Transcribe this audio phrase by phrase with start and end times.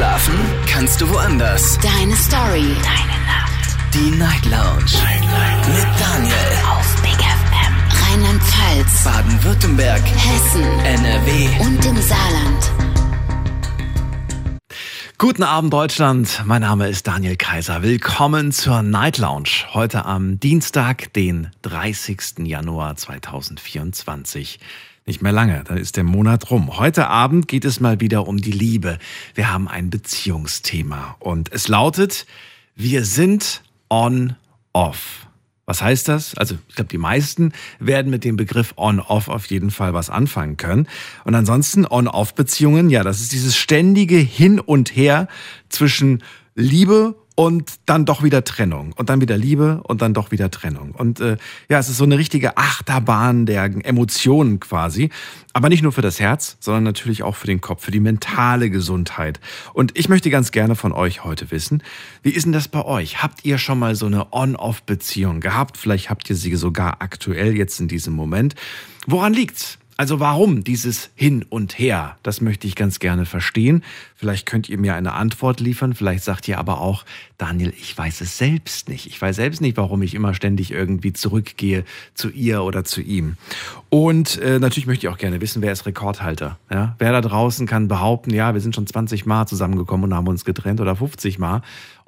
[0.00, 0.34] Schlafen
[0.66, 1.78] kannst du woanders.
[1.80, 2.74] Deine Story.
[2.82, 3.76] Deine Nacht.
[3.92, 4.94] Die Night Lounge.
[4.94, 5.68] Night, Night.
[5.68, 6.34] Mit Daniel.
[6.70, 7.74] Auf Big FM.
[8.08, 9.04] Rheinland-Pfalz.
[9.04, 10.00] Baden-Württemberg.
[10.00, 10.62] Hessen.
[10.86, 11.48] NRW.
[11.60, 12.70] Und im Saarland.
[15.18, 17.82] Guten Abend Deutschland, mein Name ist Daniel Kaiser.
[17.82, 19.66] Willkommen zur Night Lounge.
[19.74, 22.46] Heute am Dienstag, den 30.
[22.46, 24.60] Januar 2024.
[25.10, 26.78] Nicht mehr lange, dann ist der Monat rum.
[26.78, 28.96] Heute Abend geht es mal wieder um die Liebe.
[29.34, 32.26] Wir haben ein Beziehungsthema und es lautet,
[32.76, 35.26] wir sind on-off.
[35.66, 36.36] Was heißt das?
[36.36, 40.56] Also ich glaube, die meisten werden mit dem Begriff On-Off auf jeden Fall was anfangen
[40.56, 40.86] können.
[41.24, 45.26] Und ansonsten On-Off-Beziehungen, ja, das ist dieses ständige Hin und Her
[45.70, 46.22] zwischen
[46.54, 50.90] Liebe und dann doch wieder Trennung und dann wieder Liebe und dann doch wieder Trennung.
[50.90, 51.38] Und äh,
[51.70, 55.08] ja, es ist so eine richtige Achterbahn der Emotionen quasi.
[55.54, 58.68] Aber nicht nur für das Herz, sondern natürlich auch für den Kopf, für die mentale
[58.68, 59.40] Gesundheit.
[59.72, 61.82] Und ich möchte ganz gerne von euch heute wissen,
[62.22, 63.22] wie ist denn das bei euch?
[63.22, 65.78] Habt ihr schon mal so eine On-Off-Beziehung gehabt?
[65.78, 68.54] Vielleicht habt ihr sie sogar aktuell jetzt in diesem Moment.
[69.06, 69.78] Woran liegt's?
[70.00, 72.16] Also warum dieses Hin und Her?
[72.22, 73.82] Das möchte ich ganz gerne verstehen.
[74.16, 75.92] Vielleicht könnt ihr mir eine Antwort liefern.
[75.92, 77.04] Vielleicht sagt ihr aber auch,
[77.36, 79.06] Daniel, ich weiß es selbst nicht.
[79.06, 81.84] Ich weiß selbst nicht, warum ich immer ständig irgendwie zurückgehe
[82.14, 83.36] zu ihr oder zu ihm.
[83.90, 86.58] Und äh, natürlich möchte ich auch gerne wissen, wer ist Rekordhalter?
[86.72, 86.94] Ja?
[86.98, 90.46] Wer da draußen kann behaupten, ja, wir sind schon 20 Mal zusammengekommen und haben uns
[90.46, 91.60] getrennt oder 50 Mal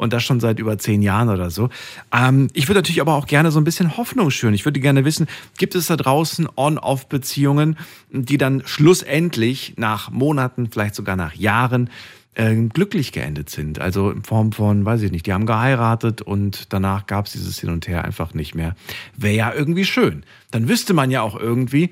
[0.03, 1.71] und das schon seit über 10 Jahren oder so.
[2.13, 4.53] Ähm, ich würde natürlich aber auch gerne so ein bisschen Hoffnung schüren.
[4.53, 7.79] Ich würde gerne wissen, gibt es da draußen On-Off-Beziehungen,
[8.11, 11.89] die dann schlussendlich nach Monaten, vielleicht sogar nach Jahren
[12.35, 13.79] äh, glücklich geendet sind.
[13.79, 17.61] Also in Form von, weiß ich nicht, die haben geheiratet und danach gab es dieses
[17.61, 18.75] Hin und Her einfach nicht mehr.
[19.17, 20.25] Wäre ja irgendwie schön.
[20.51, 21.91] Dann wüsste man ja auch irgendwie,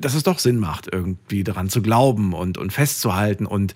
[0.00, 3.74] dass es doch Sinn macht, irgendwie daran zu glauben und, und festzuhalten und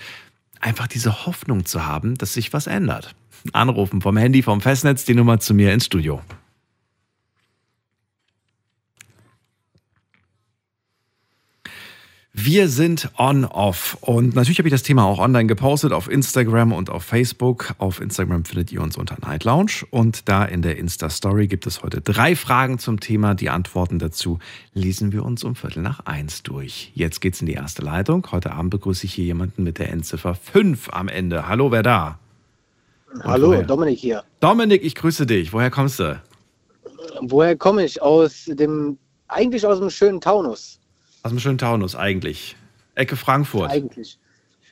[0.61, 3.17] einfach diese Hoffnung zu haben, dass sich was ändert.
[3.55, 6.21] Anrufen vom Handy, vom Festnetz, die Nummer zu mir ins Studio.
[12.39, 16.91] Wir sind on-off und natürlich habe ich das Thema auch online gepostet auf Instagram und
[16.91, 17.75] auf Facebook.
[17.79, 21.83] Auf Instagram findet ihr uns unter Night Lounge und da in der Insta-Story gibt es
[21.83, 23.35] heute drei Fragen zum Thema.
[23.35, 24.39] Die Antworten dazu
[24.75, 26.93] lesen wir uns um Viertel nach eins durch.
[26.95, 28.27] Jetzt geht's in die erste Leitung.
[28.31, 31.49] Heute Abend begrüße ich hier jemanden mit der Endziffer 5 am Ende.
[31.49, 32.19] Hallo, wer da?
[33.23, 33.63] Hallo, woher?
[33.63, 34.25] Dominik hier.
[34.41, 35.53] Dominik, ich grüße dich.
[35.53, 36.21] Woher kommst du?
[37.21, 38.03] Woher komme ich?
[38.03, 40.79] Aus dem, eigentlich aus dem schönen Taunus.
[41.23, 42.57] Aus dem schönen Taunus eigentlich.
[42.95, 43.71] Ecke Frankfurt.
[43.71, 44.19] Eigentlich.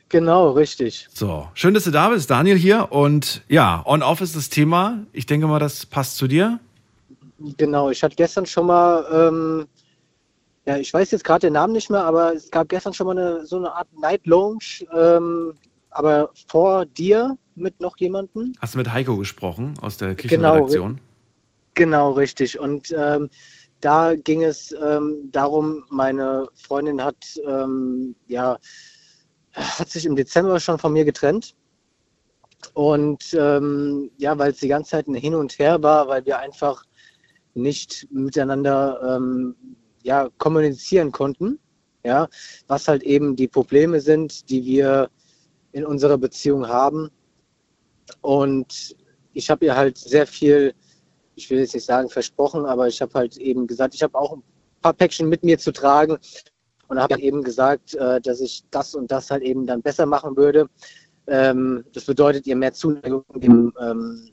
[0.09, 1.09] Genau, richtig.
[1.12, 2.93] So, schön, dass du da bist, Daniel hier.
[2.93, 5.05] Und ja, On-Off ist das Thema.
[5.12, 6.61] Ich denke mal, das passt zu dir.
[7.56, 9.67] Genau, ich hatte gestern schon mal, ähm,
[10.67, 13.19] ja, ich weiß jetzt gerade den Namen nicht mehr, aber es gab gestern schon mal
[13.19, 15.55] eine, so eine Art Night Lounge, ähm,
[15.94, 18.53] aber vor dir mit noch jemandem.
[18.59, 21.00] Hast du mit Heiko gesprochen aus der Küchenredaktion?
[21.75, 22.59] Genau, genau richtig.
[22.59, 23.31] Und ähm,
[23.81, 27.16] da ging es ähm, darum, meine Freundin hat,
[27.47, 28.59] ähm, ja,
[29.53, 31.55] hat sich im Dezember schon von mir getrennt.
[32.72, 36.38] Und ähm, ja, weil es die ganze Zeit ein Hin und Her war, weil wir
[36.38, 36.84] einfach
[37.55, 39.55] nicht miteinander ähm,
[40.03, 41.61] ja, kommunizieren konnten.
[42.05, 42.28] Ja,
[42.66, 45.09] was halt eben die Probleme sind, die wir
[45.75, 47.11] in unserer Beziehung haben.
[48.21, 48.97] Und
[49.33, 50.75] ich habe ihr halt sehr viel
[51.37, 54.37] ich will jetzt nicht sagen versprochen, aber ich habe halt eben gesagt, ich habe auch
[54.37, 54.43] ein
[54.83, 56.19] paar Päckchen mit mir zu tragen
[56.89, 60.37] und habe eben gesagt, äh, dass ich das und das halt eben dann besser machen
[60.37, 60.69] würde.
[61.27, 63.25] Ähm, das bedeutet ihr mehr Zuneigung
[63.81, 64.31] ähm,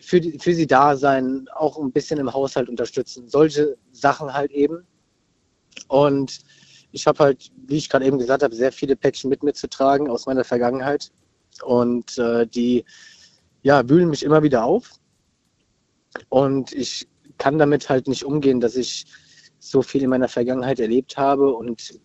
[0.00, 3.28] für, die, für sie da sein, auch ein bisschen im Haushalt unterstützen.
[3.28, 4.86] Solche Sachen halt eben.
[5.88, 6.40] Und
[6.94, 9.68] ich habe halt, wie ich gerade eben gesagt habe, sehr viele Päckchen mit mir zu
[9.68, 11.10] tragen aus meiner Vergangenheit.
[11.64, 12.84] Und äh, die
[13.62, 14.92] ja, wühlen mich immer wieder auf.
[16.28, 19.06] Und ich kann damit halt nicht umgehen, dass ich
[19.58, 21.98] so viel in meiner Vergangenheit erlebt habe und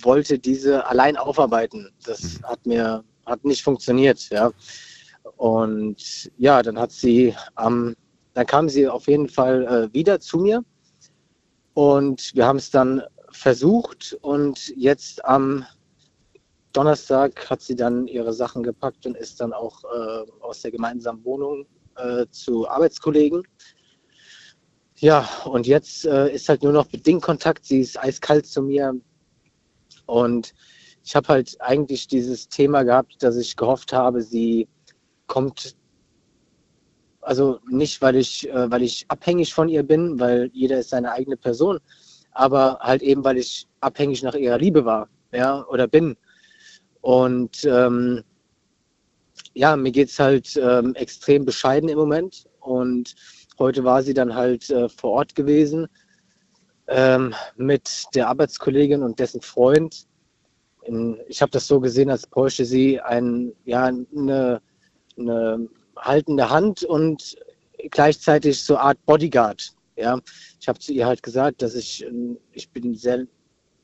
[0.00, 1.88] wollte diese allein aufarbeiten.
[2.04, 2.44] Das mhm.
[2.44, 4.50] hat mir hat nicht funktioniert, ja.
[5.36, 7.94] Und ja, dann hat sie am,
[8.34, 9.62] dann kam sie auf jeden Fall
[9.92, 10.64] äh, wieder zu mir
[11.74, 13.02] und wir haben es dann
[13.32, 15.64] versucht und jetzt am
[16.72, 21.24] Donnerstag hat sie dann ihre Sachen gepackt und ist dann auch äh, aus der gemeinsamen
[21.24, 23.42] Wohnung äh, zu Arbeitskollegen.
[24.96, 27.66] Ja, und jetzt äh, ist halt nur noch bedingt Kontakt.
[27.66, 28.94] Sie ist eiskalt zu mir.
[30.06, 30.54] Und
[31.04, 34.68] ich habe halt eigentlich dieses Thema gehabt, dass ich gehofft habe, sie
[35.26, 35.76] kommt,
[37.20, 41.12] also nicht, weil ich, äh, weil ich abhängig von ihr bin, weil jeder ist seine
[41.12, 41.80] eigene Person,
[42.32, 46.16] aber halt eben, weil ich abhängig nach ihrer Liebe war, ja, oder bin.
[47.00, 48.22] Und ähm,
[49.54, 52.46] ja, mir geht es halt ähm, extrem bescheiden im Moment.
[52.60, 53.14] Und
[53.58, 55.88] heute war sie dann halt äh, vor Ort gewesen
[56.86, 60.06] ähm, mit der Arbeitskollegin und dessen Freund.
[61.28, 64.60] Ich habe das so gesehen, als bräuchte sie ein, ja, eine,
[65.16, 67.36] eine haltende Hand und
[67.90, 69.74] gleichzeitig so eine Art Bodyguard.
[70.02, 70.18] Ja,
[70.60, 72.04] ich habe zu ihr halt gesagt, dass ich,
[72.50, 73.24] ich bin sehr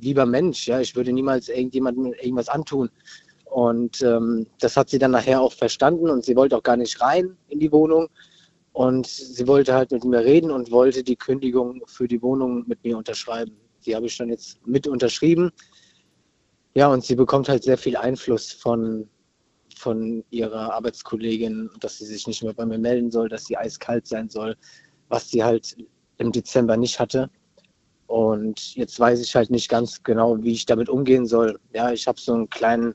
[0.01, 0.67] lieber Mensch.
[0.67, 2.91] Ja, ich würde niemals irgendjemandem irgendwas antun.
[3.45, 7.01] Und ähm, das hat sie dann nachher auch verstanden und sie wollte auch gar nicht
[7.01, 8.09] rein in die Wohnung.
[8.73, 12.83] Und sie wollte halt mit mir reden und wollte die Kündigung für die Wohnung mit
[12.83, 13.57] mir unterschreiben.
[13.87, 15.51] Die habe ich dann jetzt mit unterschrieben.
[16.75, 19.09] Ja, und sie bekommt halt sehr viel Einfluss von,
[19.77, 24.07] von ihrer Arbeitskollegin, dass sie sich nicht mehr bei mir melden soll, dass sie eiskalt
[24.07, 24.57] sein soll,
[25.09, 25.77] was sie halt
[26.19, 27.31] im Dezember nicht hatte.
[28.07, 31.59] Und jetzt weiß ich halt nicht ganz genau, wie ich damit umgehen soll.
[31.73, 32.95] Ja, ich habe so einen kleinen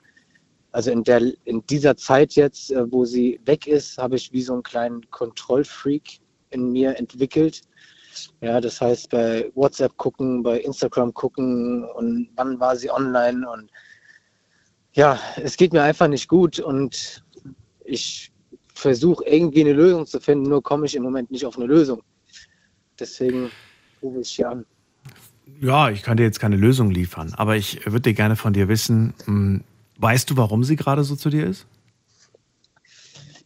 [0.74, 4.42] also in, der, in dieser Zeit jetzt, äh, wo sie weg ist, habe ich wie
[4.42, 7.62] so einen kleinen Kontrollfreak in mir entwickelt.
[8.42, 13.72] Ja, das heißt, bei WhatsApp gucken, bei Instagram gucken und wann war sie online und
[14.94, 17.24] ja, es geht mir einfach nicht gut und
[17.86, 18.31] ich
[18.74, 22.04] versuche irgendwie eine Lösung zu finden, nur komme ich im Moment nicht auf eine Lösung.
[23.00, 23.51] Deswegen
[24.01, 24.66] rufe ich hier an.
[25.60, 29.13] Ja, ich kann dir jetzt keine Lösung liefern, aber ich würde gerne von dir wissen,
[29.25, 29.63] hm,
[29.98, 31.66] Weißt du, warum sie gerade so zu dir ist?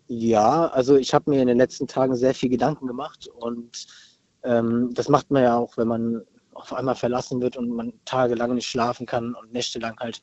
[0.07, 3.85] Ja, also ich habe mir in den letzten Tagen sehr viel Gedanken gemacht und
[4.43, 6.21] ähm, das macht man ja auch, wenn man
[6.53, 10.21] auf einmal verlassen wird und man tagelang nicht schlafen kann und nächtelang halt.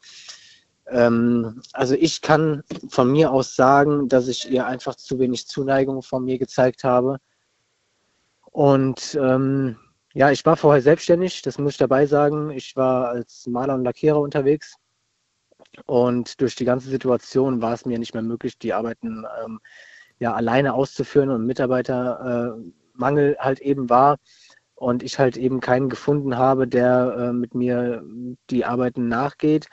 [0.88, 6.02] Ähm, also ich kann von mir aus sagen, dass ich ihr einfach zu wenig Zuneigung
[6.02, 7.18] von mir gezeigt habe.
[8.54, 9.76] Und ähm,
[10.12, 12.50] ja, ich war vorher selbstständig, das muss ich dabei sagen.
[12.50, 14.76] Ich war als Maler und Lackierer unterwegs
[15.86, 19.58] und durch die ganze Situation war es mir nicht mehr möglich, die Arbeiten ähm,
[20.20, 24.18] ja alleine auszuführen und Mitarbeitermangel äh, halt eben war
[24.76, 28.04] und ich halt eben keinen gefunden habe, der äh, mit mir
[28.50, 29.66] die Arbeiten nachgeht.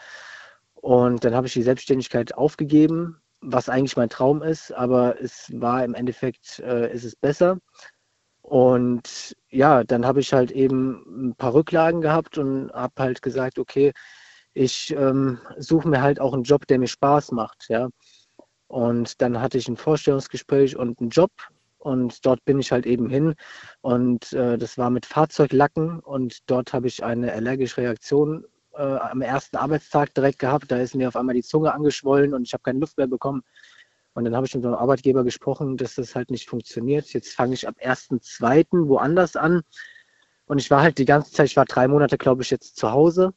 [0.74, 5.84] Und dann habe ich die Selbstständigkeit aufgegeben, was eigentlich mein Traum ist, aber es war
[5.84, 7.60] im Endeffekt, äh, ist es besser.
[8.52, 13.58] Und ja, dann habe ich halt eben ein paar Rücklagen gehabt und habe halt gesagt,
[13.58, 13.94] okay,
[14.54, 17.88] ich ähm, suche mir halt auch einen Job, der mir Spaß macht, ja.
[18.68, 21.32] Und dann hatte ich ein Vorstellungsgespräch und einen Job
[21.78, 23.36] und dort bin ich halt eben hin
[23.80, 28.44] und äh, das war mit Fahrzeuglacken und dort habe ich eine allergische Reaktion
[28.74, 30.70] äh, am ersten Arbeitstag direkt gehabt.
[30.70, 33.44] Da ist mir auf einmal die Zunge angeschwollen und ich habe keine Luft mehr bekommen.
[34.14, 37.14] Und dann habe ich mit einem Arbeitgeber gesprochen, dass das halt nicht funktioniert.
[37.14, 38.88] Jetzt fange ich ab 1.2.
[38.88, 39.62] woanders an.
[40.46, 42.92] Und ich war halt die ganze Zeit, ich war drei Monate, glaube ich, jetzt zu
[42.92, 43.34] Hause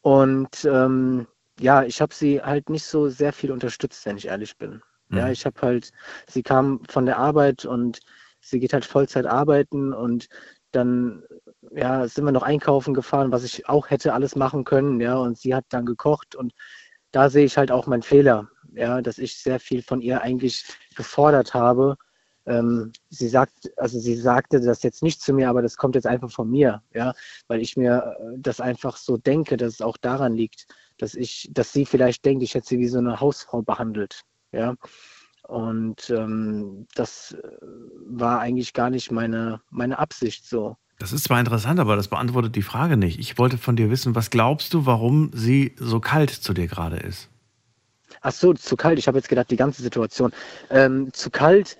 [0.00, 1.26] und ähm,
[1.60, 4.82] ja, ich habe sie halt nicht so sehr viel unterstützt, wenn ich ehrlich bin.
[5.08, 5.18] Mhm.
[5.18, 5.90] Ja, ich habe halt,
[6.26, 8.00] sie kam von der Arbeit und
[8.40, 10.28] sie geht halt Vollzeit arbeiten und
[10.70, 11.24] dann
[11.72, 15.36] ja, sind wir noch einkaufen gefahren, was ich auch hätte alles machen können, ja, und
[15.36, 16.52] sie hat dann gekocht und
[17.10, 20.64] da sehe ich halt auch meinen Fehler, ja, dass ich sehr viel von ihr eigentlich
[20.96, 21.96] gefordert habe
[22.48, 26.06] ähm, sie sagt, also sie sagte das jetzt nicht zu mir, aber das kommt jetzt
[26.06, 27.12] einfach von mir, ja,
[27.46, 30.66] weil ich mir äh, das einfach so denke, dass es auch daran liegt,
[30.96, 34.22] dass ich, dass sie vielleicht denkt, ich hätte sie wie so eine Hausfrau behandelt,
[34.52, 34.74] ja.
[35.42, 37.48] Und ähm, das äh,
[38.06, 40.76] war eigentlich gar nicht meine, meine Absicht so.
[40.98, 43.18] Das ist zwar interessant, aber das beantwortet die Frage nicht.
[43.18, 46.96] Ich wollte von dir wissen, was glaubst du, warum sie so kalt zu dir gerade
[46.96, 47.30] ist?
[48.20, 48.98] Ach so, zu kalt.
[48.98, 50.32] Ich habe jetzt gedacht, die ganze Situation.
[50.70, 51.76] Ähm, zu kalt,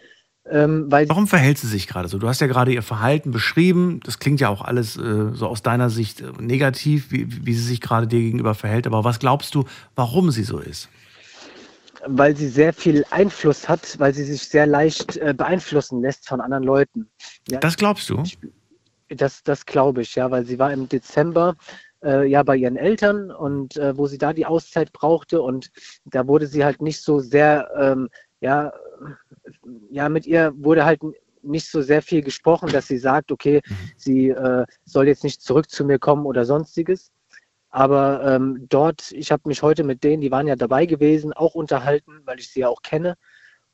[0.50, 2.18] ähm, Warum verhält sie sich gerade so?
[2.18, 4.00] Du hast ja gerade ihr Verhalten beschrieben.
[4.04, 7.62] Das klingt ja auch alles äh, so aus deiner Sicht äh, negativ, wie, wie sie
[7.62, 8.86] sich gerade dir gegenüber verhält.
[8.86, 9.64] Aber was glaubst du,
[9.94, 10.88] warum sie so ist?
[12.06, 16.40] Weil sie sehr viel Einfluss hat, weil sie sich sehr leicht äh, beeinflussen lässt von
[16.40, 17.08] anderen Leuten.
[17.48, 18.22] Ja, das glaubst du?
[19.10, 21.56] Das, das glaube ich, ja, weil sie war im Dezember
[22.02, 25.70] äh, ja bei ihren Eltern und äh, wo sie da die Auszeit brauchte und
[26.04, 28.08] da wurde sie halt nicht so sehr ähm,
[28.40, 28.72] ja
[29.90, 31.00] ja, mit ihr wurde halt
[31.42, 33.74] nicht so sehr viel gesprochen, dass sie sagt, okay, mhm.
[33.96, 37.10] sie äh, soll jetzt nicht zurück zu mir kommen oder sonstiges.
[37.70, 41.54] Aber ähm, dort, ich habe mich heute mit denen, die waren ja dabei gewesen, auch
[41.54, 43.14] unterhalten, weil ich sie ja auch kenne.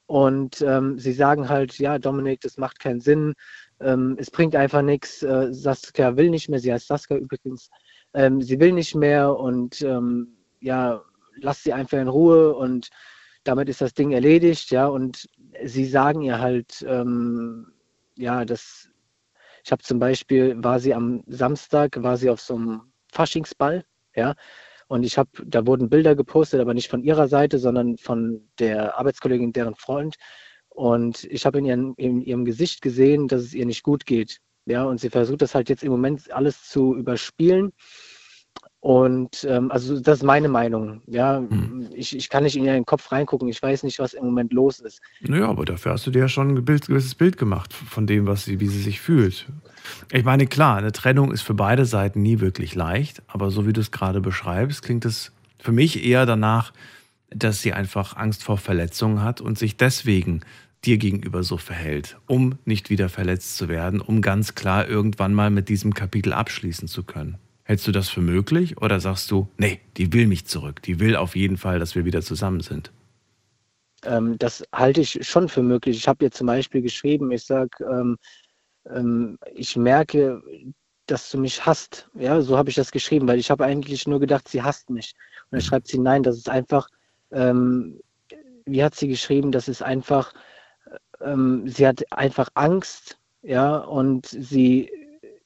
[0.07, 3.35] Und ähm, sie sagen halt, ja, Dominik, das macht keinen Sinn,
[3.81, 5.23] ähm, es bringt einfach nichts.
[5.23, 7.71] Äh, Saskia will nicht mehr, sie heißt Saskia übrigens,
[8.15, 11.03] ähm, sie will nicht mehr und ähm, ja,
[11.37, 12.91] lass sie einfach in Ruhe und
[13.45, 15.29] damit ist das Ding erledigt, ja, und
[15.65, 17.73] sie sagen ihr halt, ähm,
[18.17, 18.89] ja, das,
[19.65, 24.35] ich habe zum Beispiel, war sie am Samstag, war sie auf so einem Faschingsball, ja,
[24.89, 28.99] Und ich habe, da wurden Bilder gepostet, aber nicht von ihrer Seite, sondern von der
[28.99, 30.17] Arbeitskollegin, deren Freund.
[30.69, 34.41] Und ich habe in, in ihrem Gesicht gesehen, dass es ihr nicht gut geht.
[34.67, 37.73] Ja, und sie versucht das halt jetzt im Moment alles zu überspielen.
[38.85, 41.01] Und ähm, also das ist meine Meinung.
[41.07, 41.89] Ja, hm.
[41.95, 43.49] ich, ich kann nicht in ihren Kopf reingucken.
[43.49, 45.01] Ich weiß nicht, was im Moment los ist.
[45.23, 48.27] Naja, aber dafür hast du dir ja schon ein Bild, gewisses Bild gemacht von dem,
[48.27, 49.47] was sie, wie sie sich fühlt.
[50.13, 53.73] Ich meine, klar, eine Trennung ist für beide Seiten nie wirklich leicht, aber so wie
[53.73, 56.75] du es gerade beschreibst, klingt es für mich eher danach,
[57.31, 60.43] dass sie einfach Angst vor Verletzungen hat und sich deswegen
[60.87, 65.51] dir gegenüber so verhält, um nicht wieder verletzt zu werden, um ganz klar irgendwann mal
[65.51, 67.39] mit diesem Kapitel abschließen zu können.
[67.65, 71.17] Hältst du das für möglich oder sagst du, nee, die will mich zurück, die will
[71.17, 72.93] auf jeden Fall, dass wir wieder zusammen sind?
[74.05, 75.97] Ähm, das halte ich schon für möglich.
[75.97, 78.19] Ich habe ihr zum Beispiel geschrieben, ich sage, ähm,
[78.91, 80.43] ähm, ich merke,
[81.07, 82.09] dass du mich hasst.
[82.15, 85.15] Ja, so habe ich das geschrieben, weil ich habe eigentlich nur gedacht, sie hasst mich.
[85.45, 85.65] Und dann mhm.
[85.65, 86.89] schreibt sie, nein, das ist einfach,
[87.31, 87.99] ähm,
[88.67, 90.35] wie hat sie geschrieben, das ist einfach,
[91.25, 94.91] ähm, sie hat einfach Angst, ja, und sie,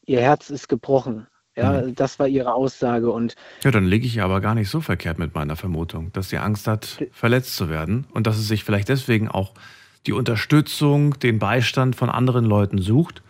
[0.06, 1.26] ihr Herz ist gebrochen.
[1.56, 1.94] Ja, mhm.
[1.97, 3.11] das war ihre Aussage.
[3.11, 6.38] Und ja, dann liege ich aber gar nicht so verkehrt mit meiner Vermutung, dass sie
[6.38, 9.54] Angst hat, verletzt zu werden und dass sie sich vielleicht deswegen auch
[10.06, 13.23] die Unterstützung, den Beistand von anderen Leuten sucht,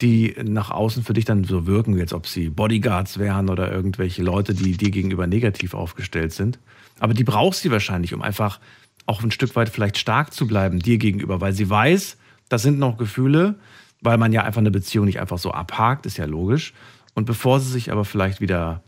[0.00, 4.22] die nach außen für dich dann so wirken, als ob sie Bodyguards wären oder irgendwelche
[4.22, 6.58] Leute, die dir gegenüber negativ aufgestellt sind.
[7.00, 8.60] Aber die brauchst du wahrscheinlich, um einfach
[9.08, 12.78] auch ein Stück weit vielleicht stark zu bleiben dir gegenüber, weil sie weiß, das sind
[12.78, 13.56] noch Gefühle,
[14.02, 16.74] weil man ja einfach eine Beziehung nicht einfach so abhakt, ist ja logisch.
[17.14, 18.82] Und bevor sie sich aber vielleicht wieder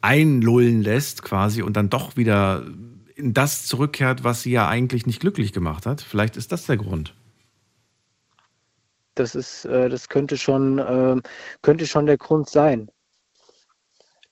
[0.00, 2.64] einlullen lässt quasi und dann doch wieder
[3.14, 6.00] in das zurückkehrt, was sie ja eigentlich nicht glücklich gemacht hat.
[6.00, 7.14] Vielleicht ist das der Grund.
[9.14, 11.20] Das ist, äh, das könnte schon, äh,
[11.62, 12.90] könnte schon der Grund sein.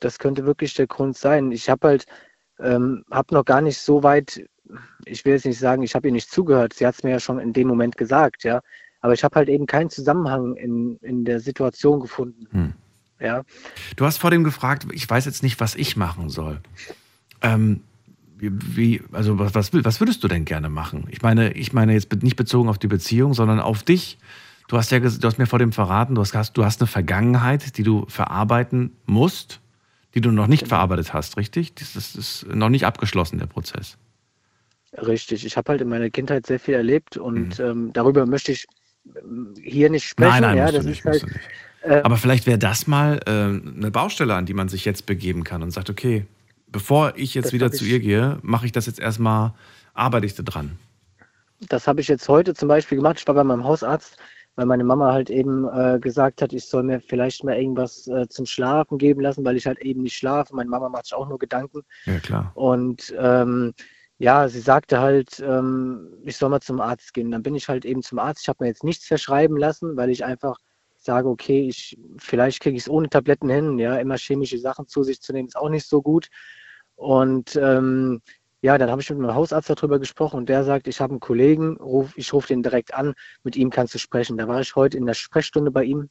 [0.01, 1.53] Das könnte wirklich der Grund sein.
[1.53, 2.07] Ich habe halt,
[2.59, 4.45] ähm, habe noch gar nicht so weit,
[5.05, 6.73] ich will jetzt nicht sagen, ich habe ihr nicht zugehört.
[6.75, 8.61] Sie hat es mir ja schon in dem Moment gesagt, ja.
[9.01, 12.47] Aber ich habe halt eben keinen Zusammenhang in, in der Situation gefunden.
[12.53, 12.73] Hm.
[13.21, 13.43] Ja.
[13.97, 16.61] Du hast vor dem gefragt, ich weiß jetzt nicht, was ich machen soll.
[17.41, 17.83] Ähm,
[18.39, 21.07] wie, also was, was, was würdest du denn gerne machen?
[21.11, 24.19] Ich meine, ich meine jetzt nicht bezogen auf die Beziehung, sondern auf dich.
[24.69, 27.77] Du hast ja, du hast mir vor dem verraten, du hast, du hast eine Vergangenheit,
[27.77, 29.61] die du verarbeiten musst,
[30.15, 30.71] die du noch nicht genau.
[30.71, 31.75] verarbeitet hast, richtig?
[31.75, 33.97] Das ist, ist noch nicht abgeschlossen, der Prozess.
[34.97, 35.47] Richtig.
[35.47, 37.65] Ich habe halt in meiner Kindheit sehr viel erlebt und mhm.
[37.65, 38.67] ähm, darüber möchte ich
[39.17, 40.31] ähm, hier nicht sprechen.
[40.31, 41.27] Nein, nein, ja, das nicht, ist halt,
[41.83, 45.45] äh, Aber vielleicht wäre das mal äh, eine Baustelle, an die man sich jetzt begeben
[45.45, 46.27] kann und sagt, okay,
[46.67, 49.53] bevor ich jetzt wieder zu ihr gehe, mache ich das jetzt erstmal,
[49.95, 50.79] arbeite ich da dran.
[51.69, 53.19] Das habe ich jetzt heute zum Beispiel gemacht.
[53.19, 54.17] Ich war bei meinem Hausarzt,
[54.57, 58.29] weil meine Mama halt eben äh, gesagt hat, ich soll mir vielleicht mal irgendwas äh,
[58.29, 60.55] zum Schlafen geben lassen, weil ich halt eben nicht schlafe.
[60.55, 61.83] Meine Mama macht sich auch nur Gedanken.
[62.07, 62.53] Ja, klar.
[62.55, 63.75] Und ähm,
[64.23, 67.33] ja, sie sagte halt, ähm, ich soll mal zum Arzt gehen.
[67.33, 68.43] Dann bin ich halt eben zum Arzt.
[68.43, 70.59] Ich habe mir jetzt nichts verschreiben lassen, weil ich einfach
[70.97, 73.81] sage, okay, ich vielleicht kriege ich es ohne Tabletten hin.
[73.81, 76.29] Ja, immer chemische Sachen zu sich zu nehmen ist auch nicht so gut.
[76.95, 78.23] Und ähm,
[78.61, 81.21] ja, dann habe ich mit meinem Hausarzt darüber gesprochen und der sagt, ich habe einen
[81.21, 84.39] Kollegen, ruf, ich rufe den direkt an, mit ihm kannst du sprechen.
[84.39, 86.11] Da war ich heute in der Sprechstunde bei ihm,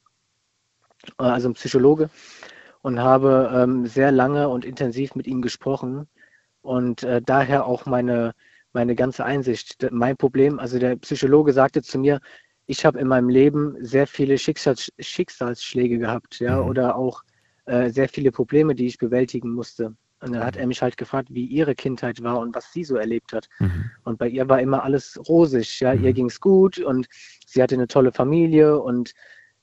[1.18, 2.10] äh, also ein Psychologe,
[2.82, 6.10] und habe ähm, sehr lange und intensiv mit ihm gesprochen.
[6.62, 8.34] Und äh, daher auch meine,
[8.74, 9.88] meine ganze Einsicht.
[9.91, 12.20] Mein Problem, also der Psychologe sagte zu mir,
[12.68, 16.70] ich habe in meinem Leben sehr viele Schicksals Schicksalsschläge gehabt, ja, mhm.
[16.70, 17.24] oder auch
[17.65, 19.96] äh, sehr viele Probleme, die ich bewältigen musste.
[20.22, 22.96] Und dann hat er mich halt gefragt, wie ihre Kindheit war und was sie so
[22.96, 23.50] erlebt hat.
[23.60, 23.89] Mhm.
[24.03, 26.03] Und bei ihr war immer alles rosig, ja, mhm.
[26.03, 27.08] ihr ging es gut und
[27.48, 29.13] sie hatte eine tolle Familie und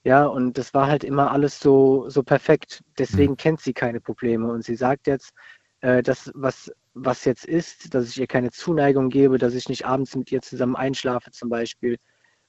[0.04, 2.82] ja, und das war halt immer alles so, so perfekt.
[2.98, 3.36] Deswegen mhm.
[3.36, 4.50] kennt sie keine Probleme.
[4.50, 5.32] Und sie sagt jetzt,
[5.80, 6.72] äh, dass was,
[7.04, 10.42] was jetzt ist, dass ich ihr keine Zuneigung gebe, dass ich nicht abends mit ihr
[10.42, 11.96] zusammen einschlafe zum Beispiel,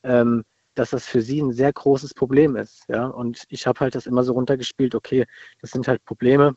[0.04, 0.44] ähm,
[0.76, 2.86] dass das für sie ein sehr großes Problem ist.
[2.88, 5.26] Ja, und ich habe halt das immer so runtergespielt, okay,
[5.62, 6.56] das sind halt Probleme,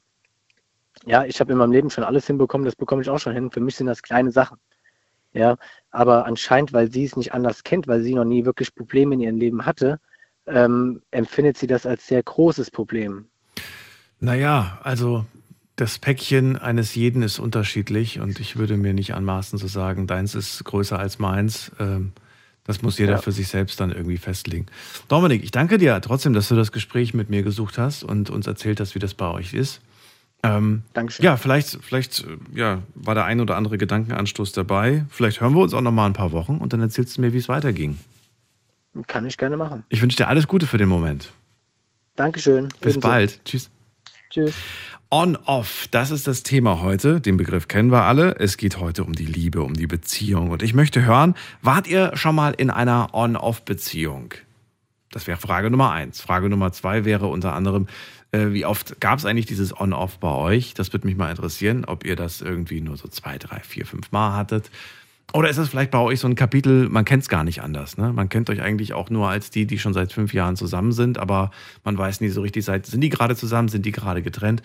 [1.06, 3.50] ja, ich habe in meinem Leben schon alles hinbekommen, das bekomme ich auch schon hin.
[3.50, 4.58] Für mich sind das kleine Sachen.
[5.32, 5.56] Ja,
[5.90, 9.20] aber anscheinend, weil sie es nicht anders kennt, weil sie noch nie wirklich Probleme in
[9.20, 9.98] ihrem Leben hatte,
[10.46, 13.28] ähm, empfindet sie das als sehr großes Problem.
[14.20, 15.24] Naja, also
[15.76, 20.34] das Päckchen eines jeden ist unterschiedlich und ich würde mir nicht anmaßen zu sagen, deins
[20.34, 21.72] ist größer als meins.
[21.78, 22.12] Ähm,
[22.64, 23.18] das muss jeder ja.
[23.18, 24.66] für sich selbst dann irgendwie festlegen.
[25.08, 28.46] Dominik, ich danke dir trotzdem, dass du das Gespräch mit mir gesucht hast und uns
[28.46, 29.80] erzählt hast, wie das bei euch ist.
[30.44, 31.24] Ähm, Dankeschön.
[31.24, 32.24] Ja, vielleicht, vielleicht
[32.54, 35.04] ja, war der ein oder andere Gedankenanstoß dabei.
[35.08, 37.32] Vielleicht hören wir uns auch noch mal ein paar Wochen und dann erzählst du mir,
[37.32, 37.98] wie es weiterging.
[39.06, 39.84] Kann ich gerne machen.
[39.88, 41.32] Ich wünsche dir alles Gute für den Moment.
[42.16, 42.68] Dankeschön.
[42.80, 43.00] Bis Ebenso.
[43.00, 43.44] bald.
[43.44, 43.70] Tschüss.
[44.30, 44.54] Tschüss.
[45.14, 47.20] On-Off, das ist das Thema heute.
[47.20, 48.36] Den Begriff kennen wir alle.
[48.36, 50.48] Es geht heute um die Liebe, um die Beziehung.
[50.48, 54.32] Und ich möchte hören, wart ihr schon mal in einer On-Off-Beziehung?
[55.10, 56.22] Das wäre Frage Nummer eins.
[56.22, 57.88] Frage Nummer zwei wäre unter anderem,
[58.30, 60.72] äh, wie oft gab es eigentlich dieses On-Off bei euch?
[60.72, 64.12] Das würde mich mal interessieren, ob ihr das irgendwie nur so zwei, drei, vier, fünf
[64.12, 64.70] Mal hattet.
[65.34, 67.96] Oder ist das vielleicht bei euch so ein Kapitel, man kennt es gar nicht anders,
[67.96, 68.12] ne?
[68.12, 71.16] Man kennt euch eigentlich auch nur als die, die schon seit fünf Jahren zusammen sind,
[71.16, 71.50] aber
[71.84, 74.62] man weiß nie so richtig, sind die gerade zusammen, sind die gerade getrennt?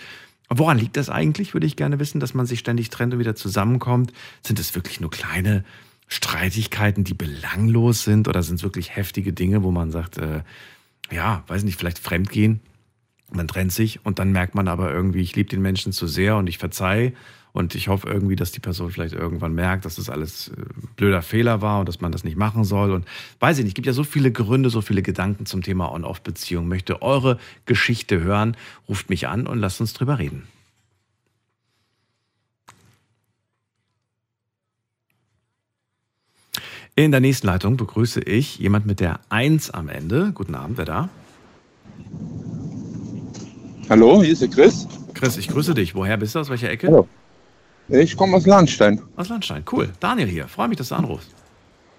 [0.49, 3.35] Woran liegt das eigentlich, würde ich gerne wissen, dass man sich ständig trennt und wieder
[3.35, 4.13] zusammenkommt?
[4.45, 5.65] Sind es wirklich nur kleine
[6.07, 10.43] Streitigkeiten, die belanglos sind oder sind es wirklich heftige Dinge, wo man sagt, äh,
[11.11, 12.61] ja, weiß nicht, vielleicht fremdgehen?
[13.29, 16.37] Man trennt sich und dann merkt man aber irgendwie, ich liebe den Menschen zu sehr
[16.37, 17.11] und ich verzeihe
[17.57, 20.61] und ich hoffe irgendwie, dass die Person vielleicht irgendwann merkt, dass das alles äh,
[20.95, 22.91] blöder Fehler war und dass man das nicht machen soll.
[22.91, 23.05] Und
[23.39, 26.67] weiß ich nicht, es gibt ja so viele Gründe, so viele Gedanken zum Thema On-Off-Beziehung.
[26.67, 28.55] Möchte eure Geschichte hören,
[28.87, 30.43] ruft mich an und lasst uns drüber reden.
[36.95, 40.31] In der nächsten Leitung begrüße ich jemand mit der 1 am Ende.
[40.31, 41.09] Guten Abend, wer da?
[43.89, 44.87] Hallo, hier ist der Chris.
[45.15, 45.95] Chris, ich grüße dich.
[45.95, 46.39] Woher bist du?
[46.39, 46.85] Aus welcher Ecke?
[46.85, 47.07] Hallo.
[47.89, 49.01] Ich komme aus Lahnstein.
[49.15, 49.63] Aus Landstein.
[49.71, 49.89] Cool.
[49.99, 50.47] Daniel hier.
[50.47, 51.29] Freue mich, dass du anrufst.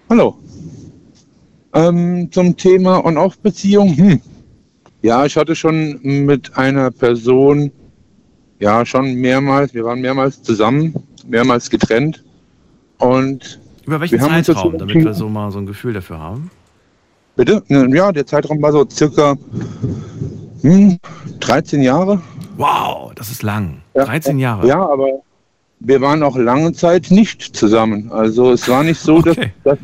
[0.09, 0.37] Hallo.
[1.73, 3.95] Ähm, zum Thema On-Off-Beziehung.
[3.95, 4.21] Hm.
[5.01, 7.71] Ja, ich hatte schon mit einer Person,
[8.59, 10.93] ja, schon mehrmals, wir waren mehrmals zusammen,
[11.25, 12.23] mehrmals getrennt.
[12.97, 16.51] Und Über welchen Zeitraum, damit wir so mal so ein Gefühl dafür haben?
[17.39, 17.63] bitte?
[17.69, 19.35] Ja, der Zeitraum war so circa
[20.61, 20.99] hm,
[21.39, 22.21] 13 Jahre.
[22.57, 23.81] Wow, das ist lang.
[23.95, 24.03] Ja.
[24.03, 24.67] 13 Jahre.
[24.67, 25.21] Ja, aber
[25.79, 28.11] wir waren auch lange Zeit nicht zusammen.
[28.11, 29.51] Also es war nicht so, Okay.
[29.63, 29.77] dass,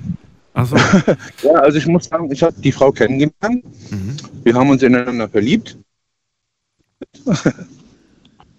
[0.53, 0.71] dass
[1.43, 3.63] ja, also ich muss sagen, ich habe die Frau kennengelernt.
[3.91, 4.17] Mhm.
[4.43, 5.77] Wir haben uns ineinander verliebt.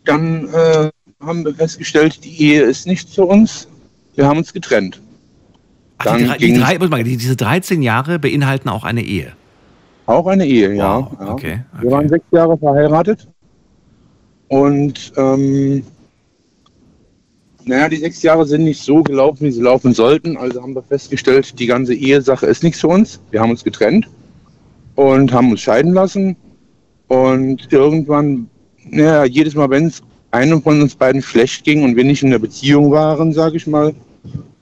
[0.04, 0.90] Dann äh,
[1.20, 3.68] haben wir festgestellt, die Ehe ist nicht für uns.
[4.14, 5.00] Wir haben uns getrennt.
[5.98, 9.32] Ach, die, Dann die, ging's- drei, mal, die, diese 13 Jahre beinhalten auch eine Ehe.
[10.06, 10.98] Auch eine Ehe, ja.
[11.00, 11.32] Wow, ja.
[11.32, 12.08] okay, Wir waren okay.
[12.10, 13.26] sechs Jahre verheiratet.
[14.48, 15.82] Und ähm,
[17.66, 20.36] naja, die sechs Jahre sind nicht so gelaufen, wie sie laufen sollten.
[20.36, 23.20] Also haben wir festgestellt, die ganze Ehesache ist nichts für uns.
[23.30, 24.08] Wir haben uns getrennt
[24.94, 26.36] und haben uns scheiden lassen.
[27.08, 28.48] Und irgendwann,
[28.88, 32.30] naja, jedes Mal, wenn es einem von uns beiden schlecht ging und wir nicht in
[32.30, 33.94] der Beziehung waren, sage ich mal,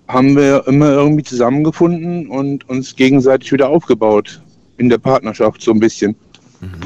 [0.09, 4.43] haben wir immer irgendwie zusammengefunden und uns gegenseitig wieder aufgebaut
[4.79, 6.17] in der Partnerschaft so ein bisschen.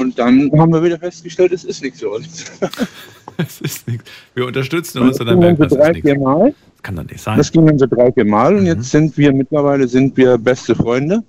[0.00, 2.46] Und dann haben wir wieder festgestellt, es ist nichts für uns.
[3.44, 4.10] Das ist nichts.
[4.34, 6.20] Wir unterstützen uns Das und dann merken wir, so das ist nichts.
[6.20, 6.54] Mal.
[6.74, 7.38] Das kann doch nicht sein.
[7.38, 8.66] Das ging dann so drei, vier Mal und Mhm.
[8.66, 11.22] jetzt sind wir mittlerweile sind wir beste Freunde.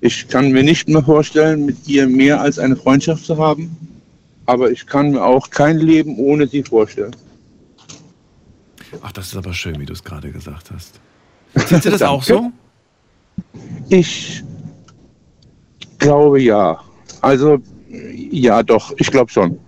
[0.00, 3.76] Ich kann mir nicht mehr vorstellen, mit ihr mehr als eine Freundschaft zu haben.
[4.46, 7.14] Aber ich kann mir auch kein Leben ohne sie vorstellen.
[9.02, 11.00] Ach, das ist aber schön, wie du es gerade gesagt hast.
[11.54, 12.50] Siehst du das auch so?
[13.88, 14.42] Ich
[15.98, 16.80] glaube ja.
[17.20, 17.58] Also
[17.88, 19.58] ja, doch, ich glaube schon.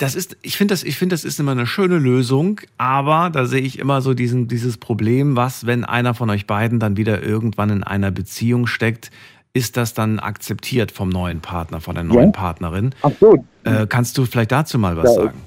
[0.00, 3.44] Das ist, ich finde, das, ich finde, das ist immer eine schöne Lösung, aber da
[3.44, 7.22] sehe ich immer so diesen, dieses Problem, was, wenn einer von euch beiden dann wieder
[7.22, 9.10] irgendwann in einer Beziehung steckt,
[9.52, 12.30] ist das dann akzeptiert vom neuen Partner, von der neuen Ja.
[12.30, 12.94] Partnerin?
[13.02, 13.44] Ach so.
[13.64, 15.40] Äh, kannst du vielleicht dazu mal was Ja, sagen?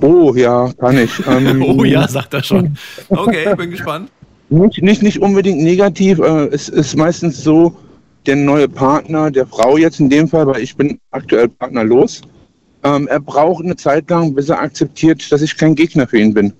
[0.00, 1.24] Oh ja, kann ich.
[1.28, 2.76] Ähm, Oh ja, sagt er schon.
[3.10, 4.10] Okay, bin gespannt.
[4.48, 6.18] Nicht, nicht, nicht unbedingt negativ.
[6.18, 7.76] Äh, es ist meistens so,
[8.26, 12.22] der neue Partner, der Frau jetzt in dem Fall, weil ich bin aktuell partnerlos,
[12.84, 16.34] ähm, er braucht eine Zeit lang, bis er akzeptiert, dass ich kein Gegner für ihn
[16.34, 16.52] bin.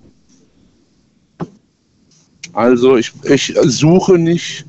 [2.53, 4.65] Also ich, ich suche nicht,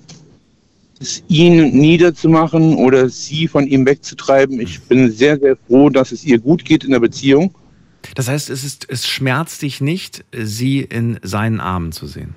[1.00, 4.60] es ihn niederzumachen oder sie von ihm wegzutreiben.
[4.60, 7.54] Ich bin sehr, sehr froh, dass es ihr gut geht in der Beziehung.
[8.14, 12.34] Das heißt, es, ist, es schmerzt dich nicht, sie in seinen Armen zu sehen.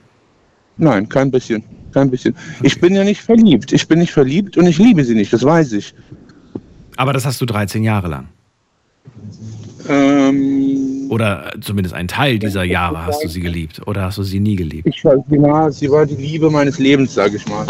[0.77, 1.63] Nein, kein bisschen.
[1.93, 2.35] Kein bisschen.
[2.63, 3.73] Ich bin ja nicht verliebt.
[3.73, 5.93] Ich bin nicht verliebt und ich liebe sie nicht, das weiß ich.
[6.95, 8.27] Aber das hast du 13 Jahre lang.
[9.87, 13.81] Ähm, Oder zumindest einen Teil dieser Jahre hast du sie geliebt.
[13.87, 14.87] Oder hast du sie nie geliebt?
[14.87, 17.65] ich war, ja, sie war die Liebe meines Lebens, sage ich mal.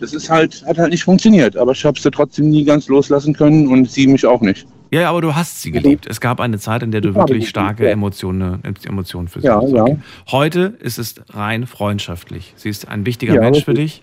[0.00, 3.32] Das ist halt, hat halt nicht funktioniert, aber ich habe sie trotzdem nie ganz loslassen
[3.34, 4.66] können und sie mich auch nicht.
[4.90, 6.06] Ja, aber du hast sie geliebt.
[6.08, 7.88] Es gab eine Zeit, in der du wirklich sie starke.
[7.88, 9.72] Emotionen, Emotionen für sie Ja, hast.
[9.72, 9.86] ja.
[10.30, 12.52] Heute ist es rein freundschaftlich.
[12.56, 14.02] Sie ist ein wichtiger Ja, Mensch für dich,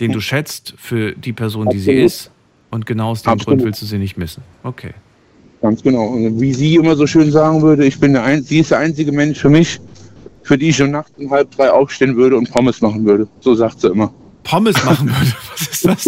[0.00, 2.06] den du schätzt für die Person, die sie Absolut.
[2.06, 2.30] ist.
[2.70, 3.58] Und genau aus dem Absolut.
[3.58, 4.42] Grund willst du sie nicht missen.
[4.62, 4.92] Okay.
[5.66, 6.06] Ganz genau.
[6.06, 8.78] Und wie sie immer so schön sagen würde, ich bin der ein, sie ist der
[8.78, 9.80] einzige Mensch für mich,
[10.44, 13.26] für die ich schon nachts um halb drei aufstehen würde und Pommes machen würde.
[13.40, 14.14] So sagt sie immer.
[14.44, 15.32] Pommes machen würde.
[15.50, 16.06] Was ist das?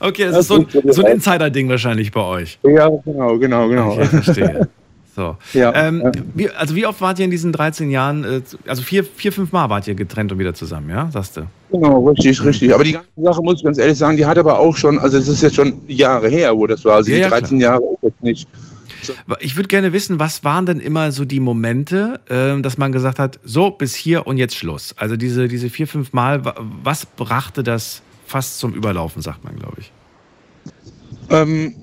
[0.00, 2.58] Okay, das, Das ist so ein, so ein Insider-Ding wahrscheinlich bei euch.
[2.62, 3.92] Ja, genau, genau, genau.
[3.92, 4.68] Okay, verstehe.
[5.14, 5.36] So.
[5.52, 6.12] Ja, ähm, ja.
[6.34, 9.52] wie, also wie oft wart ihr in diesen 13 Jahren, äh, also vier, vier, fünf
[9.52, 11.42] Mal wart ihr getrennt und wieder zusammen, ja, sagst du?
[11.70, 12.74] Genau, richtig, richtig.
[12.74, 15.16] Aber die ganze Sache, muss ich ganz ehrlich sagen, die hat aber auch schon, also
[15.18, 16.96] es ist jetzt schon Jahre her, wo das war.
[16.96, 18.48] Also Ja, die ja, 13 Jahre ist jetzt nicht.
[19.40, 23.18] Ich würde gerne wissen, was waren denn immer so die Momente, ähm, dass man gesagt
[23.18, 24.94] hat, so bis hier und jetzt Schluss.
[24.96, 29.56] Also diese, diese vier, fünf Mal, wa- was brachte das fast zum Überlaufen, sagt man,
[29.56, 29.92] glaube ich.
[31.30, 31.74] Ähm,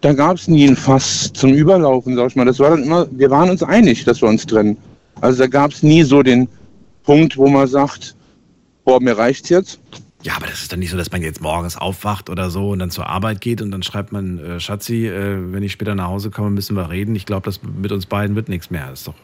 [0.00, 2.44] da gab es nie ein Fass zum Überlaufen, sag ich mal.
[2.44, 4.76] Das war dann immer, wir waren uns einig, dass wir uns trennen.
[5.20, 6.48] Also da gab es nie so den
[7.02, 8.14] Punkt, wo man sagt,
[8.84, 9.80] boah, mir reicht's jetzt.
[10.22, 12.80] Ja, aber das ist dann nicht so, dass man jetzt morgens aufwacht oder so und
[12.80, 16.08] dann zur Arbeit geht und dann schreibt man, äh, Schatzi, äh, wenn ich später nach
[16.08, 17.14] Hause komme, müssen wir reden.
[17.14, 18.88] Ich glaube, das mit uns beiden wird nichts mehr.
[18.90, 19.14] Das ist doch.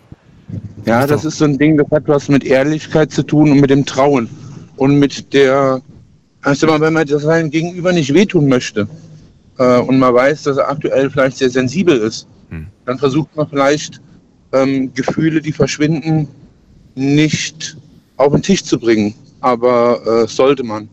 [0.87, 3.51] Ja, ist das doch- ist so ein Ding, das hat was mit Ehrlichkeit zu tun
[3.51, 4.29] und mit dem Trauen.
[4.77, 5.81] Und mit der,
[6.43, 8.89] also mal, wenn man das seinem Gegenüber nicht wehtun möchte
[9.59, 12.67] äh, und man weiß, dass er aktuell vielleicht sehr sensibel ist, Hm.
[12.85, 14.01] dann versucht man vielleicht
[14.53, 16.29] ähm, Gefühle, die verschwinden,
[16.95, 17.77] nicht
[18.17, 19.15] auf den Tisch zu bringen.
[19.41, 20.89] Aber äh, sollte man.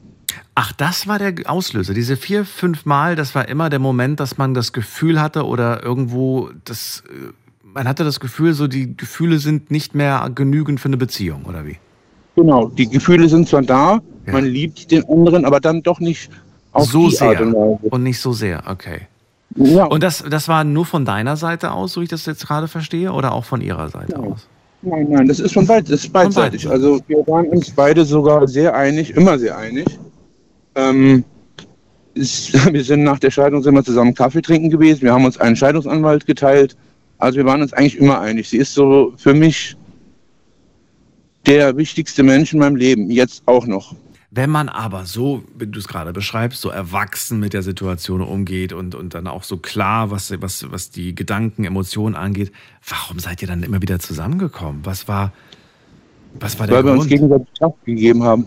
[0.56, 1.94] Ach, das war der Auslöser.
[1.94, 5.84] Diese vier, fünf Mal, das war immer der Moment, dass man das Gefühl hatte oder
[5.84, 7.04] irgendwo das.
[7.08, 7.32] äh,
[7.74, 11.66] Man hatte das Gefühl, so die Gefühle sind nicht mehr genügend für eine Beziehung, oder
[11.66, 11.78] wie?
[12.36, 14.34] Genau, die Gefühle sind zwar da, Ja.
[14.34, 16.30] man liebt den anderen, aber dann doch nicht
[16.72, 17.42] auf so sehr.
[17.42, 17.54] Und.
[17.54, 19.08] Und nicht so sehr, okay.
[19.56, 22.48] Ja, Und das, das war nur von deiner Seite aus, so wie ich das jetzt
[22.48, 24.32] gerade verstehe, oder auch von ihrer Seite Nein.
[24.32, 24.48] aus?
[24.84, 26.68] Nein, nein, das ist von beid, das ist beidseitig.
[26.68, 29.86] Also wir waren uns beide sogar sehr einig, immer sehr einig.
[30.74, 31.24] Ähm,
[32.16, 35.02] es, wir sind nach der Scheidung sind wir zusammen Kaffee trinken gewesen.
[35.04, 36.76] Wir haben uns einen Scheidungsanwalt geteilt.
[37.20, 38.50] Also wir waren uns eigentlich immer einig.
[38.50, 39.78] Sie ist so für mich
[41.46, 43.96] der wichtigste Mensch in meinem Leben, jetzt auch noch.
[44.34, 48.72] Wenn man aber so, wie du es gerade beschreibst, so erwachsen mit der Situation umgeht
[48.72, 52.54] und, und dann auch so klar, was, was, was die Gedanken, Emotionen angeht,
[52.88, 54.86] warum seid ihr dann immer wieder zusammengekommen?
[54.86, 55.34] Was war,
[56.40, 57.10] was war der Weil wir uns Grund?
[57.10, 58.46] gegenseitig Kraft gegeben haben.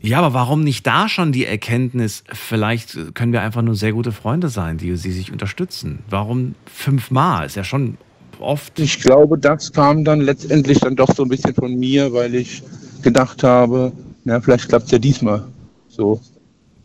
[0.00, 4.12] ja, aber warum nicht da schon die Erkenntnis, vielleicht können wir einfach nur sehr gute
[4.12, 5.98] Freunde sein, die, die sich unterstützen?
[6.08, 7.44] Warum fünfmal?
[7.44, 7.98] Ist ja schon
[8.38, 8.78] oft.
[8.80, 12.62] Ich glaube, das kam dann letztendlich dann doch so ein bisschen von mir, weil ich
[13.02, 13.92] gedacht habe,
[14.24, 15.44] na, vielleicht klappt es ja diesmal.
[15.88, 16.20] So.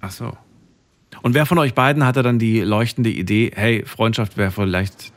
[0.01, 0.31] Ach so.
[1.23, 5.11] Und wer von euch beiden hatte dann die leuchtende Idee, hey, Freundschaft wäre vielleicht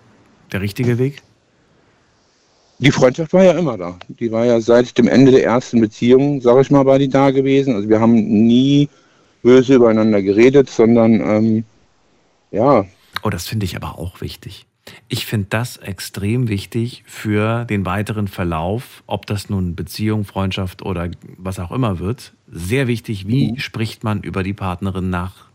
[0.53, 1.23] der richtige Weg?
[2.79, 3.99] Die Freundschaft war ja immer da.
[4.09, 7.31] Die war ja seit dem Ende der ersten Beziehung, sage ich mal, war die da
[7.31, 7.75] gewesen.
[7.75, 8.89] Also wir haben nie
[9.43, 11.65] böse übereinander geredet, sondern ähm,
[12.51, 12.87] ja,
[13.23, 14.67] Oh, das finde ich aber auch wichtig.
[15.09, 21.11] Ich finde das extrem wichtig für den weiteren Verlauf, ob das nun Beziehung, Freundschaft oder
[21.37, 22.33] was auch immer wird.
[22.51, 25.47] Sehr wichtig, wie spricht man über die Partnerin nach,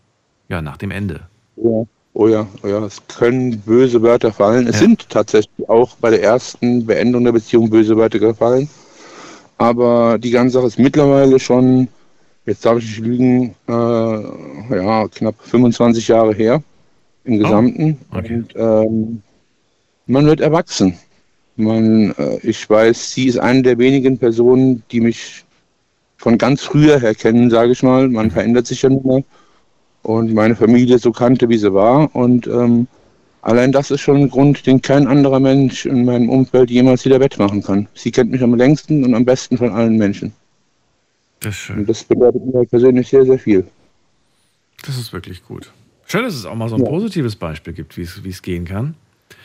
[0.50, 1.22] ja, nach dem Ende.
[1.58, 1.84] ja.
[2.18, 4.68] Oh ja, oh ja, es können böse Wörter fallen.
[4.68, 4.84] Es Ja.
[4.84, 8.70] sind tatsächlich auch bei der ersten Beendung der Beziehung böse Wörter gefallen.
[9.58, 11.90] Aber die ganze Sache ist mittlerweile schon,
[12.46, 13.74] jetzt darf ich nicht lügen, äh,
[14.78, 16.64] ja, knapp 25 Jahre her
[17.26, 17.98] im Gesamten.
[18.12, 18.44] okay.
[18.46, 19.22] Und ähm,
[20.08, 20.98] man wird erwachsen.
[21.58, 25.44] Man, äh, ich weiß, sie ist eine der wenigen Personen, die mich
[26.18, 28.08] von ganz früher her kennen, sage ich mal.
[28.10, 29.24] Man verändert sich ja nun mal.
[30.04, 32.14] Und meine Familie so kannte, wie sie war.
[32.16, 32.88] Und ähm,
[33.42, 37.20] allein das ist schon ein Grund, den kein anderer Mensch in meinem Umfeld jemals wieder
[37.20, 37.88] wettmachen kann.
[37.96, 40.34] Sie kennt mich am längsten und am besten von allen Menschen.
[41.40, 41.80] Das ist schön.
[41.80, 43.66] Und das bedeutet mir persönlich sehr, sehr viel.
[44.86, 45.72] Das ist wirklich gut.
[46.06, 46.90] Schön, dass es auch mal so ein Ja.
[46.90, 48.96] positives Beispiel gibt, wie es, wie es gehen kann.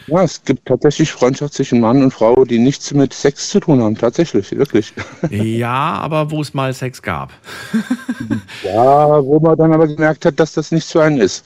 [0.07, 3.83] Ja, es gibt tatsächlich Freundschaft zwischen Mann und Frau, die nichts mit Sex zu tun
[3.83, 3.97] haben.
[3.97, 4.93] Tatsächlich, wirklich.
[5.31, 7.33] Ja, aber wo es mal Sex gab.
[8.65, 11.45] Ja, wo man dann aber gemerkt hat, dass das nichts für einen ist.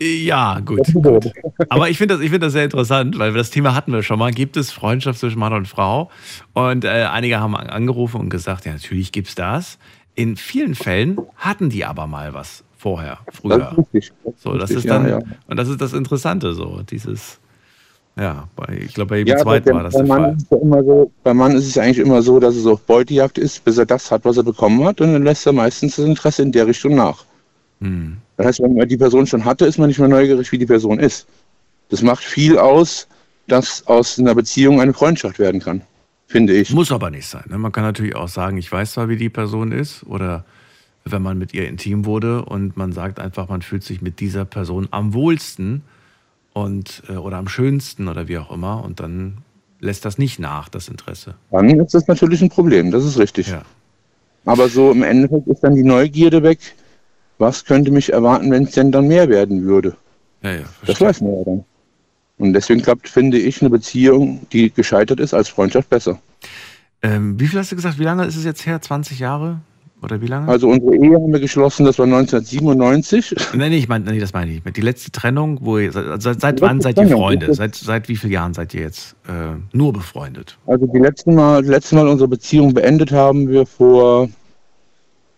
[0.00, 0.80] Ja, gut.
[0.94, 1.30] gut.
[1.68, 4.18] Aber ich finde das, ich finde das sehr interessant, weil das Thema hatten wir schon
[4.18, 4.30] mal.
[4.32, 6.10] Gibt es Freundschaft zwischen Mann und Frau?
[6.54, 9.78] Und äh, einige haben angerufen und gesagt, ja, natürlich gibt's das.
[10.14, 13.72] In vielen Fällen hatten die aber mal was vorher, Das früher.
[13.72, 14.12] ist richtig.
[14.24, 15.24] Das So, das richtig, ist dann, ja, ja.
[15.46, 17.38] und das ist das Interessante, so, dieses,
[18.16, 20.36] ja, bei, ich glaube, bei jedem Ja, zweiten der, war das der Mann Fall.
[20.50, 23.64] ja immer so, beim Mann ist es eigentlich immer so, dass es auf Beutejagd ist,
[23.64, 26.42] bis er das hat, was er bekommen hat, und dann lässt er meistens das Interesse
[26.42, 27.24] in der Richtung nach.
[27.80, 28.18] Hm.
[28.36, 30.66] Das heißt, wenn man die Person schon hatte, ist man nicht mehr neugierig, wie die
[30.66, 31.26] Person ist.
[31.88, 33.08] Das macht viel aus,
[33.48, 35.82] dass aus einer Beziehung eine Freundschaft werden kann,
[36.26, 36.72] finde ich.
[36.72, 37.44] Muss aber nicht sein.
[37.48, 37.58] Ne?
[37.58, 40.44] Man kann natürlich auch sagen, ich weiß zwar, wie die Person ist, oder
[41.04, 44.44] wenn man mit ihr intim wurde und man sagt einfach, man fühlt sich mit dieser
[44.44, 45.82] Person am wohlsten
[46.52, 49.38] und äh, oder am schönsten oder wie auch immer, und dann
[49.80, 51.34] lässt das nicht nach, das Interesse.
[51.50, 53.48] Dann ist das natürlich ein Problem, das ist richtig.
[53.48, 53.62] Ja.
[54.44, 56.58] Aber so im Endeffekt ist dann die Neugierde weg.
[57.38, 59.96] Was könnte mich erwarten, wenn es denn dann mehr werden würde?
[60.42, 61.64] Ja, ja, Das weiß man ja dann.
[62.38, 66.20] Und deswegen klappt, finde ich, eine Beziehung, die gescheitert ist, als Freundschaft besser.
[67.02, 67.98] Ähm, wie viel hast du gesagt?
[67.98, 68.80] Wie lange ist es jetzt her?
[68.80, 69.60] 20 Jahre?
[70.02, 70.48] Oder wie lange?
[70.48, 73.36] Also unsere Ehe haben wir geschlossen, das war 1997.
[73.54, 74.64] Nein, ich meine, nee, das meine ich.
[74.64, 74.76] nicht.
[74.76, 77.54] Die letzte Trennung, wo ihr, seit, seit wann seid ihr Trennung, Freunde?
[77.54, 80.58] Seit, seit wie vielen Jahren seid ihr jetzt äh, nur befreundet?
[80.66, 84.28] Also die letzten Mal, das letzte Mal unsere Beziehung beendet haben wir vor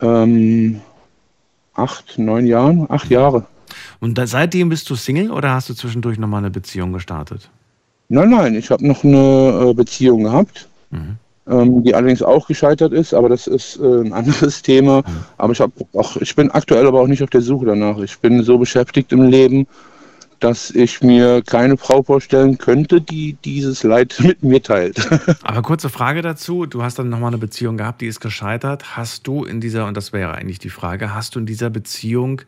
[0.00, 0.80] ähm,
[1.74, 3.44] acht, neun Jahren, acht Jahre.
[4.00, 7.50] Und da, seitdem bist du Single oder hast du zwischendurch nochmal eine Beziehung gestartet?
[8.08, 11.16] Nein, nein, ich habe noch eine äh, Beziehung gehabt, Mhm.
[11.48, 15.02] Ähm, die allerdings auch gescheitert ist, aber das ist äh, ein anderes Thema.
[15.36, 17.98] Aber ich habe auch, ich bin aktuell aber auch nicht auf der Suche danach.
[17.98, 19.66] Ich bin so beschäftigt im Leben,
[20.40, 25.08] dass ich mir keine Frau vorstellen könnte, die dieses Leid mit mir teilt.
[25.42, 26.66] Aber kurze Frage dazu.
[26.66, 28.96] Du hast dann nochmal eine Beziehung gehabt, die ist gescheitert.
[28.96, 32.42] Hast du in dieser, und das wäre eigentlich die Frage, hast du in dieser Beziehung,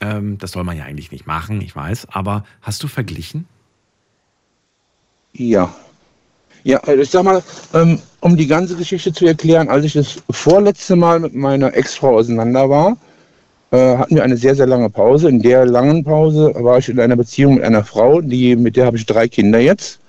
[0.00, 3.46] ähm, das soll man ja eigentlich nicht machen, ich weiß, aber hast du verglichen?
[5.32, 5.74] Ja.
[6.66, 10.16] Ja, also ich sag mal, ähm, um die ganze Geschichte zu erklären, als ich das
[10.30, 12.96] vorletzte Mal mit meiner Ex-Frau auseinander war,
[13.70, 15.28] äh, hatten wir eine sehr, sehr lange Pause.
[15.28, 18.86] In der langen Pause war ich in einer Beziehung mit einer Frau, die, mit der
[18.86, 20.00] habe ich drei Kinder jetzt.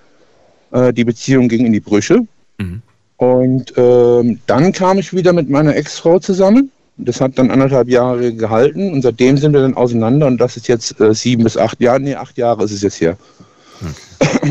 [0.72, 2.22] Äh, die Beziehung ging in die Brüche.
[2.58, 2.82] Mhm.
[3.18, 6.72] Und ähm, dann kam ich wieder mit meiner Ex-Frau zusammen.
[6.98, 10.68] Das hat dann anderthalb Jahre gehalten und seitdem sind wir dann auseinander und das ist
[10.68, 13.16] jetzt äh, sieben bis acht Jahre, nee, acht Jahre ist es jetzt her.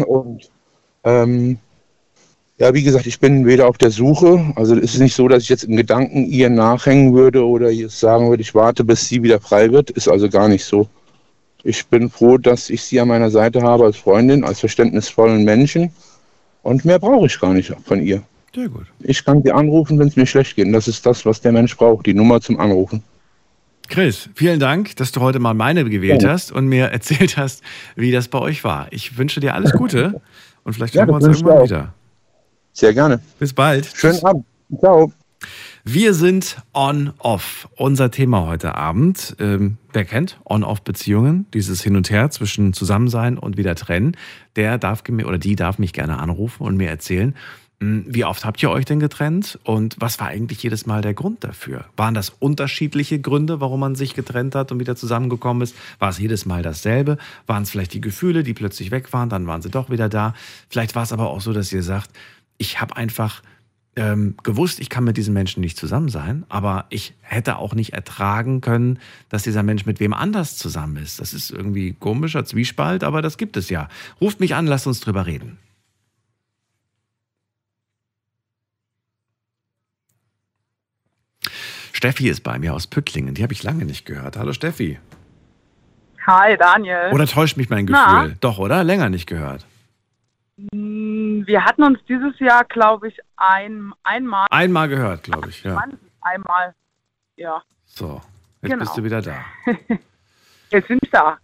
[0.07, 0.49] Und
[1.03, 1.59] ähm,
[2.59, 5.43] ja, wie gesagt, ich bin weder auf der Suche, also es ist nicht so, dass
[5.43, 9.23] ich jetzt in Gedanken ihr nachhängen würde oder ihr sagen würde, ich warte, bis sie
[9.23, 10.89] wieder frei wird, ist also gar nicht so.
[11.65, 15.91] Ich bin froh, dass ich sie an meiner Seite habe als Freundin, als verständnisvollen Menschen
[16.63, 18.23] und mehr brauche ich gar nicht von ihr.
[18.55, 18.87] Sehr gut.
[19.01, 20.67] Ich kann sie anrufen, wenn es mir schlecht geht.
[20.67, 23.03] Und das ist das, was der Mensch braucht, die Nummer zum Anrufen.
[23.89, 26.33] Chris, vielen Dank, dass du heute mal meine gewählt Gerne.
[26.33, 27.63] hast und mir erzählt hast,
[27.97, 28.89] wie das bei euch war.
[28.91, 30.23] Ich wünsche dir alles Gute
[30.65, 31.95] und vielleicht Ja, hören wir uns irgendwann wieder.
[32.77, 33.21] Sehr gerne.
[33.39, 33.91] Bis bald.
[33.95, 34.45] Schönen Abend.
[34.81, 35.11] Ciao.
[35.85, 37.69] Wir sind on-off.
[37.75, 39.35] Unser Thema heute Abend.
[39.41, 41.47] Ähm, wer kennt On-off-Beziehungen?
[41.55, 44.15] Dieses Hin und Her zwischen Zusammensein und wieder trennen.
[44.57, 47.35] Der darf mir oder die darf mich gerne anrufen und mir erzählen,
[47.81, 51.15] mh, wie oft habt ihr euch denn getrennt und was war eigentlich jedes Mal der
[51.15, 51.87] Grund dafür?
[51.97, 55.75] Waren das unterschiedliche Gründe, warum man sich getrennt hat und wieder zusammengekommen ist?
[55.99, 57.17] War es jedes Mal dasselbe?
[57.47, 60.35] Waren es vielleicht die Gefühle, die plötzlich weg waren, dann waren sie doch wieder da?
[60.69, 62.11] Vielleicht war es aber auch so, dass ihr sagt,
[62.59, 63.43] ich habe einfach
[63.97, 67.95] ähm, gewusst, ich kann mit diesem Menschen nicht zusammen sein, aber ich hätte auch nicht
[67.95, 68.99] ertragen können,
[69.31, 71.19] dass dieser Mensch mit wem anders zusammen ist.
[71.19, 73.89] Das ist irgendwie komischer Zwiespalt, aber das gibt es ja.
[74.21, 75.59] Ruft mich an, lasst uns drüber reden.
[81.93, 83.35] Steffi ist bei mir aus Püttlingen.
[83.35, 84.37] Die habe ich lange nicht gehört.
[84.37, 84.99] Hallo Steffi.
[86.27, 87.11] Hi, Daniel.
[87.13, 88.21] Oder täuscht mich mein Na?
[88.21, 88.37] Gefühl?
[88.41, 88.85] Doch, oder?
[88.85, 89.65] Länger nicht gehört.
[90.57, 95.63] Mm, Wir hatten uns dieses Jahr, glaube ich, ein, einmal, Einmal gehört, glaube ich.
[95.63, 95.83] Ja.
[96.23, 96.75] Einmal,
[97.37, 98.21] ja, So,
[98.63, 98.85] jetzt Genau.
[98.85, 99.45] bist du wieder da.
[100.71, 101.39] jetzt bin ich da.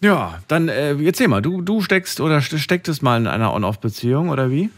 [0.00, 4.28] Ja, dann äh, erzähl mal, du, du steckst oder ste- stecktest mal in einer On-Off-Beziehung
[4.30, 4.70] oder wie?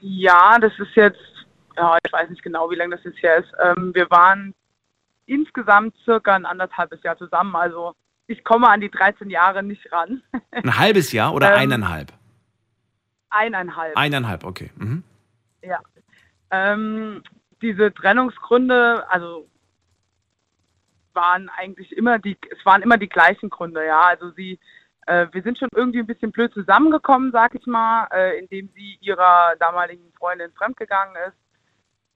[0.00, 1.20] Ja, das ist jetzt,
[1.76, 3.52] ja, ich weiß nicht genau, wie lange das jetzt her ist.
[3.62, 4.54] Ähm, wir waren
[5.26, 7.94] insgesamt circa ein anderthalbes Jahr zusammen, also
[8.26, 10.22] ich komme an die 13 Jahre nicht ran.
[10.50, 12.12] Ein halbes Jahr oder Ähm, eineinhalb?
[13.30, 13.96] Eineinhalb.
[13.96, 14.70] Eineinhalb, okay.
[14.76, 15.02] Mhm.
[15.62, 15.80] Ja.
[16.50, 17.22] Ähm,
[17.60, 19.48] diese Trennungsgründe, also
[21.12, 24.02] waren eigentlich immer die, es waren immer die gleichen Gründe, ja.
[24.02, 24.58] Also sie,
[25.06, 28.98] äh, wir sind schon irgendwie ein bisschen blöd zusammengekommen, sag ich mal, äh, indem sie
[29.00, 31.36] ihrer damaligen Freundin fremdgegangen ist.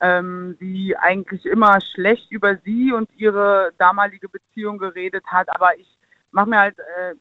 [0.01, 5.98] Ähm, sie eigentlich immer schlecht über sie und ihre damalige Beziehung geredet hat, aber ich
[6.39, 7.15] mache mir halt äh,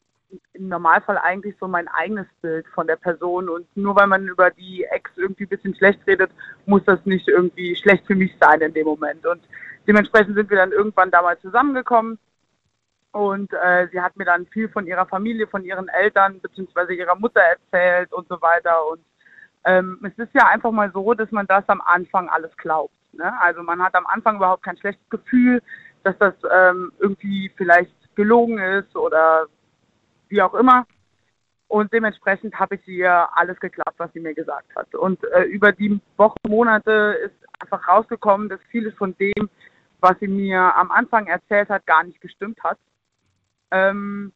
[0.52, 4.50] im Normalfall eigentlich so mein eigenes Bild von der Person und nur weil man über
[4.50, 6.30] die Ex irgendwie ein bisschen schlecht redet,
[6.66, 9.26] muss das nicht irgendwie schlecht für mich sein in dem Moment.
[9.26, 9.42] Und
[9.88, 12.20] dementsprechend sind wir dann irgendwann damals zusammengekommen
[13.10, 16.94] und äh, sie hat mir dann viel von ihrer Familie, von ihren Eltern bzw.
[16.94, 18.86] ihrer Mutter erzählt und so weiter.
[18.86, 19.00] Und
[19.64, 22.94] ähm, es ist ja einfach mal so, dass man das am Anfang alles glaubt.
[23.14, 23.32] Ne?
[23.40, 25.60] Also man hat am Anfang überhaupt kein schlechtes Gefühl,
[26.04, 29.46] dass das ähm, irgendwie vielleicht gelogen ist oder
[30.28, 30.86] wie auch immer.
[31.68, 34.92] Und dementsprechend habe ich ihr alles geglaubt, was sie mir gesagt hat.
[34.94, 39.48] Und äh, über die Wochen, Monate ist einfach rausgekommen, dass vieles von dem,
[40.00, 42.78] was sie mir am Anfang erzählt hat, gar nicht gestimmt hat.
[43.70, 44.32] Ähm,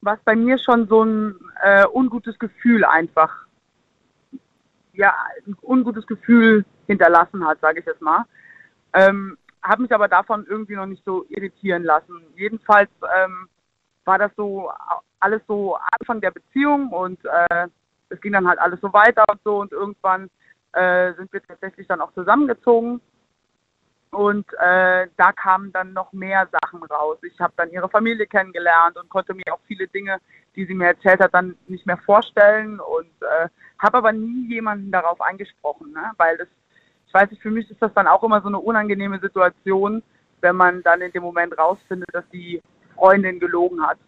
[0.00, 3.46] was bei mir schon so ein äh, ungutes Gefühl einfach,
[4.94, 5.14] ja,
[5.46, 8.24] ein ungutes Gefühl hinterlassen hat, sage ich jetzt mal.
[8.94, 12.22] Ähm, habe mich aber davon irgendwie noch nicht so irritieren lassen.
[12.36, 13.48] Jedenfalls ähm,
[14.04, 14.70] war das so
[15.20, 17.68] alles so Anfang der Beziehung und äh,
[18.08, 20.30] es ging dann halt alles so weiter und so und irgendwann
[20.72, 23.00] äh, sind wir tatsächlich dann auch zusammengezogen
[24.10, 27.18] und äh, da kamen dann noch mehr Sachen raus.
[27.22, 30.18] Ich habe dann ihre Familie kennengelernt und konnte mir auch viele Dinge,
[30.56, 34.90] die sie mir erzählt hat, dann nicht mehr vorstellen und äh, habe aber nie jemanden
[34.90, 36.10] darauf eingesprochen, ne?
[36.16, 36.48] weil das,
[37.10, 40.00] ich weiß nicht, für mich ist das dann auch immer so eine unangenehme Situation,
[40.42, 42.62] wenn man dann in dem Moment rausfindet, dass die
[42.94, 43.98] Freundin gelogen hat.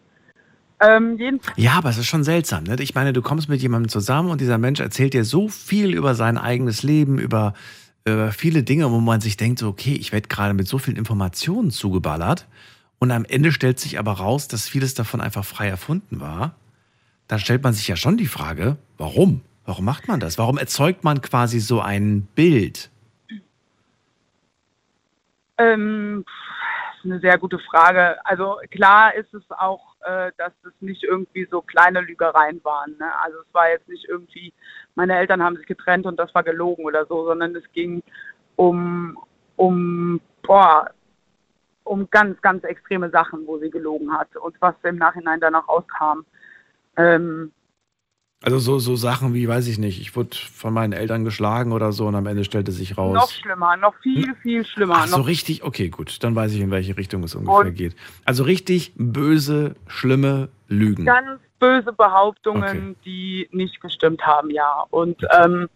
[0.79, 1.19] Ähm,
[1.57, 2.63] ja, aber es ist schon seltsam.
[2.63, 2.77] Ne?
[2.79, 6.15] Ich meine, du kommst mit jemandem zusammen und dieser Mensch erzählt dir so viel über
[6.15, 7.53] sein eigenes Leben, über
[8.05, 10.95] äh, viele Dinge, wo man sich denkt, so, okay, ich werde gerade mit so vielen
[10.95, 12.47] Informationen zugeballert
[12.99, 16.55] und am Ende stellt sich aber raus, dass vieles davon einfach frei erfunden war.
[17.27, 19.41] Da stellt man sich ja schon die Frage, warum?
[19.65, 20.37] Warum macht man das?
[20.37, 22.89] Warum erzeugt man quasi so ein Bild?
[25.63, 26.25] Ähm,
[26.97, 28.17] ist eine sehr gute Frage.
[28.25, 32.95] Also klar ist es auch, äh, dass es nicht irgendwie so kleine Lügereien waren.
[32.97, 33.05] Ne?
[33.21, 34.53] Also es war jetzt nicht irgendwie,
[34.95, 38.01] meine Eltern haben sich getrennt und das war gelogen oder so, sondern es ging
[38.55, 39.17] um,
[39.55, 40.89] um, boah,
[41.83, 46.25] um ganz, ganz extreme Sachen, wo sie gelogen hat und was im Nachhinein danach rauskam.
[46.95, 47.51] Ähm,
[48.43, 51.93] also so, so Sachen wie, weiß ich nicht, ich wurde von meinen Eltern geschlagen oder
[51.93, 53.13] so und am Ende stellte sich raus.
[53.13, 54.35] Noch schlimmer, noch viel, hm?
[54.35, 54.95] viel schlimmer.
[54.97, 57.95] Ach so richtig, okay, gut, dann weiß ich, in welche Richtung es ungefähr und geht.
[58.25, 61.05] Also richtig böse, schlimme Lügen.
[61.05, 62.95] Ganz böse Behauptungen, okay.
[63.05, 64.83] die nicht gestimmt haben, ja.
[64.89, 65.69] Und ähm,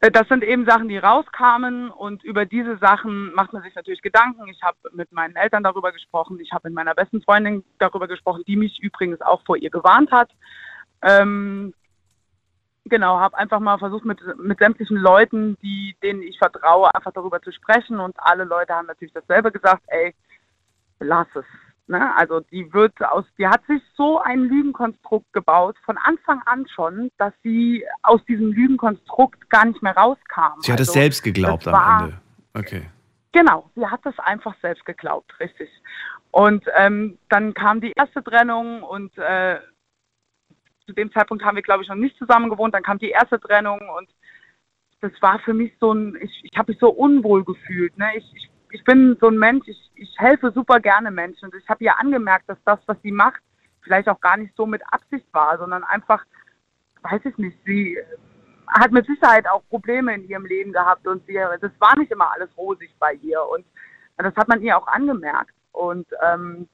[0.00, 4.02] äh, das sind eben Sachen, die rauskamen und über diese Sachen macht man sich natürlich
[4.02, 4.48] Gedanken.
[4.48, 8.42] Ich habe mit meinen Eltern darüber gesprochen, ich habe mit meiner besten Freundin darüber gesprochen,
[8.48, 10.30] die mich übrigens auch vor ihr gewarnt hat.
[11.02, 11.74] Ähm,
[12.84, 17.40] genau, habe einfach mal versucht, mit, mit sämtlichen Leuten, die, denen ich vertraue, einfach darüber
[17.42, 18.00] zu sprechen.
[18.00, 20.14] Und alle Leute haben natürlich dasselbe gesagt, ey,
[21.00, 21.44] lass es.
[21.88, 22.14] Ne?
[22.16, 27.10] Also die wird aus, die hat sich so ein Lügenkonstrukt gebaut, von Anfang an schon,
[27.18, 30.60] dass sie aus diesem Lügenkonstrukt gar nicht mehr rauskam.
[30.60, 32.20] Sie hat also, es selbst geglaubt am Ende.
[32.54, 32.88] Okay.
[33.32, 35.70] Genau, sie hat es einfach selbst geglaubt, richtig.
[36.30, 39.58] Und ähm, dann kam die erste Trennung und äh,
[40.86, 42.74] zu dem Zeitpunkt haben wir, glaube ich, noch nicht zusammen gewohnt.
[42.74, 44.08] Dann kam die erste Trennung und
[45.00, 47.96] das war für mich so ein, ich, ich habe mich so unwohl gefühlt.
[47.98, 48.10] Ne?
[48.16, 51.46] Ich, ich, ich bin so ein Mensch, ich, ich helfe super gerne Menschen.
[51.46, 53.42] Und ich habe ihr angemerkt, dass das, was sie macht,
[53.82, 56.24] vielleicht auch gar nicht so mit Absicht war, sondern einfach,
[57.02, 58.04] weiß ich nicht, sie äh,
[58.68, 62.32] hat mit Sicherheit auch Probleme in ihrem Leben gehabt und sie, das war nicht immer
[62.32, 63.42] alles rosig bei ihr.
[63.44, 63.66] Und
[64.16, 65.54] das hat man ihr auch angemerkt.
[65.72, 66.68] Und ähm,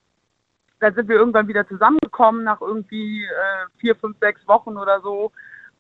[0.81, 5.33] dann sind wir irgendwann wieder zusammengekommen nach irgendwie äh, vier, fünf, sechs Wochen oder so.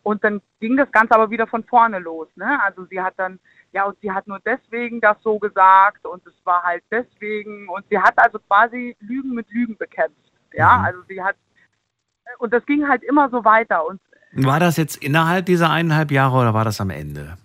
[0.03, 2.29] Und dann ging das Ganze aber wieder von vorne los.
[2.37, 2.59] Ne?
[2.65, 3.39] Also sie hat dann,
[3.73, 7.69] ja, und sie hat nur deswegen das so gesagt und es war halt deswegen.
[7.69, 10.33] Und sie hat also quasi Lügen mit Lügen bekämpft.
[10.53, 10.85] Ja, mhm.
[10.85, 11.37] also sie hat,
[12.39, 13.87] und das ging halt immer so weiter.
[13.87, 14.01] Und
[14.33, 17.37] war das jetzt innerhalb dieser eineinhalb Jahre oder war das am Ende?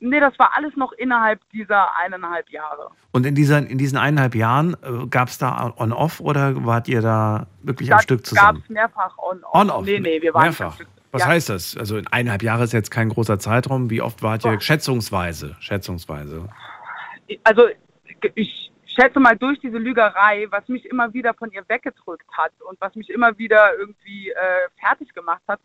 [0.00, 2.90] Nee, das war alles noch innerhalb dieser eineinhalb Jahre.
[3.10, 7.02] Und in, dieser, in diesen eineinhalb Jahren äh, gab es da On-Off oder wart ihr
[7.02, 8.58] da wirklich am Stück zusammen?
[8.58, 9.54] gab es mehrfach On-Off.
[9.54, 9.84] On-Off?
[9.84, 10.78] Nee, nee, wir waren mehrfach.
[11.10, 11.28] Was ja.
[11.28, 11.76] heißt das?
[11.76, 13.90] Also in eineinhalb Jahre ist jetzt kein großer Zeitraum.
[13.90, 14.60] Wie oft wart ihr oh.
[14.60, 15.56] schätzungsweise?
[15.58, 16.48] Schätzungsweise.
[17.44, 17.68] Also
[18.34, 22.80] ich schätze mal durch diese Lügerei, was mich immer wieder von ihr weggedrückt hat und
[22.80, 25.60] was mich immer wieder irgendwie äh, fertig gemacht hat,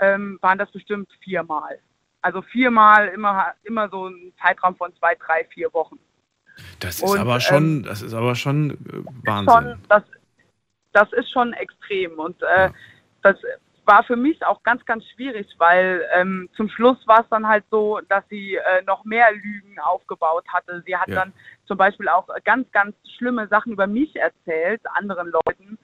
[0.00, 1.78] ähm, waren das bestimmt viermal.
[2.20, 5.98] Also viermal immer, immer so ein Zeitraum von zwei, drei, vier Wochen.
[6.80, 9.54] Das ist und, aber schon, ähm, das ist aber schon äh, Wahnsinn.
[9.54, 10.02] Schon, das,
[10.92, 12.18] das ist schon extrem.
[12.18, 12.70] Und äh, ja.
[13.22, 13.36] das
[13.88, 17.64] war für mich auch ganz, ganz schwierig, weil ähm, zum Schluss war es dann halt
[17.70, 20.82] so, dass sie äh, noch mehr Lügen aufgebaut hatte.
[20.86, 21.14] Sie hat ja.
[21.14, 21.32] dann
[21.66, 25.78] zum Beispiel auch ganz, ganz schlimme Sachen über mich erzählt, anderen Leuten,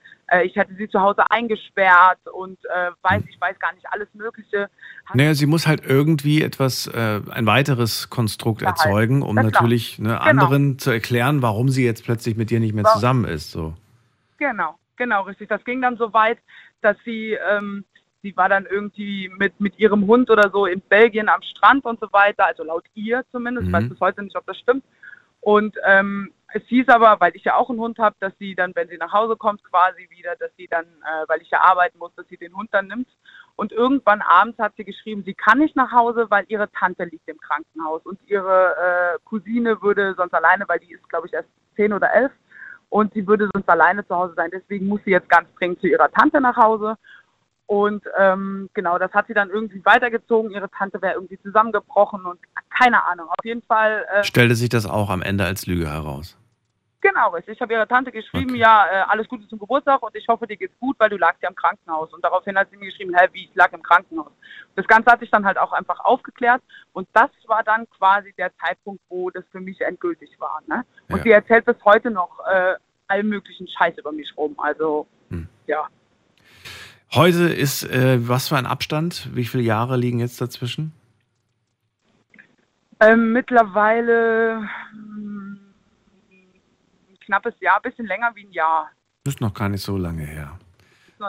[0.44, 3.28] ich hätte sie zu Hause eingesperrt und äh, weiß, hm.
[3.28, 4.68] ich weiß gar nicht, alles Mögliche.
[5.12, 10.08] Naja, sie muss halt irgendwie etwas, äh, ein weiteres Konstrukt ja, erzeugen, um natürlich ne,
[10.08, 10.20] genau.
[10.20, 13.50] anderen zu erklären, warum sie jetzt plötzlich mit dir nicht mehr zusammen ist.
[13.50, 13.74] So.
[14.38, 15.48] Genau, genau, richtig.
[15.48, 16.38] Das ging dann so weit,
[16.80, 17.84] dass sie, ähm,
[18.22, 22.00] sie war dann irgendwie mit, mit ihrem Hund oder so in Belgien am Strand und
[22.00, 23.74] so weiter, also laut ihr zumindest, mhm.
[23.74, 24.84] ich weiß bis heute nicht, ob das stimmt.
[25.40, 28.70] Und ähm, es hieß aber, weil ich ja auch einen Hund habe, dass sie dann,
[28.76, 31.98] wenn sie nach Hause kommt, quasi wieder, dass sie dann, äh, weil ich ja arbeiten
[31.98, 33.08] muss, dass sie den Hund dann nimmt.
[33.56, 37.28] Und irgendwann abends hat sie geschrieben, sie kann nicht nach Hause, weil ihre Tante liegt
[37.28, 41.48] im Krankenhaus und ihre äh, Cousine würde sonst alleine, weil die ist, glaube ich, erst
[41.74, 42.30] zehn oder elf
[42.88, 44.50] und sie würde sonst alleine zu Hause sein.
[44.52, 46.96] Deswegen muss sie jetzt ganz dringend zu ihrer Tante nach Hause.
[47.66, 50.52] Und ähm, genau, das hat sie dann irgendwie weitergezogen.
[50.52, 52.38] Ihre Tante wäre irgendwie zusammengebrochen und
[52.70, 53.26] keine Ahnung.
[53.28, 54.06] Auf jeden Fall.
[54.14, 56.36] Äh, Stellte sich das auch am Ende als Lüge heraus?
[57.04, 57.36] Genau.
[57.36, 58.60] Ich habe ihrer Tante geschrieben, Okay.
[58.60, 61.42] ja, äh, alles Gute zum Geburtstag und ich hoffe, dir geht's gut, weil du lagst
[61.42, 62.10] ja im Krankenhaus.
[62.14, 64.32] Und daraufhin hat sie mir geschrieben, hä, wie, ich lag im Krankenhaus.
[64.74, 66.62] Das Ganze hat sich dann halt auch einfach aufgeklärt
[66.94, 70.62] und das war dann quasi der Zeitpunkt, wo das für mich endgültig war.
[70.66, 70.82] Ne?
[71.10, 71.22] Und Ja.
[71.24, 72.74] sie erzählt bis heute noch äh,
[73.08, 74.54] allen möglichen Scheiß über mich rum.
[74.58, 75.46] Also, Hm.
[75.66, 75.86] ja.
[77.12, 79.28] Heute ist äh, was für ein Abstand?
[79.36, 80.92] Wie viele Jahre liegen jetzt dazwischen?
[83.00, 85.43] Ähm, mittlerweile hm,
[87.24, 88.90] knappes Jahr, bisschen länger wie ein Jahr.
[89.26, 90.58] Ist noch gar nicht so lange her.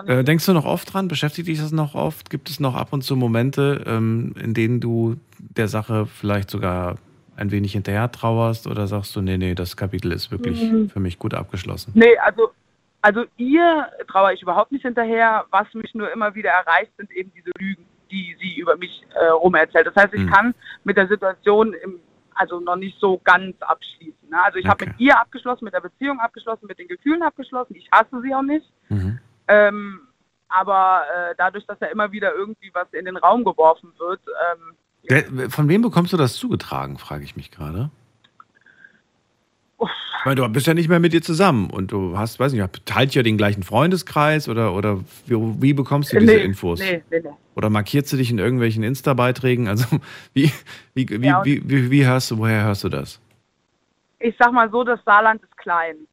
[0.07, 1.07] Äh, denkst du noch oft dran?
[1.07, 2.29] Beschäftigt dich das noch oft?
[2.29, 6.95] Gibt es noch ab und zu Momente, ähm, in denen du der Sache vielleicht sogar
[7.37, 10.89] ein wenig hinterher trauerst oder sagst du, nee, nee, das Kapitel ist wirklich Mhm.
[10.89, 11.91] für mich gut abgeschlossen?
[11.95, 12.51] Nee, also,
[13.01, 15.45] also ihr trauere ich überhaupt nicht hinterher.
[15.51, 19.25] Was mich nur immer wieder erreicht, sind eben diese Lügen, die sie über mich äh,
[19.27, 19.87] rumerzählt.
[19.87, 20.29] Das heißt, ich Mhm.
[20.31, 21.99] kann mit der Situation im,
[22.35, 24.29] also noch nicht so ganz abschließen.
[24.29, 24.37] Ne?
[24.43, 24.91] Also ich habe Okay.
[24.91, 27.75] mit ihr abgeschlossen, mit der Beziehung abgeschlossen, mit den Gefühlen abgeschlossen.
[27.75, 28.71] Ich hasse sie auch nicht.
[28.89, 29.19] Mhm.
[29.47, 30.01] Ähm,
[30.49, 34.21] aber äh, dadurch, dass ja immer wieder irgendwie was in den Raum geworfen wird,
[34.53, 34.75] ähm,
[35.07, 37.91] Wer, von wem bekommst du das zugetragen, frage ich mich gerade.
[39.77, 42.53] Uff, Ich meine, du bist ja nicht mehr mit dir zusammen und du hast, weiß
[42.53, 46.79] nicht, teilt ja den gleichen Freundeskreis oder, oder wie, wie bekommst du diese nee, Infos?
[46.79, 47.29] Nee, nee, nee.
[47.55, 49.67] Oder markierst du dich in irgendwelchen Insta-Beiträgen?
[49.67, 49.85] Also,
[50.33, 50.51] wie,
[50.93, 53.21] wie, wie, Ja, wie, wie, wie hörst du, woher hörst du das?
[54.19, 56.07] ich sag mal so, das Saarland ist klein.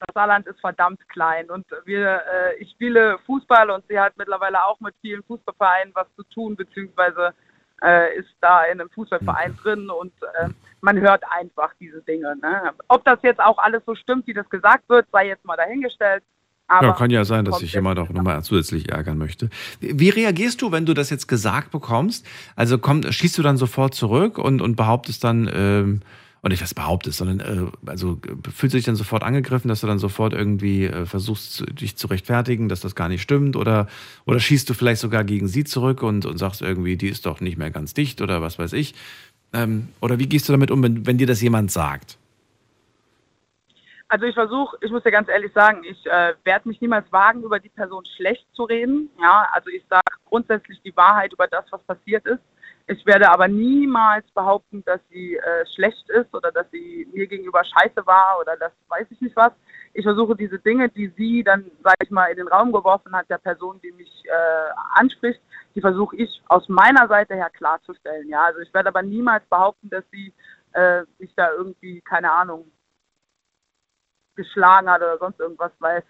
[0.00, 4.64] Das Saarland ist verdammt klein und wir, äh, ich spiele Fußball und sie hat mittlerweile
[4.64, 7.34] auch mit vielen Fußballvereinen was zu tun, beziehungsweise
[7.82, 10.48] äh, ist da in einem Fußballverein drin und äh,
[10.80, 12.36] man hört einfach diese Dinge.
[12.42, 12.72] Ne?
[12.88, 16.22] Ob das jetzt auch alles so stimmt, wie das gesagt wird, sei jetzt mal dahingestellt.
[16.68, 19.50] Aber Ja, kann ja sein, dass kommt sich jemand auch nochmal zusätzlich ärgern möchte.
[19.80, 22.24] Wie reagierst du, wenn du das jetzt gesagt bekommst?
[22.54, 26.00] Also komm, schießt du dann sofort zurück und, und behauptest dann, ähm,
[26.42, 29.82] und nicht das behauptest, sondern äh, also äh, fühlst du dich dann sofort angegriffen, dass
[29.82, 33.56] du dann sofort irgendwie äh, versuchst, dich zu rechtfertigen, dass das gar nicht stimmt?
[33.56, 33.88] Oder,
[34.24, 37.40] oder schießt du vielleicht sogar gegen sie zurück und, und sagst irgendwie, die ist doch
[37.40, 38.94] nicht mehr ganz dicht oder was weiß ich?
[39.52, 42.16] Ähm, oder wie gehst du damit um, wenn, wenn dir das jemand sagt?
[44.08, 47.44] Also ich versuche, ich muss dir ganz ehrlich sagen, ich äh, werde mich niemals wagen,
[47.44, 49.08] über die Person schlecht zu reden.
[49.20, 52.40] Ja, also ich sage grundsätzlich die Wahrheit über das, was passiert ist.
[52.86, 57.62] Ich werde aber niemals behaupten, dass sie äh, schlecht ist oder dass sie mir gegenüber
[57.64, 59.52] scheiße war oder das weiß ich nicht was.
[59.92, 63.30] Ich versuche diese Dinge, die sie dann, sage ich mal, in den Raum geworfen hat,
[63.30, 65.40] der Person, die mich äh, anspricht,
[65.74, 68.28] die versuche ich aus meiner Seite her klarzustellen.
[68.28, 70.32] Ja, also ich werde aber niemals behaupten, dass sie
[70.72, 72.70] äh, sich da irgendwie, keine Ahnung,
[74.36, 76.02] geschlagen hat oder sonst irgendwas, weil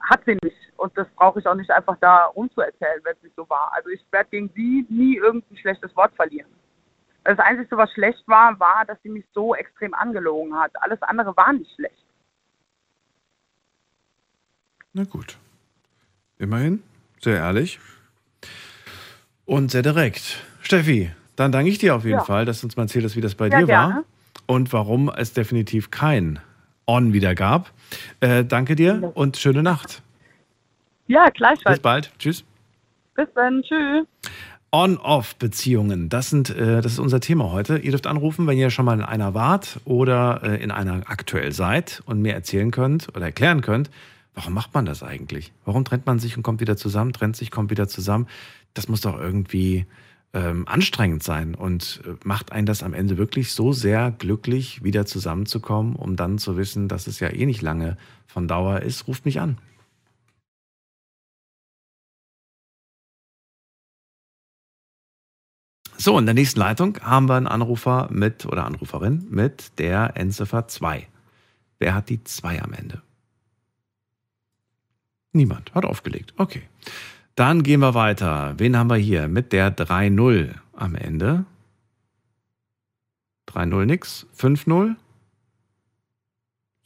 [0.00, 0.56] hat sie nicht.
[0.76, 3.72] Und das brauche ich auch nicht einfach da rumzuerzählen, wenn es nicht so war.
[3.74, 6.50] Also ich werde gegen sie nie irgendein schlechtes Wort verlieren.
[7.24, 10.70] Das Einzige, was schlecht war, war, dass sie mich so extrem angelogen hat.
[10.82, 12.04] Alles andere war nicht schlecht.
[14.92, 15.36] Na gut.
[16.38, 16.82] Immerhin.
[17.20, 17.80] Sehr ehrlich.
[19.44, 20.44] Und sehr direkt.
[20.62, 22.24] Steffi, dann danke ich dir auf jeden Ja.
[22.24, 23.88] Fall, dass du uns mal erzählt hast, wie das bei Ja, dir war.
[23.88, 24.04] gerne.
[24.46, 26.38] Und warum es definitiv kein
[26.86, 27.72] On wieder gab.
[28.20, 30.02] Äh, danke dir und schöne Nacht.
[31.08, 31.80] Ja, Bis gleichfalls.
[31.80, 32.12] bald.
[32.18, 32.44] Tschüss.
[33.14, 33.62] Bis dann.
[33.62, 34.06] Tschüss.
[34.72, 37.78] On-Off-Beziehungen, das, sind, äh, das ist unser Thema heute.
[37.78, 41.52] Ihr dürft anrufen, wenn ihr schon mal in einer wart oder äh, in einer aktuell
[41.52, 43.90] seid und mir erzählen könnt oder erklären könnt,
[44.34, 45.52] warum macht man das eigentlich?
[45.64, 48.26] Warum trennt man sich und kommt wieder zusammen, trennt sich, kommt wieder zusammen?
[48.74, 49.86] Das muss doch irgendwie
[50.32, 55.06] ähm, anstrengend sein und äh, macht einen das am Ende wirklich so sehr glücklich, wieder
[55.06, 57.96] zusammenzukommen, um dann zu wissen, dass es ja eh nicht lange
[58.26, 59.08] von Dauer ist.
[59.08, 59.58] Ruft mich an.
[65.98, 70.68] So, in der nächsten Leitung haben wir einen Anrufer mit oder Anruferin mit der Endziffer
[70.68, 71.06] 2.
[71.78, 73.02] Wer hat die 2 am Ende?
[75.32, 75.74] Niemand.
[75.74, 76.34] Hat aufgelegt.
[76.36, 76.62] Okay.
[77.36, 78.54] Dann gehen wir weiter.
[78.56, 79.28] Wen haben wir hier?
[79.28, 81.44] Mit der 3-0 am Ende.
[83.48, 84.26] 3-0 nix.
[84.38, 84.96] 5-0?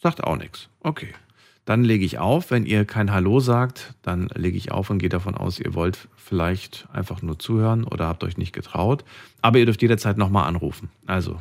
[0.03, 0.69] Sagt auch nix.
[0.81, 1.15] Okay.
[1.67, 2.51] Dann lege ich auf.
[2.51, 6.09] Wenn ihr kein Hallo sagt, dann lege ich auf und gehe davon aus, ihr wollt
[6.17, 9.05] vielleicht einfach nur zuhören oder habt euch nicht getraut.
[9.43, 10.91] Aber ihr dürft jederzeit nochmal anrufen.
[11.07, 11.41] Also,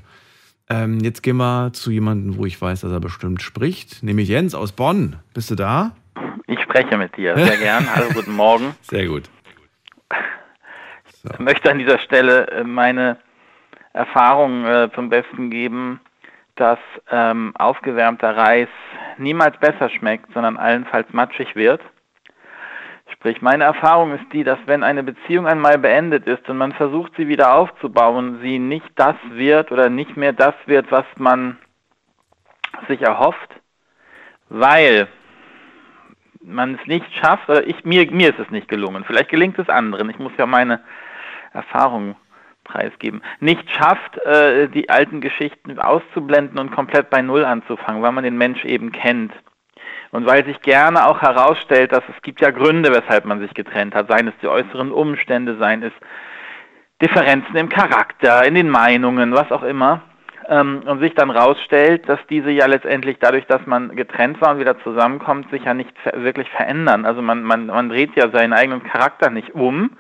[0.69, 4.53] ähm, jetzt gehen wir zu jemandem, wo ich weiß, dass er bestimmt spricht, nämlich Jens
[4.53, 5.15] aus Bonn.
[5.33, 5.95] Bist du da?
[6.49, 7.85] Ich spreche mit dir, sehr gern.
[7.95, 8.73] Hallo, guten Morgen.
[8.81, 9.29] Sehr gut.
[11.21, 11.29] So.
[11.33, 13.17] Ich möchte an dieser Stelle äh, meine
[13.93, 16.01] Erfahrung äh, zum Besten geben,
[16.55, 16.79] dass
[17.11, 18.67] ähm, aufgewärmter Reis
[19.19, 21.81] niemals besser schmeckt, sondern allenfalls matschig wird.
[23.13, 27.11] Sprich, meine Erfahrung ist die, dass wenn eine Beziehung einmal beendet ist und man versucht,
[27.15, 31.59] sie wieder aufzubauen, sie nicht das wird oder nicht mehr das wird, was man
[32.87, 33.51] sich erhofft,
[34.49, 35.07] weil
[36.49, 39.69] man es nicht schafft, oder ich, mir, mir ist es nicht gelungen, vielleicht gelingt es
[39.69, 40.81] anderen, ich muss ja meine
[41.53, 42.15] Erfahrungen
[42.63, 48.23] preisgeben, nicht schafft, äh, die alten Geschichten auszublenden und komplett bei Null anzufangen, weil man
[48.23, 49.33] den Mensch eben kennt.
[50.11, 53.93] Und weil sich gerne auch herausstellt, dass es gibt ja Gründe, weshalb man sich getrennt
[53.93, 55.93] hat, seien es die äußeren Umstände, seien es
[57.01, 60.01] Differenzen im Charakter, in den Meinungen, was auch immer
[60.49, 64.59] ähm, und sich dann rausstellt, dass diese ja letztendlich dadurch, dass man getrennt war und
[64.59, 67.05] wieder zusammenkommt, sich ja nicht wirklich verändern.
[67.05, 69.91] Also man, man, man dreht ja seinen eigenen Charakter nicht um,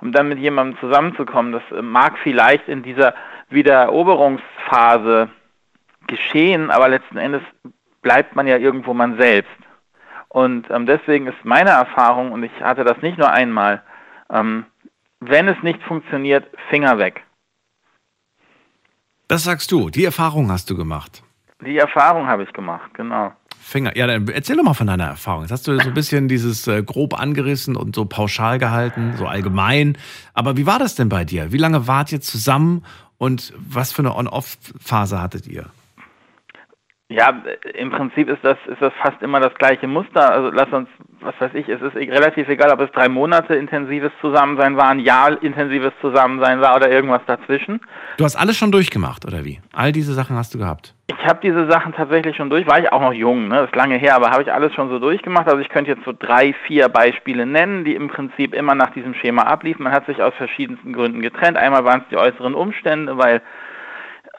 [0.00, 1.52] um dann mit jemandem zusammenzukommen.
[1.52, 3.14] Das äh, mag vielleicht in dieser
[3.48, 5.30] Wiedereroberungsphase
[6.06, 7.42] geschehen, aber letzten Endes
[8.02, 9.50] bleibt man ja irgendwo man selbst.
[10.28, 13.82] Und ähm, deswegen ist meine Erfahrung, und ich hatte das nicht nur einmal,
[14.30, 14.66] ähm,
[15.20, 17.24] wenn es nicht funktioniert, Finger weg.
[19.28, 19.90] Das sagst du.
[19.90, 21.22] Die Erfahrung hast du gemacht.
[21.64, 23.32] Die Erfahrung habe ich gemacht, genau.
[23.60, 23.94] Finger.
[23.96, 25.42] Ja, dann erzähl doch mal von deiner Erfahrung.
[25.42, 29.26] Jetzt hast du so ein bisschen dieses äh, grob angerissen und so pauschal gehalten, so
[29.26, 29.98] allgemein.
[30.32, 31.52] Aber wie war das denn bei dir?
[31.52, 32.84] Wie lange wart ihr zusammen
[33.18, 35.66] und was für eine On-Off-Phase hattet ihr?
[37.10, 37.32] Ja,
[37.72, 40.30] im Prinzip ist das, ist das fast immer das gleiche Muster.
[40.30, 40.90] Also lass uns,
[41.20, 45.00] was weiß ich, es ist relativ egal, ob es drei Monate intensives Zusammensein war, ein
[45.00, 47.80] Jahr intensives Zusammensein war oder irgendwas dazwischen.
[48.18, 49.58] Du hast alles schon durchgemacht, oder wie?
[49.72, 50.94] All diese Sachen hast du gehabt?
[51.06, 53.54] Ich habe diese Sachen tatsächlich schon durch, war ich auch noch jung, ne?
[53.54, 55.46] das ist lange her, aber habe ich alles schon so durchgemacht.
[55.46, 59.14] Also ich könnte jetzt so drei, vier Beispiele nennen, die im Prinzip immer nach diesem
[59.14, 59.84] Schema abliefen.
[59.84, 61.56] Man hat sich aus verschiedensten Gründen getrennt.
[61.56, 63.40] Einmal waren es die äußeren Umstände, weil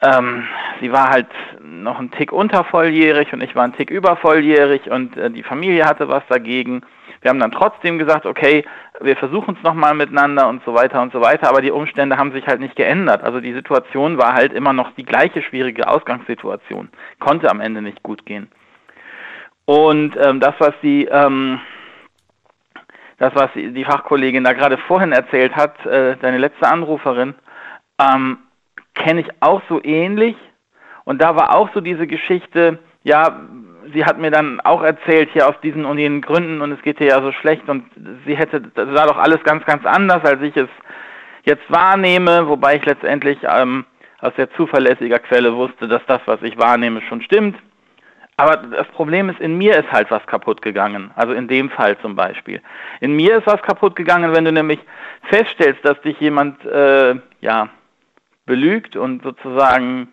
[0.02, 0.44] ähm,
[0.80, 1.28] sie war halt
[1.62, 6.08] noch ein Tick untervolljährig und ich war ein Tick übervolljährig und äh, die Familie hatte
[6.08, 6.82] was dagegen.
[7.20, 8.64] Wir haben dann trotzdem gesagt, okay,
[9.00, 12.32] wir versuchen es nochmal miteinander und so weiter und so weiter, aber die Umstände haben
[12.32, 13.22] sich halt nicht geändert.
[13.22, 16.88] Also die Situation war halt immer noch die gleiche schwierige Ausgangssituation.
[17.18, 18.50] Konnte am Ende nicht gut gehen.
[19.66, 21.60] Und ähm, das, was die, ähm,
[23.18, 27.34] das, was die Fachkollegin da gerade vorhin erzählt hat, äh, deine letzte Anruferin,
[28.00, 28.38] ähm,
[28.94, 30.36] kenne ich auch so ähnlich.
[31.04, 33.40] Und da war auch so diese Geschichte, ja,
[33.92, 37.00] sie hat mir dann auch erzählt, hier aus diesen und jenen Gründen und es geht
[37.00, 37.84] ihr ja so schlecht und
[38.26, 40.68] sie hätte, das war doch alles ganz, ganz anders, als ich es
[41.44, 43.84] jetzt wahrnehme, wobei ich letztendlich ähm,
[44.20, 47.56] aus sehr zuverlässiger Quelle wusste, dass das, was ich wahrnehme, schon stimmt.
[48.36, 51.10] Aber das Problem ist, in mir ist halt was kaputt gegangen.
[51.14, 52.62] Also in dem Fall zum Beispiel.
[53.00, 54.80] In mir ist was kaputt gegangen, wenn du nämlich
[55.24, 57.68] feststellst, dass dich jemand, äh, ja,
[58.46, 60.12] belügt und sozusagen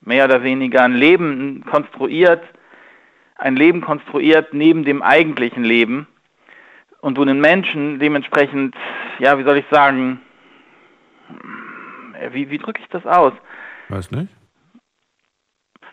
[0.00, 2.42] mehr oder weniger ein Leben konstruiert,
[3.36, 6.06] ein Leben konstruiert neben dem eigentlichen Leben
[7.00, 8.74] und du einen Menschen dementsprechend,
[9.18, 10.20] ja, wie soll ich sagen,
[12.32, 13.32] wie, wie drücke ich das aus?
[13.88, 14.28] Weiß nicht.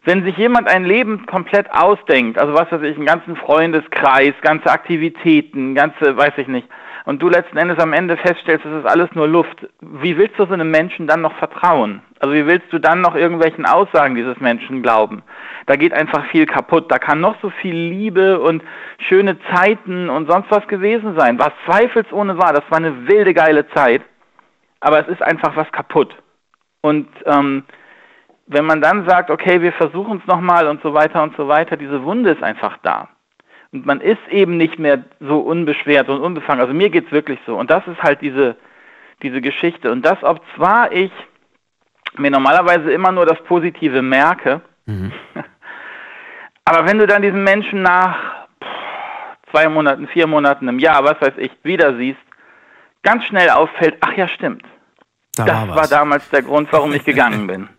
[0.03, 4.71] Wenn sich jemand ein Leben komplett ausdenkt, also was weiß ich, einen ganzen Freundeskreis, ganze
[4.71, 6.67] Aktivitäten, ganze, weiß ich nicht,
[7.07, 10.45] und du letzten Endes am Ende feststellst, es ist alles nur Luft, wie willst du
[10.45, 12.01] so einem Menschen dann noch vertrauen?
[12.19, 15.23] Also wie willst du dann noch irgendwelchen Aussagen dieses Menschen glauben?
[15.67, 16.91] Da geht einfach viel kaputt.
[16.91, 18.61] Da kann noch so viel Liebe und
[19.07, 21.39] schöne Zeiten und sonst was gewesen sein.
[21.39, 24.01] Was zweifelsohne war, das war eine wilde geile Zeit,
[24.81, 26.13] aber es ist einfach was kaputt.
[26.81, 27.63] Und ähm,
[28.47, 31.77] wenn man dann sagt, okay, wir versuchen es nochmal und so weiter und so weiter,
[31.77, 33.07] diese Wunde ist einfach da.
[33.72, 36.61] Und man ist eben nicht mehr so unbeschwert und unbefangen.
[36.61, 37.57] Also mir geht es wirklich so.
[37.57, 38.55] Und das ist halt diese,
[39.22, 39.91] diese Geschichte.
[39.91, 41.11] Und das, ob zwar ich
[42.18, 45.11] mir normalerweise immer nur das Positive merke, mhm.
[46.65, 48.47] aber wenn du dann diesen Menschen nach
[49.51, 52.20] zwei Monaten, vier Monaten, einem Jahr, was weiß ich, wieder siehst,
[53.03, 54.63] ganz schnell auffällt, ach ja, stimmt.
[55.36, 57.70] Da das war, war damals der Grund, warum ich gegangen bin.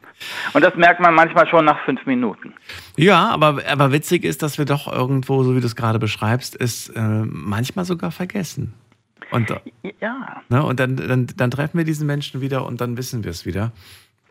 [0.52, 2.54] Und das merkt man manchmal schon nach fünf Minuten.
[2.96, 6.60] Ja, aber, aber witzig ist, dass wir doch irgendwo, so wie du es gerade beschreibst,
[6.60, 8.74] es äh, manchmal sogar vergessen.
[9.30, 9.54] Und,
[10.00, 10.42] ja.
[10.48, 13.44] Ne, und dann, dann, dann treffen wir diesen Menschen wieder und dann wissen wir es
[13.44, 13.72] wieder.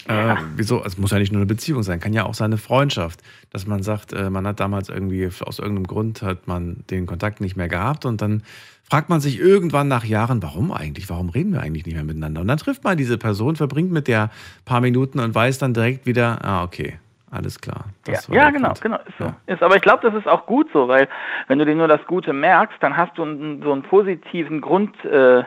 [0.07, 0.83] Äh, wieso?
[0.85, 3.21] Es muss ja nicht nur eine Beziehung sein, kann ja auch sein eine Freundschaft,
[3.51, 7.41] dass man sagt, äh, man hat damals irgendwie aus irgendeinem Grund hat man den Kontakt
[7.41, 8.43] nicht mehr gehabt und dann
[8.89, 11.09] fragt man sich irgendwann nach Jahren, warum eigentlich?
[11.09, 12.41] Warum reden wir eigentlich nicht mehr miteinander?
[12.41, 14.29] Und dann trifft man diese Person, verbringt mit der
[14.65, 17.85] paar Minuten und weiß dann direkt wieder, ah, okay, alles klar.
[18.07, 18.81] ja, ja genau, Punkt.
[18.81, 18.97] genau.
[18.97, 19.33] Ist, so.
[19.47, 21.09] ist aber ich glaube, das ist auch gut so, weil
[21.49, 24.95] wenn du dir nur das Gute merkst, dann hast du einen, so einen positiven Grund,
[25.03, 25.43] äh,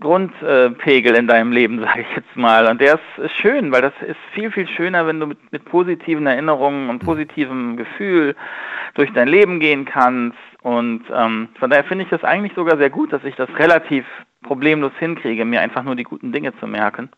[0.00, 2.66] Grundpegel in deinem Leben, sage ich jetzt mal.
[2.66, 5.64] Und der ist, ist, schön, weil das ist viel, viel schöner, wenn du mit, mit
[5.64, 8.34] positiven Erinnerungen und positivem Gefühl
[8.94, 10.38] durch dein Leben gehen kannst.
[10.62, 14.04] Und ähm, von daher finde ich das eigentlich sogar sehr gut, dass ich das relativ
[14.42, 17.10] problemlos hinkriege, mir einfach nur die guten Dinge zu merken.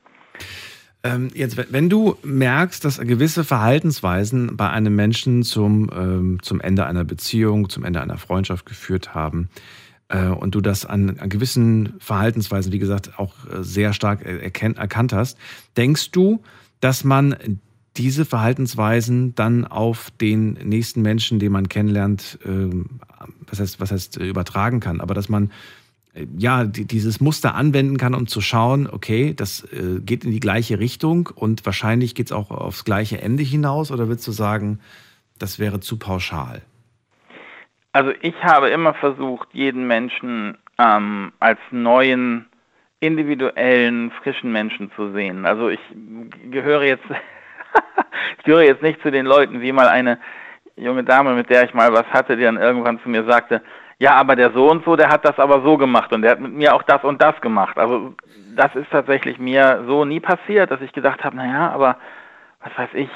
[1.04, 6.86] Ähm, jetzt, wenn du merkst, dass gewisse Verhaltensweisen bei einem Menschen zum, ähm, zum Ende
[6.86, 9.48] einer Beziehung, zum Ende einer Freundschaft geführt haben,
[10.16, 15.12] und du das an, an, gewissen Verhaltensweisen, wie gesagt, auch äh, sehr stark erkennt, erkannt
[15.12, 15.36] hast,
[15.76, 16.42] denkst du,
[16.80, 17.36] dass man
[17.96, 22.70] diese Verhaltensweisen dann auf den nächsten Menschen, den man kennenlernt, äh,
[23.48, 25.50] was heißt, was heißt übertragen kann, aber dass man
[26.36, 30.78] ja, dieses Muster anwenden kann, um zu schauen, okay, das äh, geht in die gleiche
[30.78, 34.80] Richtung und wahrscheinlich geht es auch aufs gleiche Ende hinaus oder willst du sagen,
[35.38, 36.62] das wäre zu pauschal?
[37.92, 42.46] Also ich habe immer versucht, jeden Menschen ähm, als neuen,
[43.00, 45.46] individuellen, frischen Menschen zu sehen.
[45.46, 45.80] Also ich
[46.50, 47.04] gehöre jetzt,
[48.38, 50.18] ich gehöre jetzt nicht zu den Leuten, wie mal eine
[50.76, 53.62] junge Dame, mit der ich mal was hatte, die dann irgendwann zu mir sagte,
[53.98, 56.40] ja, aber der so und so, der hat das aber so gemacht und der hat
[56.40, 57.76] mit mir auch das und das gemacht.
[57.78, 58.14] Also
[58.54, 61.96] das ist tatsächlich mir so nie passiert, dass ich gedacht habe, naja, aber
[62.62, 63.10] was weiß ich,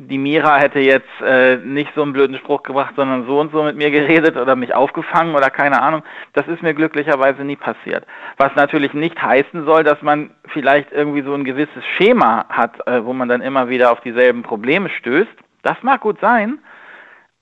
[0.00, 3.64] die Mira hätte jetzt äh, nicht so einen blöden Spruch gebracht, sondern so und so
[3.64, 6.04] mit mir geredet oder mich aufgefangen oder keine Ahnung.
[6.34, 8.06] Das ist mir glücklicherweise nie passiert.
[8.36, 13.04] Was natürlich nicht heißen soll, dass man vielleicht irgendwie so ein gewisses Schema hat, äh,
[13.04, 15.34] wo man dann immer wieder auf dieselben Probleme stößt.
[15.62, 16.60] Das mag gut sein,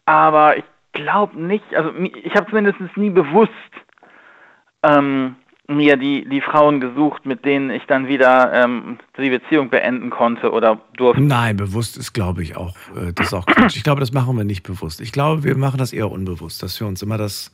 [0.06, 3.52] aber ich glaube nicht, also ich habe zumindest nie bewusst
[4.82, 5.36] ähm,
[5.68, 10.52] mir die, die Frauen gesucht, mit denen ich dann wieder ähm, die Beziehung beenden konnte
[10.52, 11.22] oder durfte.
[11.22, 13.76] Nein, bewusst ist, glaube ich, auch, äh, das ist auch Quatsch.
[13.76, 15.00] Ich glaube, das machen wir nicht bewusst.
[15.00, 17.52] Ich glaube, wir machen das eher unbewusst, dass wir uns immer das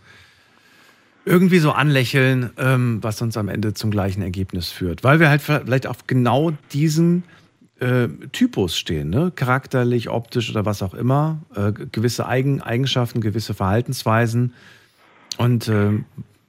[1.24, 5.04] irgendwie so anlächeln, ähm, was uns am Ende zum gleichen Ergebnis führt.
[5.04, 7.22] Weil wir halt vielleicht auf genau diesen
[7.80, 9.32] äh, Typus stehen, ne?
[9.34, 14.52] charakterlich, optisch oder was auch immer, äh, gewisse Eigen Eigenschaften, gewisse Verhaltensweisen.
[15.38, 16.00] Und äh,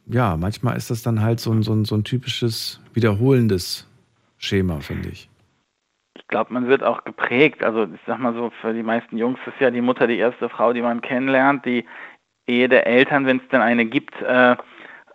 [0.07, 3.87] ja, manchmal ist das dann halt so ein, so ein, so ein typisches wiederholendes
[4.37, 5.29] Schema, finde ich.
[6.15, 7.63] Ich glaube, man wird auch geprägt.
[7.63, 10.49] Also ich sag mal so, für die meisten Jungs ist ja die Mutter die erste
[10.49, 11.65] Frau, die man kennenlernt.
[11.65, 11.85] Die
[12.45, 14.55] Ehe der Eltern, wenn es denn eine gibt, äh,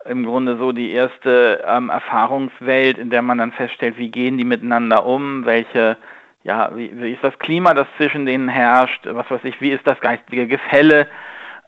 [0.07, 4.45] im Grunde so die erste ähm, Erfahrungswelt, in der man dann feststellt, wie gehen die
[4.45, 5.99] miteinander um, welche,
[6.45, 9.87] ja, wie, wie ist das Klima, das zwischen denen herrscht, was weiß ich, wie ist
[9.87, 11.09] das geistige Gefälle.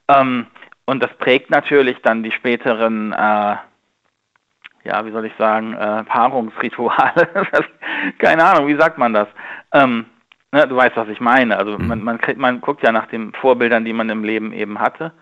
[0.09, 0.47] Ähm,
[0.87, 3.57] und das prägt natürlich dann die späteren, äh,
[4.85, 7.29] ja, wie soll ich sagen, äh, Paarungsrituale.
[8.19, 9.29] Keine Ahnung, wie sagt man das?
[9.73, 10.07] Ähm,
[10.53, 11.59] ne, du weißt, was ich meine.
[11.59, 11.87] Also mhm.
[11.87, 15.13] man, man, kriegt, man guckt ja nach den Vorbildern, die man im Leben eben hatte.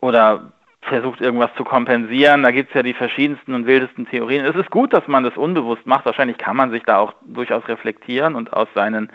[0.00, 0.52] Oder
[0.82, 2.42] versucht irgendwas zu kompensieren.
[2.42, 4.44] Da gibt es ja die verschiedensten und wildesten Theorien.
[4.44, 6.04] Es ist gut, dass man das unbewusst macht.
[6.04, 9.10] Wahrscheinlich kann man sich da auch durchaus reflektieren und aus seinen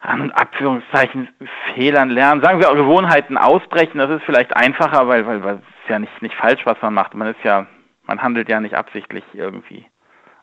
[0.00, 1.28] an Abführungszeichen
[1.74, 2.42] Fehlern lernen.
[2.42, 3.98] Sagen wir auch Gewohnheiten ausbrechen.
[3.98, 6.94] Das ist vielleicht einfacher, weil, weil, weil es ist ja nicht, nicht falsch, was man
[6.94, 7.14] macht.
[7.14, 7.66] Man ist ja,
[8.06, 9.86] man handelt ja nicht absichtlich irgendwie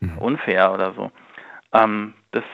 [0.00, 0.18] mhm.
[0.18, 1.10] unfair oder so.
[1.72, 2.44] Ähm, das,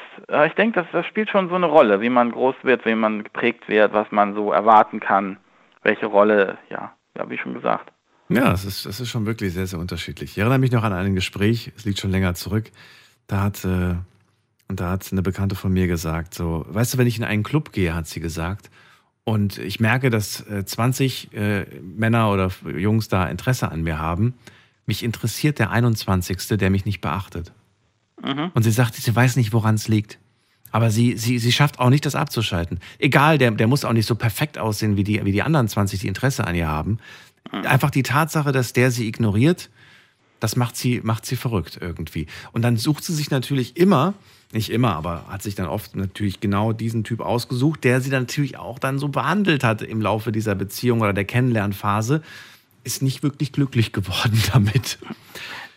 [0.46, 3.24] ich denke, das, das spielt schon so eine Rolle, wie man groß wird, wie man
[3.24, 5.38] geprägt wird, was man so erwarten kann,
[5.82, 7.92] welche Rolle ja, ja, wie schon gesagt.
[8.28, 10.30] Ja, es ist, es ist schon wirklich sehr, sehr unterschiedlich.
[10.30, 12.70] Ich erinnere mich noch an ein Gespräch, es liegt schon länger zurück.
[13.26, 13.96] Da hat, äh,
[14.68, 17.42] und da hat eine Bekannte von mir gesagt, so, weißt du, wenn ich in einen
[17.42, 18.70] Club gehe, hat sie gesagt,
[19.24, 24.34] und ich merke, dass äh, 20 äh, Männer oder Jungs da Interesse an mir haben,
[24.86, 26.58] mich interessiert der 21.
[26.58, 27.52] der mich nicht beachtet.
[28.22, 28.50] Mhm.
[28.52, 30.18] Und sie sagt, sie weiß nicht, woran es liegt.
[30.70, 32.80] Aber sie, sie, sie schafft auch nicht, das abzuschalten.
[32.98, 36.00] Egal, der, der muss auch nicht so perfekt aussehen wie die, wie die anderen 20,
[36.00, 36.98] die Interesse an ihr haben.
[37.50, 39.70] Einfach die Tatsache, dass der sie ignoriert,
[40.40, 42.26] das macht sie, macht sie verrückt irgendwie.
[42.52, 44.14] Und dann sucht sie sich natürlich immer,
[44.54, 48.22] nicht immer, aber hat sich dann oft natürlich genau diesen Typ ausgesucht, der sie dann
[48.22, 52.22] natürlich auch dann so behandelt hat im Laufe dieser Beziehung oder der Kennenlernphase,
[52.84, 54.98] ist nicht wirklich glücklich geworden damit.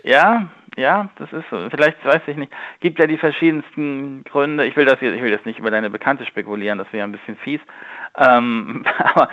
[0.04, 1.70] Ja, ja, das ist so.
[1.72, 2.54] Vielleicht weiß ich nicht.
[2.82, 4.66] Gibt ja die verschiedensten Gründe.
[4.68, 7.12] Ich will das jetzt, ich will jetzt nicht über deine Bekannte spekulieren, das wäre ein
[7.12, 7.60] bisschen fies.
[8.16, 9.28] Ähm, aber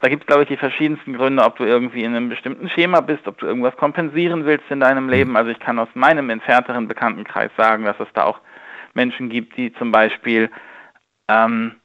[0.00, 3.00] da gibt es, glaube ich, die verschiedensten Gründe, ob du irgendwie in einem bestimmten Schema
[3.00, 5.36] bist, ob du irgendwas kompensieren willst in deinem Leben.
[5.36, 8.40] Also ich kann aus meinem entfernteren Bekanntenkreis sagen, dass es da auch
[8.94, 10.50] Menschen gibt, die zum Beispiel
[11.28, 11.76] ähm,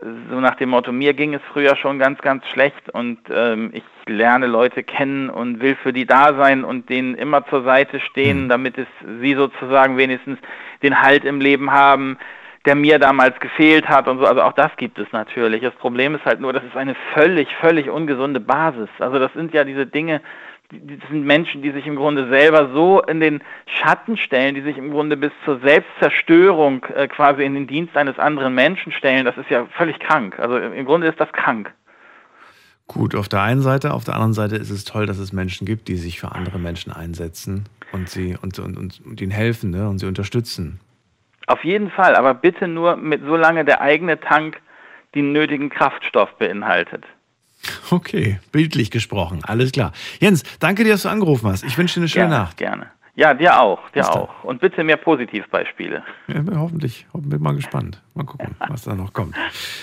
[0.00, 3.82] so nach dem Motto, mir ging es früher schon ganz, ganz schlecht und ähm, ich
[4.06, 8.44] lerne Leute kennen und will für die da sein und denen immer zur Seite stehen,
[8.44, 8.48] mhm.
[8.48, 8.86] damit es
[9.20, 10.38] sie sozusagen wenigstens
[10.82, 12.18] den Halt im Leben haben,
[12.64, 14.26] der mir damals gefehlt hat und so.
[14.26, 15.62] Also auch das gibt es natürlich.
[15.62, 18.88] Das Problem ist halt nur, das ist eine völlig, völlig ungesunde Basis.
[18.98, 20.22] Also das sind ja diese Dinge,
[20.72, 24.78] das sind Menschen, die sich im Grunde selber so in den Schatten stellen, die sich
[24.78, 29.24] im Grunde bis zur Selbstzerstörung äh, quasi in den Dienst eines anderen Menschen stellen.
[29.24, 30.38] Das ist ja völlig krank.
[30.38, 31.72] Also im Grunde ist das krank.
[32.86, 35.64] Gut, auf der einen Seite, auf der anderen Seite ist es toll, dass es Menschen
[35.64, 39.70] gibt, die sich für andere Menschen einsetzen und sie und, und, und, und ihnen helfen
[39.70, 40.80] ne, und sie unterstützen.
[41.46, 44.60] Auf jeden Fall, aber bitte nur mit solange der eigene Tank
[45.14, 47.04] den nötigen Kraftstoff beinhaltet.
[47.90, 49.92] Okay, bildlich gesprochen, alles klar.
[50.20, 51.64] Jens, danke dir, dass du angerufen hast.
[51.64, 52.56] Ich wünsche dir eine schöne gerne, Nacht.
[52.56, 52.86] Gerne.
[53.16, 54.44] Ja, dir auch, dir auch.
[54.44, 56.02] Und bitte mehr Positivbeispiele.
[56.28, 58.00] Ja, bin hoffentlich, bin mal gespannt.
[58.14, 59.34] Mal gucken, was da noch kommt.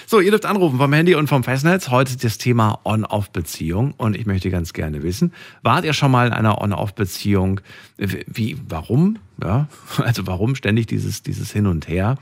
[0.08, 1.90] So, ihr dürft anrufen vom Handy und vom Festnetz.
[1.90, 3.94] Heute das Thema On-Off-Beziehung.
[3.98, 7.60] Und ich möchte ganz gerne wissen, wart ihr schon mal in einer On-Off-Beziehung?
[7.98, 9.20] Wie, warum?
[9.44, 9.68] Ja,
[10.04, 12.16] also warum ständig dieses, dieses Hin und Her?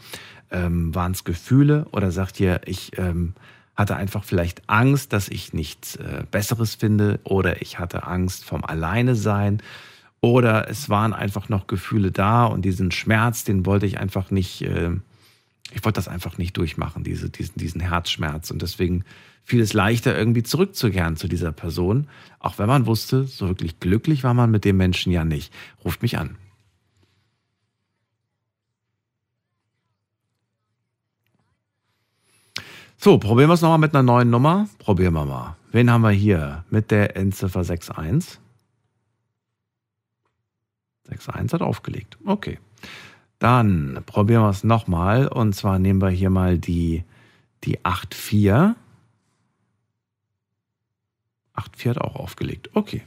[0.52, 3.36] Ähm, Waren es Gefühle oder sagt ihr, ich ähm,
[3.76, 8.64] hatte einfach vielleicht Angst, dass ich nichts äh, Besseres finde oder ich hatte Angst vom
[8.64, 9.62] Alleine sein?
[10.22, 14.62] Oder es waren einfach noch Gefühle da und diesen Schmerz, den wollte ich einfach nicht,
[14.64, 14.92] äh,
[15.72, 18.50] ich wollte das einfach nicht durchmachen, diese, diesen, diesen Herzschmerz.
[18.50, 19.04] Und deswegen
[19.44, 22.08] fiel es leichter, irgendwie zurückzukehren zu dieser Person,
[22.40, 25.54] auch wenn man wusste, so wirklich glücklich war man mit dem Menschen ja nicht.
[25.84, 26.38] Ruft mich an.
[32.98, 34.68] So, probieren wir es nochmal mit einer neuen Nummer.
[34.80, 35.56] Probieren wir mal.
[35.72, 38.40] Wen haben wir hier mit der Endziffer 61?
[41.10, 42.18] 6.1 hat aufgelegt.
[42.26, 42.60] Okay.
[43.40, 45.28] Dann probieren wir es nochmal.
[45.28, 47.04] Und zwar nehmen wir hier mal die,
[47.64, 48.76] die 8.4.
[51.56, 52.70] 8.4 hat auch aufgelegt.
[52.74, 53.04] Okay.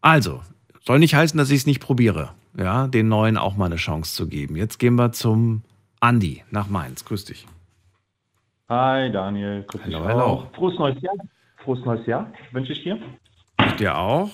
[0.00, 0.42] Also,
[0.84, 2.32] soll nicht heißen, dass ich es nicht probiere.
[2.56, 4.56] Ja, den neuen auch mal eine Chance zu geben.
[4.56, 5.62] Jetzt gehen wir zum
[6.00, 7.04] Andi nach Mainz.
[7.04, 7.46] Grüß dich.
[8.68, 10.20] Hi Daniel, grüß dich Hallo, hallo.
[10.24, 10.52] auch.
[10.54, 11.14] Frohes neues Jahr.
[11.58, 12.98] Frohes neues Jahr wünsche ich dir.
[13.64, 14.30] Ich dir auch?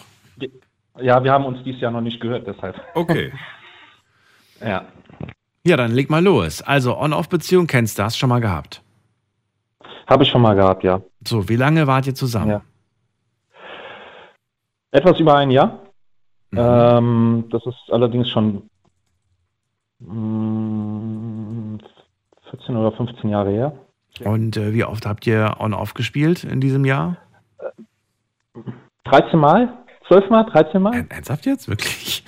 [1.00, 2.80] Ja, wir haben uns dieses Jahr noch nicht gehört, deshalb.
[2.94, 3.32] Okay.
[4.64, 4.84] Ja.
[5.66, 6.62] Ja, dann leg mal los.
[6.62, 8.80] Also, On-Off-Beziehung kennst du, hast schon mal gehabt.
[10.06, 11.02] Habe ich schon mal gehabt, ja.
[11.26, 12.48] So, wie lange wart ihr zusammen?
[12.50, 12.62] Ja.
[14.92, 15.80] Etwas über ein Jahr.
[16.52, 16.58] Mhm.
[16.60, 18.70] Ähm, das ist allerdings schon
[19.98, 21.78] mm,
[22.50, 23.72] 14 oder 15 Jahre her.
[24.24, 27.16] Und äh, wie oft habt ihr On-Off gespielt in diesem Jahr?
[29.04, 29.72] 13 Mal?
[30.08, 30.44] 12 Mal?
[30.44, 30.94] 13 Mal?
[30.94, 31.68] Ern- Ernsthaft jetzt?
[31.68, 32.24] Wirklich?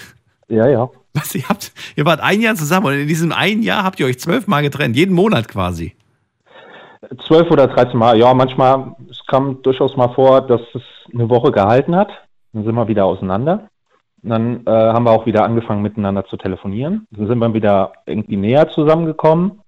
[0.48, 0.90] Ja, ja.
[1.14, 4.06] Was, ihr habt, ihr wart ein Jahr zusammen und in diesem einen Jahr habt ihr
[4.06, 5.94] euch zwölfmal getrennt, jeden Monat quasi.
[7.26, 10.82] 12 oder 13 Mal, ja, manchmal, es kam durchaus mal vor, dass es
[11.12, 12.10] eine Woche gehalten hat.
[12.52, 13.68] Dann sind wir wieder auseinander.
[14.22, 17.06] Dann äh, haben wir auch wieder angefangen, miteinander zu telefonieren.
[17.10, 19.60] Dann sind wir wieder irgendwie näher zusammengekommen.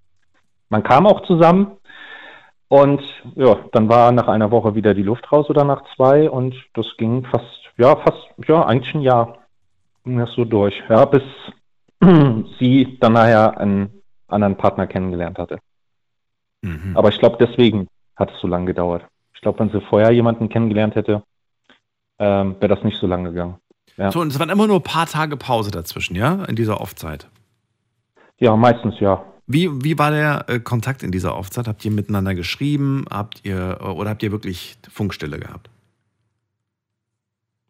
[0.71, 1.73] Man kam auch zusammen.
[2.69, 3.01] Und
[3.37, 6.29] ja, dann war nach einer Woche wieder die Luft raus oder nach zwei.
[6.29, 9.39] Und das ging fast, ja, fast, ja, eigentlich ein Jahr
[10.05, 10.83] ging das so durch.
[10.89, 11.23] Ja, bis
[12.59, 15.59] sie dann nachher einen anderen Partner kennengelernt hatte.
[16.63, 16.97] Mhm.
[16.97, 19.05] Aber ich glaube, deswegen hat es so lange gedauert.
[19.35, 21.23] Ich glaube, wenn sie vorher jemanden kennengelernt hätte,
[22.19, 23.57] ähm, wäre das nicht so lange gegangen.
[23.97, 24.11] Ja.
[24.11, 27.29] So, und es waren immer nur ein paar Tage Pause dazwischen, ja, in dieser Off-Zeit.
[28.39, 29.25] ja, meistens ja.
[29.47, 31.69] Wie, wie war der äh, Kontakt in dieser Off-Zeit?
[31.69, 33.05] Habt ihr miteinander geschrieben?
[33.11, 35.71] Habt ihr, äh, oder habt ihr wirklich Funkstille gehabt?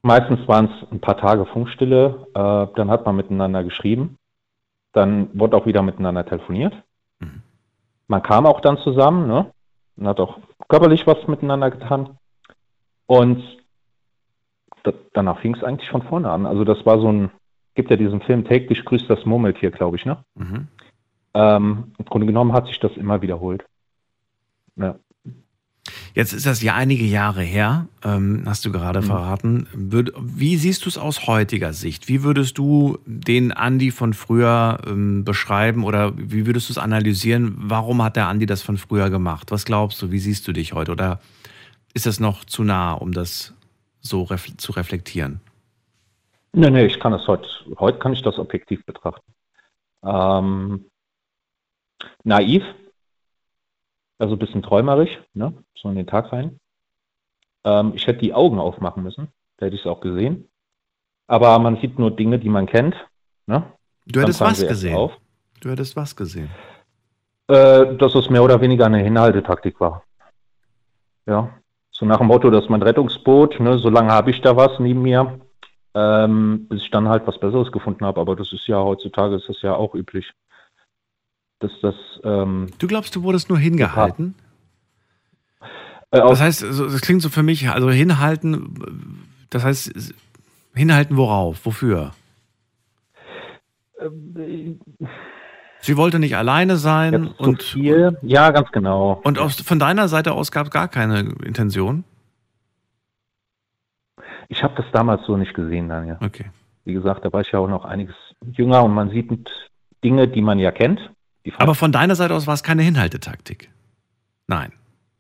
[0.03, 4.19] Meistens waren es ein paar Tage Funkstille, äh, dann hat man miteinander geschrieben,
[4.93, 6.75] dann wurde auch wieder miteinander telefoniert.
[7.19, 7.43] Mhm.
[8.07, 9.51] Man kam auch dann zusammen, ne?
[9.97, 12.19] Und hat auch körperlich was miteinander getan.
[13.07, 13.43] Und
[14.85, 16.47] da, danach fing es eigentlich von vorne an.
[16.47, 17.31] Also das war so ein,
[17.75, 20.19] gibt ja diesen Film Täglich grüßt das Murmeltier, glaube ich, ne?
[20.37, 20.69] Mhm.
[21.37, 23.67] Ähm, Im Grunde genommen hat sich das immer wiederholt.
[24.77, 24.97] Ja.
[26.15, 29.69] Jetzt ist das ja einige Jahre her, ähm, hast du gerade verraten.
[29.75, 32.09] Würd, wie siehst du es aus heutiger Sicht?
[32.09, 37.55] Wie würdest du den Andi von früher ähm, beschreiben oder wie würdest du es analysieren?
[37.59, 39.51] Warum hat der Andi das von früher gemacht?
[39.51, 40.11] Was glaubst du?
[40.11, 40.93] Wie siehst du dich heute?
[40.93, 41.21] Oder
[41.93, 43.55] ist das noch zu nah, um das
[44.01, 45.41] so ref zu reflektieren?
[46.55, 47.47] Nee, nee, ich kann es heute,
[47.79, 49.35] heute kann ich das objektiv betrachten.
[50.03, 50.87] Ähm,
[52.25, 52.63] naiv,
[54.19, 55.53] also ein bisschen träumerisch, ne?
[55.75, 56.59] so in den Tag rein.
[57.65, 60.49] Ähm, ich hätte die Augen aufmachen müssen, da hätte ich es auch gesehen.
[61.27, 62.95] Aber man sieht nur Dinge, die man kennt.
[63.47, 63.65] Ne?
[64.07, 64.95] Du hättest was gesehen.
[64.95, 65.13] Auf.
[65.61, 66.51] Du hättest was gesehen.
[67.49, 70.03] Äh, dass es mehr oder weniger eine Hinhaltetaktik war.
[71.27, 71.51] Ja,
[71.91, 75.41] so nach dem Motto, dass mein Rettungsboot, ne, solange habe ich da was neben mir,
[75.95, 78.21] ähm, bis ich dann halt was Besseres gefunden habe.
[78.21, 80.31] Aber das ist ja heutzutage ist das ja auch üblich,
[81.61, 81.95] dass das
[82.25, 84.35] ähm, Du glaubst, du wurdest nur hingehalten?
[86.11, 90.15] äh, Das heißt, so- das klingt so für mich, also hinhalten, das heißt,
[90.75, 91.65] hinhalten worauf?
[91.65, 92.13] Wofür?
[95.81, 98.19] Sie wollte nicht alleine sein und, viel.
[98.23, 99.21] Ja, ganz genau.
[99.25, 102.05] und aus, von deiner Seite aus gab es gar keine Intention?
[104.49, 106.19] Ich habe das damals so nicht gesehen, Daniel.
[106.21, 106.47] Okay.
[106.85, 108.15] Wie gesagt, da war ich ja auch noch einiges
[108.53, 109.31] jünger und man sieht
[110.05, 111.01] Dinge, die man ja kennt.
[111.59, 113.71] Aber von deiner Seite aus war es keine Hinhaltetaktik.
[114.47, 114.73] Nein.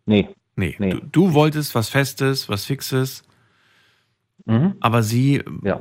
[0.07, 0.29] nee.
[0.59, 0.75] Nee.
[0.79, 0.91] Nee.
[0.91, 3.23] Du, du wolltest was Festes, was Fixes,
[4.47, 4.77] Mhm.
[4.81, 5.81] aber sie, Ja.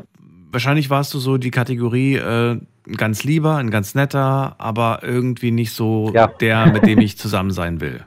[0.51, 2.59] wahrscheinlich warst du so die Kategorie äh,
[2.97, 6.27] ganz lieber, ein ganz netter, aber irgendwie nicht so Ja.
[6.27, 8.03] der, mit dem ich zusammen sein will.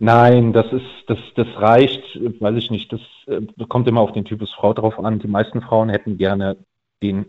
[0.00, 2.02] Nein, das ist, das, das reicht,
[2.40, 5.18] weiß ich nicht, das äh, kommt immer auf den Typus Frau drauf an.
[5.18, 6.56] Die meisten Frauen hätten gerne
[7.02, 7.26] den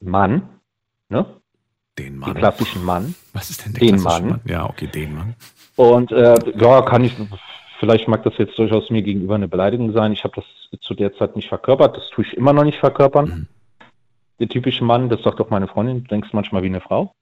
[0.00, 0.42] Mann,
[1.08, 1.24] ne?
[1.98, 2.34] Den Den Mann.
[2.34, 3.14] klassischen Mann.
[3.32, 4.40] Was ist denn der Den klassische Mann.
[4.46, 5.34] Ja, okay, den Mann.
[5.76, 7.14] Und äh, ja, kann ich,
[7.80, 10.12] vielleicht mag das jetzt durchaus mir gegenüber eine Beleidigung sein.
[10.12, 13.26] Ich habe das zu der Zeit nicht verkörpert, das tue ich immer noch nicht verkörpern.
[13.26, 13.46] Mhm.
[14.40, 17.12] Der typische Mann, das sagt doch meine Freundin, du denkst manchmal wie eine Frau.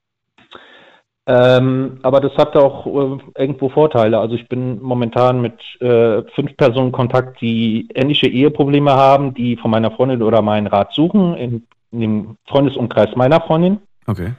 [1.27, 4.19] Ähm, aber das hat auch äh, irgendwo Vorteile.
[4.19, 9.55] Also ich bin momentan mit äh, fünf Personen in Kontakt, die ähnliche Eheprobleme haben, die
[9.57, 13.79] von meiner Freundin oder meinen Rat suchen, in, in dem Freundesumkreis meiner Freundin.
[14.07, 14.33] Okay.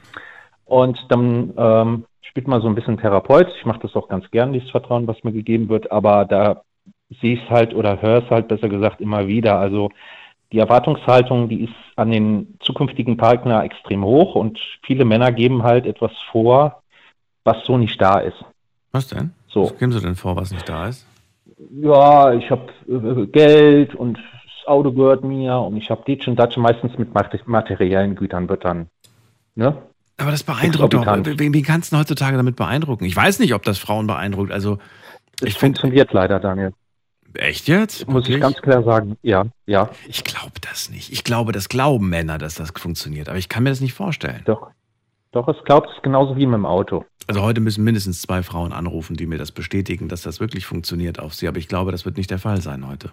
[0.64, 3.52] Und dann ähm, spielt man so ein bisschen Therapeut.
[3.58, 6.62] Ich mache das auch ganz gern, dieses Vertrauen, was mir gegeben wird, aber da
[7.20, 9.58] sehe ich es halt oder höre es halt besser gesagt immer wieder.
[9.58, 9.90] Also
[10.50, 15.86] die Erwartungshaltung, die ist an den zukünftigen Partner extrem hoch und viele Männer geben halt
[15.86, 16.82] etwas vor,
[17.44, 18.42] was so nicht da ist.
[18.92, 19.32] Was denn?
[19.48, 19.64] So.
[19.64, 21.06] Was geben sie denn vor, was nicht da ist?
[21.70, 26.36] Ja, ich habe äh, Geld und das Auto gehört mir und ich habe Ditch und
[26.36, 28.88] Datsch meistens mit mate- materiellen Gütern wird dann.
[29.54, 29.76] Ne?
[30.18, 31.06] Aber das beeindruckt doch.
[31.06, 33.04] Wie kannst du heutzutage damit beeindrucken?
[33.04, 34.52] Ich weiß nicht, ob das Frauen beeindruckt.
[34.52, 34.76] Also,
[35.40, 35.78] Das ich finde.
[35.80, 36.72] funktioniert leider, Daniel.
[37.34, 38.06] Echt jetzt?
[38.08, 39.16] Muss ich ganz klar sagen.
[39.22, 41.10] Ja, ja, Ich glaube das nicht.
[41.12, 43.28] Ich glaube, das glauben Männer, dass das funktioniert.
[43.30, 44.42] Aber ich kann mir das nicht vorstellen.
[44.44, 44.70] doch.
[45.32, 47.06] Doch, es glaubt es genauso wie mit dem Auto.
[47.26, 51.18] Also heute müssen mindestens zwei Frauen anrufen, die mir das bestätigen, dass das wirklich funktioniert
[51.18, 51.48] auf sie.
[51.48, 53.10] Aber ich glaube, das wird nicht der Fall sein heute.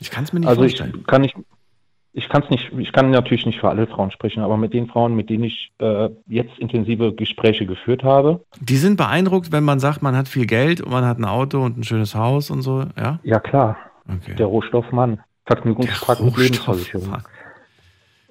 [0.00, 1.04] Ich kann es mir nicht also ich vorstellen.
[1.06, 1.36] kann nicht,
[2.12, 4.86] ich kann es nicht, ich kann natürlich nicht für alle Frauen sprechen, aber mit den
[4.88, 9.78] Frauen, mit denen ich äh, jetzt intensive Gespräche geführt habe, Die sind beeindruckt, wenn man
[9.80, 12.62] sagt, man hat viel Geld und man hat ein Auto und ein schönes Haus und
[12.62, 12.84] so.
[12.96, 13.20] Ja?
[13.22, 13.76] ja klar,
[14.08, 14.34] Okay.
[14.36, 17.18] der Rohstoffmann, Vergnügungspark und Lebensversicherung.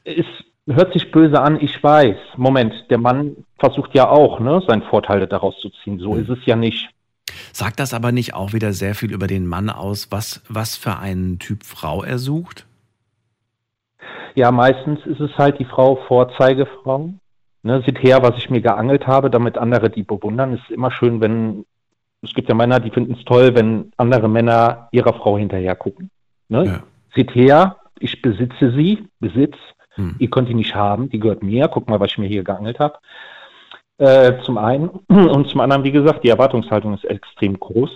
[0.04, 0.26] Es
[0.68, 2.18] hört sich böse an, ich weiß.
[2.36, 6.00] Moment, der Mann versucht ja auch, ne, seinen Vorteil daraus zu ziehen.
[6.00, 6.22] So Mhm.
[6.24, 6.90] ist es ja nicht.
[7.54, 10.98] Sagt das aber nicht auch wieder sehr viel über den Mann aus, was, was für
[10.98, 12.67] einen Typ Frau er sucht?
[14.36, 17.10] Ja, meistens ist es halt die Frau Vorzeigefrau.
[17.64, 20.54] Ne, seht her, was ich mir geangelt habe, damit andere die bewundern.
[20.54, 21.66] Es ist immer schön, wenn,
[22.22, 26.10] es gibt ja Männer, die finden es toll, wenn andere Männer ihrer Frau hinterher gucken.
[26.50, 26.66] Ne?
[26.66, 26.84] Ja.
[27.16, 29.58] Seht her, ich besitze sie, Besitz,
[29.98, 30.16] Hm.
[30.20, 32.80] ihr könnt die nicht haben, die gehört mir, guck mal, was ich mir hier geangelt
[32.80, 33.00] habe.
[33.98, 34.90] Äh, zum einen.
[35.08, 37.90] Und zum anderen, wie gesagt, die Erwartungshaltung ist extrem groß.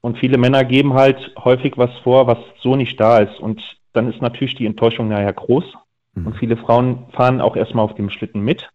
[0.00, 3.38] Und viele Männer geben halt häufig was vor, was so nicht da ist.
[3.38, 3.60] Und
[3.96, 5.64] dann ist natürlich die Enttäuschung nachher groß.
[6.14, 6.26] Hm.
[6.26, 8.68] Und viele Frauen fahren auch erstmal auf dem Schlitten mit,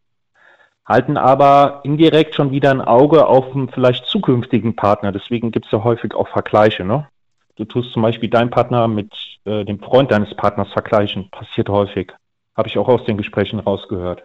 [0.86, 5.12] halten aber indirekt schon wieder ein Auge auf einen vielleicht zukünftigen Partner.
[5.12, 6.84] Deswegen gibt es ja häufig auch Vergleiche.
[6.84, 7.08] Ne?
[7.56, 9.12] Du tust zum Beispiel deinen Partner mit
[9.46, 11.30] äh, dem Freund deines Partners vergleichen.
[11.30, 12.12] Passiert häufig.
[12.56, 14.24] Habe ich auch aus den Gesprächen rausgehört.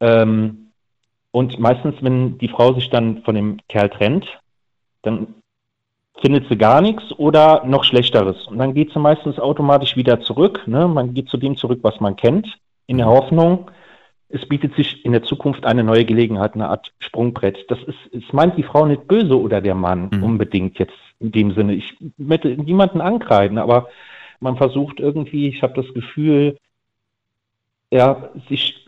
[0.00, 0.72] Ähm,
[1.30, 4.26] und meistens, wenn die Frau sich dann von dem Kerl trennt,
[5.02, 5.34] dann
[6.20, 8.46] findet sie gar nichts oder noch Schlechteres.
[8.46, 10.62] Und dann geht sie meistens automatisch wieder zurück.
[10.66, 10.88] Ne?
[10.88, 12.46] Man geht zu dem zurück, was man kennt,
[12.86, 13.70] in der Hoffnung,
[14.30, 17.64] es bietet sich in der Zukunft eine neue Gelegenheit, eine Art Sprungbrett.
[17.68, 20.22] Das ist, es meint die Frau nicht böse oder der Mann Mhm.
[20.22, 21.74] unbedingt jetzt in dem Sinne.
[21.74, 23.88] Ich möchte niemanden ankreiden, aber
[24.40, 26.58] man versucht irgendwie, ich habe das Gefühl,
[27.90, 28.86] ja, sich,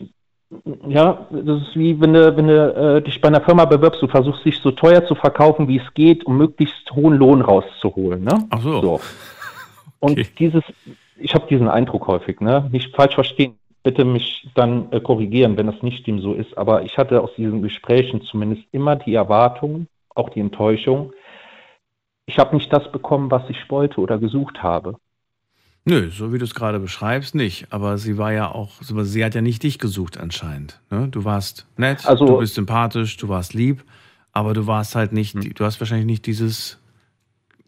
[0.88, 4.08] ja, das ist wie wenn du, wenn du äh, dich bei einer Firma bewirbst, du
[4.08, 8.24] versuchst dich so teuer zu verkaufen, wie es geht, um möglichst hohen Lohn rauszuholen.
[8.24, 8.46] Ne?
[8.50, 8.80] Ach so.
[8.80, 9.00] So.
[10.00, 10.26] Und Okay.
[10.38, 10.64] dieses,
[11.16, 12.68] ich habe diesen Eindruck häufig, ne?
[12.72, 13.56] Nicht falsch verstehen.
[13.82, 16.56] Bitte mich dann äh, korrigieren, wenn das nicht dem so ist.
[16.58, 21.12] Aber ich hatte aus diesen Gesprächen zumindest immer die Erwartung, auch die Enttäuschung.
[22.26, 24.96] Ich habe nicht das bekommen, was ich wollte oder gesucht habe.
[25.86, 27.66] Nö, so wie du es gerade beschreibst, nicht.
[27.70, 30.80] Aber sie war ja auch, sie hat ja nicht dich gesucht anscheinend.
[30.90, 31.08] Ne?
[31.08, 33.82] Du warst nett, Also- du bist sympathisch, du warst lieb,
[34.32, 35.54] aber du warst halt nicht, Hm.
[35.54, 36.78] du hast wahrscheinlich nicht dieses,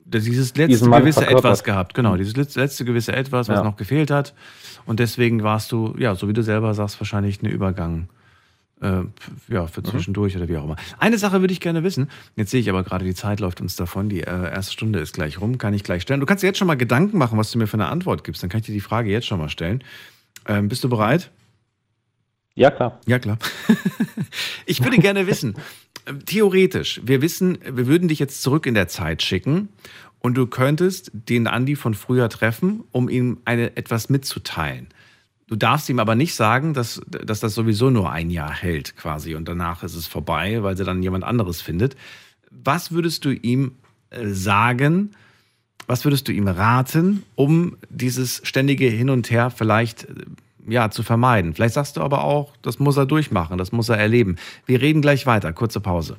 [0.04, 1.44] dieses letzte gewisse verkörpert.
[1.44, 1.94] Etwas gehabt.
[1.94, 3.64] Genau, dieses letzte- gewisse Etwas, was Ja.
[3.64, 4.34] noch gefehlt hat.
[4.84, 8.08] Und deswegen warst du, ja, so wie du selber sagst, wahrscheinlich ein Übergang.
[8.82, 9.04] Äh,
[9.48, 9.68] ja, Mhm.
[9.68, 10.76] für zwischendurch oder wie auch immer.
[10.98, 12.10] Eine Sache würde ich gerne wissen.
[12.36, 14.08] Jetzt sehe ich aber gerade, die Zeit läuft uns davon.
[14.08, 15.56] Die äh, erste Stunde ist gleich rum.
[15.56, 16.20] Kann ich gleich stellen.
[16.20, 18.42] Du kannst dir jetzt schon mal Gedanken machen, was du mir für eine Antwort gibst.
[18.42, 19.84] Dann kann ich dir die Frage jetzt schon mal stellen.
[20.48, 21.30] Ähm, bist du bereit?
[22.54, 23.00] Ja, klar.
[23.06, 23.38] Ja, klar.
[24.66, 25.54] ich würde gerne wissen,
[26.04, 29.68] äh, theoretisch, wir wissen, wir würden dich jetzt zurück in der Zeit schicken
[30.18, 34.88] und du könntest den Andi von früher treffen, um ihm eine, etwas mitzuteilen.
[35.48, 39.34] Du darfst ihm aber nicht sagen, dass, dass das sowieso nur ein Jahr hält quasi
[39.34, 41.96] und danach ist es vorbei, weil sie dann jemand anderes findet.
[42.50, 43.72] Was würdest du ihm
[44.10, 45.10] äh, sagen,
[45.86, 50.14] was würdest du ihm raten, um dieses ständige Hin und Her vielleicht äh,
[50.68, 51.54] ja, zu vermeiden?
[51.54, 54.36] Vielleicht sagst du aber auch, das muss er durchmachen, das muss er erleben.
[54.64, 55.52] Wir reden gleich weiter.
[55.52, 56.16] Kurze Pause.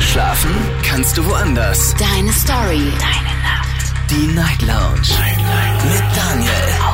[0.00, 0.50] Schlafen
[0.82, 1.94] kannst du woanders.
[1.94, 2.92] Deine Story.
[2.98, 4.10] Deine Nacht.
[4.10, 5.08] Die Night Lounge.
[5.18, 5.84] Night, Night.
[5.84, 6.93] Mit Daniel.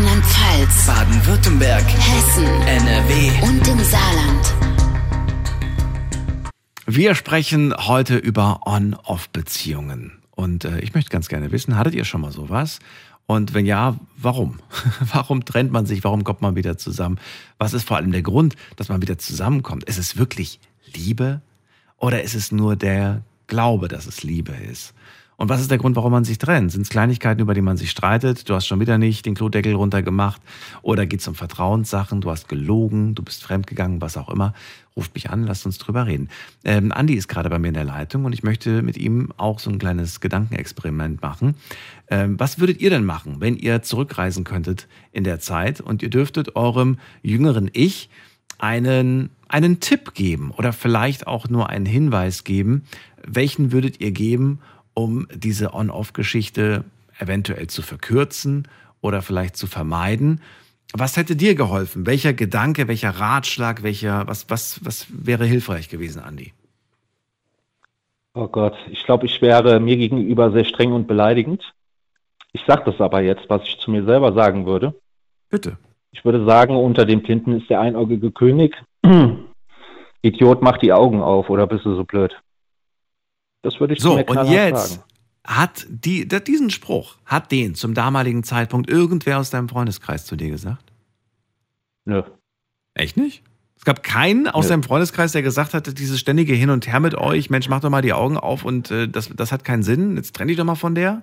[0.00, 0.86] Rheinland-Pfalz.
[0.86, 1.84] Baden-Württemberg.
[1.84, 2.46] Hessen.
[2.46, 3.30] NRW.
[3.42, 4.54] Und im Saarland.
[6.86, 10.22] Wir sprechen heute über On-Off-Beziehungen.
[10.30, 12.78] Und äh, ich möchte ganz gerne wissen, hattet ihr schon mal sowas?
[13.26, 14.60] Und wenn ja, warum?
[15.12, 16.02] warum trennt man sich?
[16.02, 17.18] Warum kommt man wieder zusammen?
[17.58, 19.84] Was ist vor allem der Grund, dass man wieder zusammenkommt?
[19.84, 20.60] Ist es wirklich
[20.94, 21.42] Liebe?
[21.98, 24.94] Oder ist es nur der Glaube, dass es Liebe ist?
[25.40, 26.70] Und was ist der Grund, warum man sich trennt?
[26.70, 28.46] Sind es Kleinigkeiten, über die man sich streitet?
[28.46, 30.42] Du hast schon wieder nicht den Klodeckel runtergemacht.
[30.82, 32.20] Oder geht es um Vertrauenssachen?
[32.20, 34.52] Du hast gelogen, du bist fremdgegangen, was auch immer.
[34.94, 36.28] Ruft mich an, lasst uns drüber reden.
[36.62, 39.60] Ähm, Andi ist gerade bei mir in der Leitung und ich möchte mit ihm auch
[39.60, 41.54] so ein kleines Gedankenexperiment machen.
[42.10, 46.10] Ähm, was würdet ihr denn machen, wenn ihr zurückreisen könntet in der Zeit und ihr
[46.10, 48.10] dürftet eurem jüngeren Ich
[48.58, 52.82] einen, einen Tipp geben oder vielleicht auch nur einen Hinweis geben?
[53.26, 54.58] Welchen würdet ihr geben,
[54.94, 56.84] um diese On-Off-Geschichte
[57.18, 58.68] eventuell zu verkürzen
[59.00, 60.40] oder vielleicht zu vermeiden.
[60.92, 62.06] Was hätte dir geholfen?
[62.06, 66.52] Welcher Gedanke, welcher Ratschlag, welcher, was, was, was wäre hilfreich gewesen, Andi?
[68.34, 71.72] Oh Gott, ich glaube, ich wäre mir gegenüber sehr streng und beleidigend.
[72.52, 74.94] Ich sage das aber jetzt, was ich zu mir selber sagen würde.
[75.48, 75.76] Bitte.
[76.12, 78.76] Ich würde sagen, unter dem Tinten ist der einäugige König.
[80.22, 82.34] Idiot, mach die Augen auf oder bist du so blöd?
[83.62, 85.02] Das würde ich so, mir und jetzt sagen.
[85.46, 90.50] hat die, diesen Spruch, hat den zum damaligen Zeitpunkt irgendwer aus deinem Freundeskreis zu dir
[90.50, 90.92] gesagt?
[92.04, 92.22] Nö.
[92.94, 93.42] Echt nicht?
[93.76, 94.70] Es gab keinen aus Nö.
[94.70, 97.90] deinem Freundeskreis, der gesagt hatte, dieses ständige Hin und Her mit euch, Mensch, mach doch
[97.90, 100.64] mal die Augen auf und äh, das, das hat keinen Sinn, jetzt trenn dich doch
[100.64, 101.22] mal von der?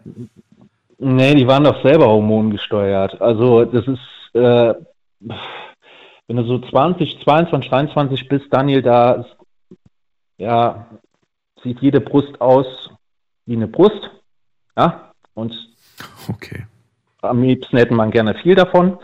[1.00, 3.22] Nee, die waren doch selber hormongesteuert.
[3.22, 4.00] Also das ist,
[4.34, 4.74] äh,
[6.28, 9.26] wenn du so 20, 22, 23 bist, Daniel, da
[10.38, 10.88] ja,
[11.68, 12.90] sieht jede Brust aus
[13.46, 14.10] wie eine Brust.
[14.78, 15.54] Ja, und
[16.30, 16.66] okay.
[17.22, 18.98] am liebsten hätte man gerne viel davon.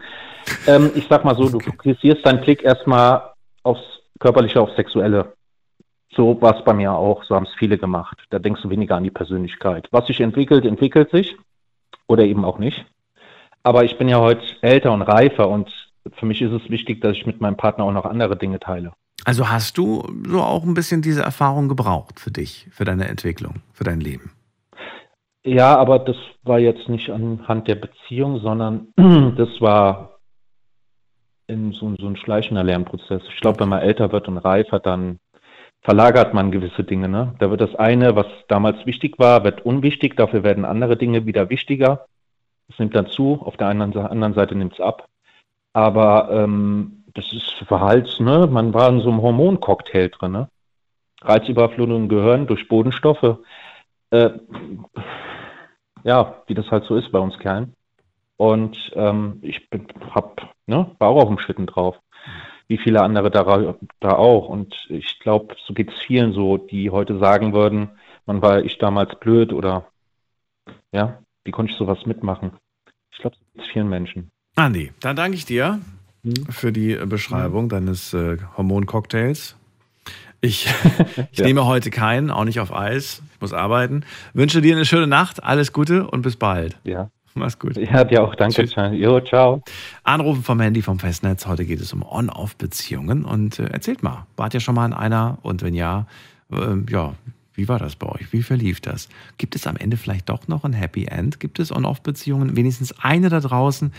[0.67, 1.51] Ähm, ich sag mal so, okay.
[1.51, 3.33] du fokussierst deinen Blick erstmal
[3.63, 3.83] aufs
[4.19, 5.33] Körperliche, aufs Sexuelle.
[6.15, 8.17] So war es bei mir auch, so haben es viele gemacht.
[8.29, 9.87] Da denkst du weniger an die Persönlichkeit.
[9.91, 11.35] Was sich entwickelt, entwickelt sich
[12.07, 12.85] oder eben auch nicht.
[13.63, 15.71] Aber ich bin ja heute älter und reifer und
[16.11, 18.93] für mich ist es wichtig, dass ich mit meinem Partner auch noch andere Dinge teile.
[19.25, 23.61] Also hast du so auch ein bisschen diese Erfahrung gebraucht für dich, für deine Entwicklung,
[23.71, 24.31] für dein Leben?
[25.45, 28.87] Ja, aber das war jetzt nicht anhand der Beziehung, sondern
[29.37, 30.19] das war
[31.47, 33.21] in so, so ein schleichender Lernprozess.
[33.29, 35.19] Ich glaube, wenn man älter wird und reifer, dann
[35.81, 37.09] verlagert man gewisse Dinge.
[37.09, 37.35] Ne?
[37.39, 41.49] Da wird das eine, was damals wichtig war, wird unwichtig, dafür werden andere Dinge wieder
[41.49, 42.05] wichtiger.
[42.69, 45.09] Es nimmt dann zu, auf der anderen Seite nimmt es ab.
[45.73, 48.47] Aber ähm, das ist Verhalts, ne?
[48.47, 50.49] Man war in so einem Hormoncocktail drin, ne?
[51.21, 53.37] Reizüberflutung Gehirn durch Bodenstoffe.
[54.11, 54.31] Äh,
[56.03, 57.75] ja, wie das halt so ist bei uns Kerlen.
[58.37, 61.97] Und ähm, ich bin, hab, ne, war auch auf dem Schlitten drauf.
[62.67, 64.49] Wie viele andere da, da auch.
[64.49, 67.91] Und ich glaube, so geht es vielen so, die heute sagen würden,
[68.25, 69.87] man war ich damals blöd oder
[70.91, 72.51] ja, wie konnte ich sowas mitmachen?
[73.11, 74.32] Ich glaube, so geht vielen Menschen.
[74.55, 75.79] Andi, dann danke ich dir
[76.49, 79.55] für die Beschreibung deines äh, Hormoncocktails.
[80.41, 80.67] Ich,
[81.31, 81.45] ich ja.
[81.45, 83.23] nehme heute keinen, auch nicht auf Eis.
[83.33, 84.05] Ich muss arbeiten.
[84.33, 86.77] Wünsche dir eine schöne Nacht, alles Gute und bis bald.
[86.83, 87.09] Ja.
[87.35, 87.77] Mach's gut.
[87.77, 88.35] Ja, dir auch.
[88.35, 88.67] Danke.
[88.67, 88.75] Tschüss.
[88.91, 89.63] Jo, ciao.
[90.03, 91.47] Anrufen vom Handy vom Festnetz.
[91.47, 93.25] Heute geht es um On-Off-Beziehungen.
[93.25, 95.39] Und äh, erzählt mal, wart ihr schon mal in einer?
[95.41, 96.05] Und wenn ja,
[96.51, 97.15] äh, ja,
[97.55, 98.31] wie war das bei euch?
[98.31, 99.09] Wie verlief das?
[99.39, 101.39] Gibt es am Ende vielleicht doch noch ein Happy End?
[101.39, 102.55] Gibt es On-Off-Beziehungen?
[102.55, 103.91] Wenigstens eine da draußen,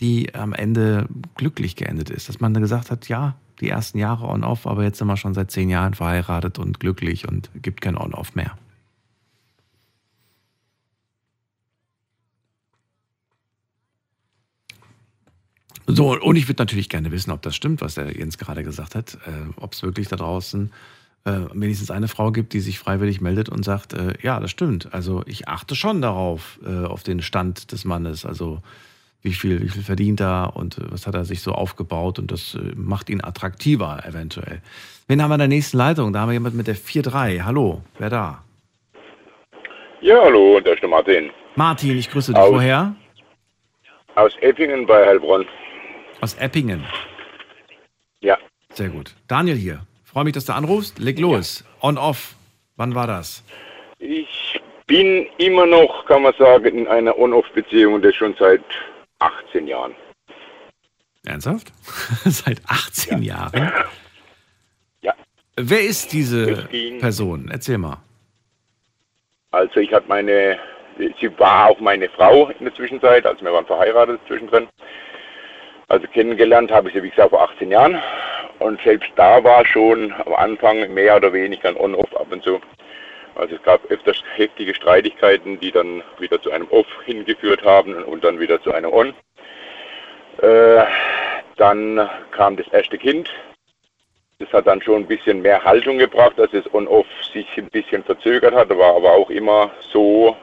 [0.00, 2.28] die am Ende glücklich geendet ist.
[2.28, 5.50] Dass man gesagt hat, ja, die ersten Jahre on-off, aber jetzt sind wir schon seit
[5.50, 8.56] zehn Jahren verheiratet und glücklich und gibt kein on-off mehr.
[15.86, 18.94] So, und ich würde natürlich gerne wissen, ob das stimmt, was der Jens gerade gesagt
[18.94, 20.72] hat, äh, ob es wirklich da draußen
[21.24, 24.92] äh, wenigstens eine Frau gibt, die sich freiwillig meldet und sagt, äh, ja, das stimmt.
[24.94, 28.24] Also ich achte schon darauf, äh, auf den Stand des Mannes.
[28.24, 28.62] Also
[29.24, 32.30] wie viel, wie viel verdient er und äh, was hat er sich so aufgebaut und
[32.30, 34.60] das äh, macht ihn attraktiver eventuell.
[35.08, 36.12] Wen haben wir in der nächsten Leitung?
[36.12, 37.42] Da haben wir jemand mit der 4-3.
[37.42, 38.44] Hallo, wer da?
[40.02, 41.30] Ja, hallo, da ist der Martin.
[41.56, 42.40] Martin, ich grüße dich.
[42.40, 42.94] Aus, Woher?
[44.14, 45.46] Aus Eppingen bei Heilbronn.
[46.20, 46.84] Aus Eppingen.
[48.20, 48.36] Ja.
[48.74, 49.14] Sehr gut.
[49.26, 49.86] Daniel hier.
[50.04, 50.98] Freue mich, dass du anrufst.
[50.98, 51.64] Leg los.
[51.80, 52.34] On, off.
[52.76, 53.42] Wann war das?
[53.98, 58.62] Ich bin immer noch, kann man sagen, in einer On-Off-Beziehung und das schon seit
[59.48, 59.94] 18 Jahren.
[61.26, 61.72] Ernsthaft?
[62.24, 63.72] Seit 18 Jahren?
[65.00, 65.14] Ja.
[65.56, 66.68] Wer ist diese
[67.00, 67.48] Person?
[67.50, 67.98] Erzähl mal.
[69.52, 70.58] Also ich hatte meine,
[71.20, 74.68] sie war auch meine Frau in der Zwischenzeit, also wir waren verheiratet zwischendrin.
[75.88, 78.00] Also kennengelernt habe ich sie, wie gesagt, vor 18 Jahren.
[78.58, 82.60] Und selbst da war schon am Anfang mehr oder weniger ein On-Off ab und zu.
[83.34, 88.22] Also es gab öfters heftige Streitigkeiten, die dann wieder zu einem Off hingeführt haben und
[88.22, 89.14] dann wieder zu einem On.
[90.40, 90.84] Äh,
[91.56, 93.30] dann kam das erste Kind.
[94.38, 98.02] Das hat dann schon ein bisschen mehr Haltung gebracht, dass es On-Off sich ein bisschen
[98.02, 100.36] verzögert hat, war aber auch immer so,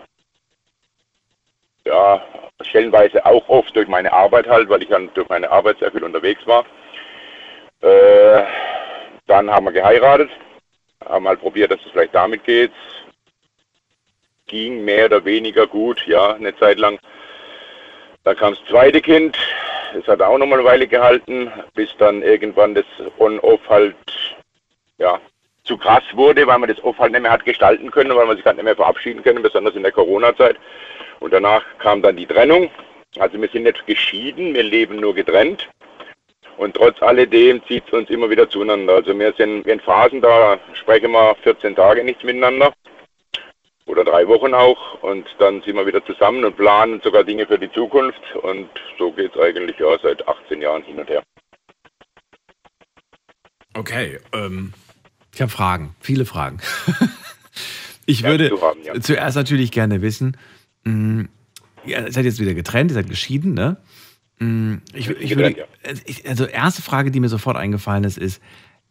[1.85, 2.23] ja,
[2.61, 6.03] stellenweise auch oft durch meine Arbeit halt, weil ich dann durch meine Arbeit sehr viel
[6.03, 6.65] unterwegs war.
[7.81, 8.43] Äh,
[9.27, 10.29] dann haben wir geheiratet,
[11.05, 12.71] haben mal probiert, dass es vielleicht damit geht.
[14.47, 16.99] Ging mehr oder weniger gut, ja, eine Zeit lang.
[18.23, 19.37] Dann kam das zweite Kind,
[19.93, 22.85] das hat auch nochmal eine Weile gehalten, bis dann irgendwann das
[23.17, 23.95] On-Off halt,
[24.97, 25.19] ja,
[25.63, 28.35] zu krass wurde, weil man das Off halt nicht mehr hat gestalten können, weil man
[28.35, 30.57] sich halt nicht mehr verabschieden können, besonders in der Corona-Zeit.
[31.19, 32.69] Und danach kam dann die Trennung.
[33.19, 35.69] Also wir sind nicht geschieden, wir leben nur getrennt.
[36.61, 38.93] Und trotz alledem zieht es uns immer wieder zueinander.
[38.93, 42.71] Also wir sind in Phasen, da sprechen wir 14 Tage nichts miteinander.
[43.87, 45.01] Oder drei Wochen auch.
[45.01, 48.21] Und dann sind wir wieder zusammen und planen sogar Dinge für die Zukunft.
[48.43, 51.23] Und so geht es eigentlich ja seit 18 Jahren hin und her.
[53.73, 54.73] Okay, ähm,
[55.33, 56.59] ich habe Fragen, viele Fragen.
[58.05, 59.01] ich Ja, würde haben, ja.
[59.01, 60.37] zuerst natürlich gerne wissen,
[60.83, 61.25] mh,
[61.85, 63.77] ja, ihr seid jetzt wieder getrennt, ihr seid geschieden, ne?
[64.41, 65.67] Mh, Ich, ich würde,
[66.05, 68.41] ich, also erste Frage, die mir sofort eingefallen ist, ist,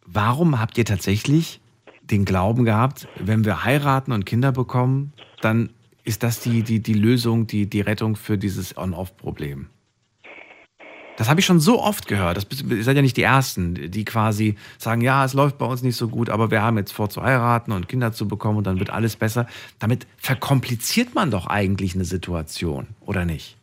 [0.05, 1.59] warum habt ihr tatsächlich
[2.03, 5.69] den Glauben gehabt, wenn wir heiraten und Kinder bekommen, dann
[6.03, 9.67] ist das die, die, die Lösung, die, die Rettung für dieses On-Off-Problem?
[11.17, 12.37] Das habe ich schon so oft gehört.
[12.37, 15.83] Das, ihr seid ja nicht die Ersten, die quasi sagen, ja, es läuft bei uns
[15.83, 18.67] nicht so gut, aber wir haben jetzt vor zu heiraten und Kinder zu bekommen und
[18.67, 19.47] dann wird alles besser.
[19.79, 23.57] Damit verkompliziert man doch eigentlich eine Situation, oder nicht?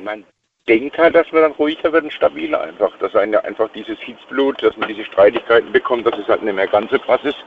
[0.00, 0.24] Man
[0.68, 2.96] denkt halt, dass man dann ruhiger wird und stabiler einfach.
[2.98, 6.66] Dass einem einfach dieses Hitzblut, dass man diese Streitigkeiten bekommt, dass es halt nicht mehr
[6.66, 7.44] ganz so krass ist.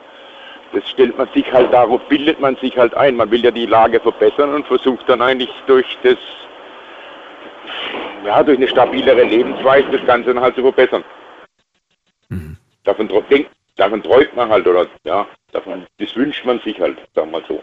[0.73, 3.15] Das stellt man sich halt, darauf bildet man sich halt ein.
[3.15, 6.17] Man will ja die Lage verbessern und versucht dann eigentlich durch das,
[8.25, 11.03] ja, durch eine stabilere Lebensweise das Ganze dann halt zu verbessern.
[12.83, 15.25] Davon, tro- denk- davon träumt man halt, oder, ja,
[15.55, 17.61] davon, das wünscht man sich halt, sagen wir mal so.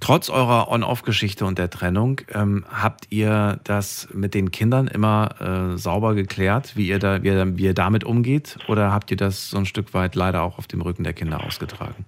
[0.00, 5.30] Trotz eurer On-Off-Geschichte und der Trennung, ähm, habt ihr das mit den Kindern immer
[5.74, 8.58] äh, sauber geklärt, wie ihr, da, wie, ihr, wie ihr damit umgeht?
[8.68, 11.44] Oder habt ihr das so ein Stück weit leider auch auf dem Rücken der Kinder
[11.44, 12.04] ausgetragen?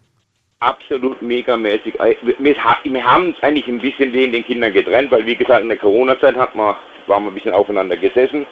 [0.61, 1.99] absolut megamäßig.
[2.01, 5.37] Äh, Wir, ha- wir haben uns eigentlich ein bisschen wegen den Kindern getrennt, weil wie
[5.37, 6.75] gesagt in der Corona-Zeit hat man,
[7.07, 8.45] waren wir ein bisschen aufeinander gesessen.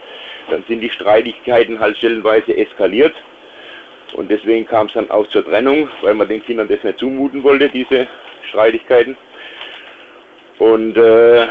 [0.48, 3.12] Dann sind die Streitigkeiten halt stellenweise eskaliert.
[4.16, 7.42] Und deswegen kam es dann auch zur Trennung, weil man den Kindern das nicht zumuten
[7.42, 8.08] wollte, diese
[8.48, 9.14] Streitigkeiten.
[10.58, 11.46] Und äh,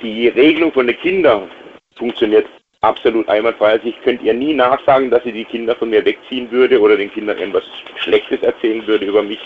[0.00, 1.50] die Regelung von den Kindern
[1.96, 2.46] funktioniert
[2.82, 3.72] absolut einwandfrei.
[3.72, 6.96] Also ich könnte ihr nie nachsagen, dass sie die Kinder von mir wegziehen würde oder
[6.96, 7.64] den Kindern irgendwas
[7.96, 9.40] Schlechtes erzählen würde über mich.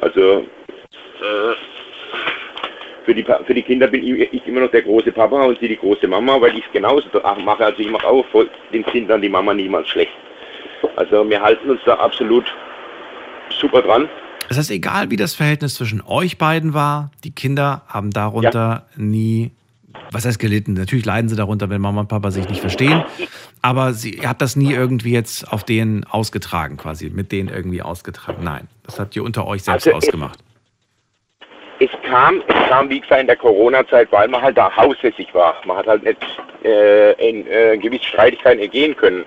[0.00, 0.46] Also
[1.20, 1.54] äh,
[3.04, 5.66] für die, für die Kinder bin ich, ich immer noch der große Papa und sie
[5.68, 7.08] die große Mama, weil ich es genauso
[7.44, 7.64] mache.
[7.64, 8.24] Also ich mache auch
[8.72, 10.12] den Kindern die Mama niemals schlecht.
[10.96, 12.44] Also wir halten uns da absolut
[13.50, 14.08] super dran.
[14.48, 19.50] Das heißt, egal wie das Verhältnis zwischen euch beiden war, die Kinder haben darunter nie,
[20.12, 20.74] was heißt gelitten?
[20.74, 23.04] Natürlich leiden sie darunter, wenn Mama und Papa sich nicht verstehen,
[23.62, 27.82] aber sie, ihr habt das nie irgendwie jetzt auf denen ausgetragen, quasi, mit denen irgendwie
[27.82, 28.44] ausgetragen.
[28.44, 30.38] Nein, das habt ihr unter euch selbst Also es- ausgemacht.
[31.78, 35.56] Es kam, es kam wie gesagt in der Corona-Zeit, weil man halt da haussässig war.
[35.66, 36.16] Man hat halt nicht
[36.64, 39.24] äh, in äh, gewisse Streitigkeiten ergehen können.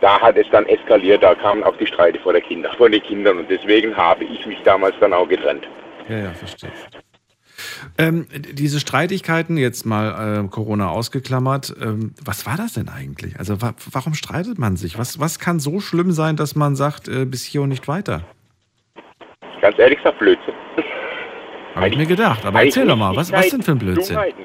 [0.00, 3.02] Da hat es dann eskaliert, da kamen auch die Streite vor der Kinder, von den
[3.02, 5.66] Kindern und deswegen habe ich mich damals dann auch getrennt.
[6.08, 6.70] Ja, ja, verstehe.
[7.98, 13.38] Ähm, diese Streitigkeiten, jetzt mal äh, Corona ausgeklammert, ähm, was war das denn eigentlich?
[13.38, 14.98] Also wa warum streitet man sich?
[14.98, 18.22] Was, was kann so schlimm sein, dass man sagt, äh, bis hier und nicht weiter?
[19.62, 20.54] Ganz ehrlich gesagt, Blödsinn.
[21.74, 22.44] Habe ich mir gedacht.
[22.44, 24.16] Aber erzähl doch mal, was, was denn für ein Blödsinn?
[24.16, 24.44] Dummheiten.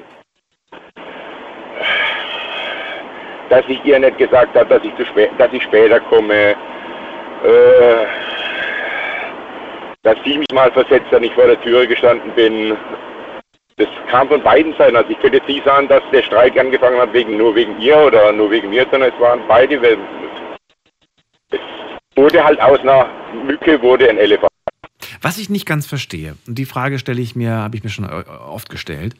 [3.52, 6.52] Dass ich ihr nicht gesagt habe, dass ich, zu spät, dass ich später komme.
[7.44, 8.06] Äh,
[10.04, 12.74] dass sie mich mal versetzt, dass ich vor der Tür gestanden bin.
[13.76, 14.96] das kam von beiden Seiten.
[14.96, 17.98] Also ich könnte jetzt nicht sagen, dass der Streik angefangen hat wegen nur wegen ihr
[17.98, 19.76] oder nur wegen mir, sondern es waren beide.
[21.50, 21.58] Es
[22.16, 23.06] wurde halt aus einer
[23.44, 24.50] Mücke wurde ein Elefant.
[25.20, 28.08] Was ich nicht ganz verstehe, und die Frage stelle ich mir, habe ich mir schon
[28.08, 29.14] oft gestellt,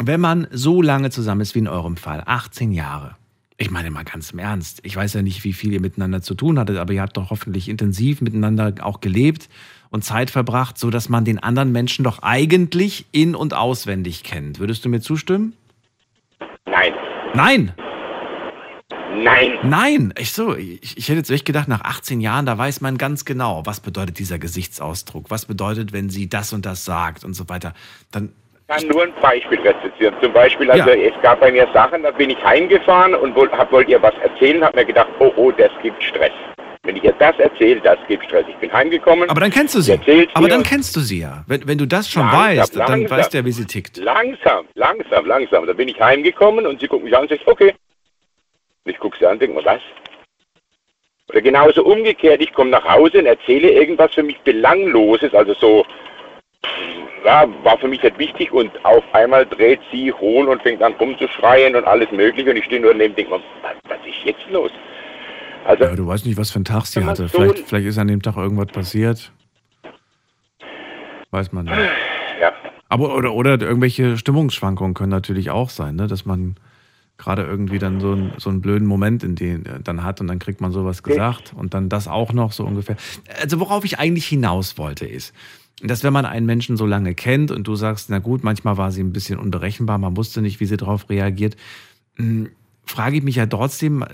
[0.00, 3.14] wenn man so lange zusammen ist wie in eurem Fall, 18 Jahre,
[3.60, 6.34] ich meine mal ganz im Ernst, ich weiß ja nicht, wie viel ihr miteinander zu
[6.34, 9.48] tun hattet, aber ihr habt doch hoffentlich intensiv miteinander auch gelebt
[9.90, 14.60] und Zeit verbracht, so dass man den anderen Menschen doch eigentlich in- und auswendig kennt.
[14.60, 15.54] Würdest du mir zustimmen?
[16.66, 16.92] Nein.
[17.34, 17.72] Nein!
[19.12, 19.58] Nein.
[19.64, 22.98] Nein, ich so, ich, ich, hätte jetzt echt gedacht, nach 18 Jahren, da weiß man
[22.98, 27.34] ganz genau, was bedeutet dieser Gesichtsausdruck, was bedeutet, wenn sie das und das sagt und
[27.34, 27.74] so weiter.
[28.12, 28.30] Dann
[28.68, 30.14] kann nur ein Beispiel rezitieren.
[30.20, 30.94] Zum Beispiel, also ja.
[30.94, 34.78] es gab bei mir Sachen, da bin ich heimgefahren und wollte ihr was erzählen, habe
[34.78, 36.32] mir gedacht, oh, oh, das gibt Stress.
[36.82, 38.44] Wenn ich ihr das erzähle, das gibt Stress.
[38.48, 39.28] Ich bin heimgekommen.
[39.28, 39.98] Aber dann kennst du sie.
[40.34, 41.44] Aber dann kennst du sie ja.
[41.46, 43.96] Wenn, wenn du das schon langsam, weißt, langsam, dann weißt du ja, wie sie tickt.
[43.96, 45.66] Langsam, langsam, langsam.
[45.66, 47.74] Da bin ich heimgekommen und sie guckt mich an und sagt, okay.
[48.84, 49.80] Und ich gucke sie an und denke mir, was?
[51.30, 55.84] Oder genauso umgekehrt, ich komme nach Hause und erzähle irgendwas für mich Belangloses, also so
[57.24, 60.94] ja, war für mich nicht wichtig und auf einmal dreht sie hohl und fängt an
[60.94, 64.24] rumzuschreien und alles mögliche und ich stehe nur daneben und denke mir, was, was ist
[64.24, 64.70] jetzt los?
[65.64, 67.28] Also, ja, du weißt nicht, was für einen Tag sie hatte.
[67.28, 69.32] So vielleicht, vielleicht ist an dem Tag irgendwas passiert.
[71.30, 71.76] Weiß man nicht.
[72.40, 72.52] Ja.
[72.88, 76.06] Aber oder, oder irgendwelche Stimmungsschwankungen können natürlich auch sein, ne?
[76.06, 76.56] dass man
[77.18, 80.28] gerade irgendwie dann so, ein, so einen blöden Moment in den äh, dann hat und
[80.28, 82.96] dann kriegt man sowas gesagt und dann das auch noch so ungefähr.
[83.42, 85.34] Also worauf ich eigentlich hinaus wollte ist,
[85.82, 88.90] dass wenn man einen Menschen so lange kennt und du sagst, na gut, manchmal war
[88.90, 91.56] sie ein bisschen unberechenbar, man wusste nicht, wie sie darauf reagiert,
[92.16, 92.48] hm,
[92.84, 94.04] frage ich mich ja trotzdem,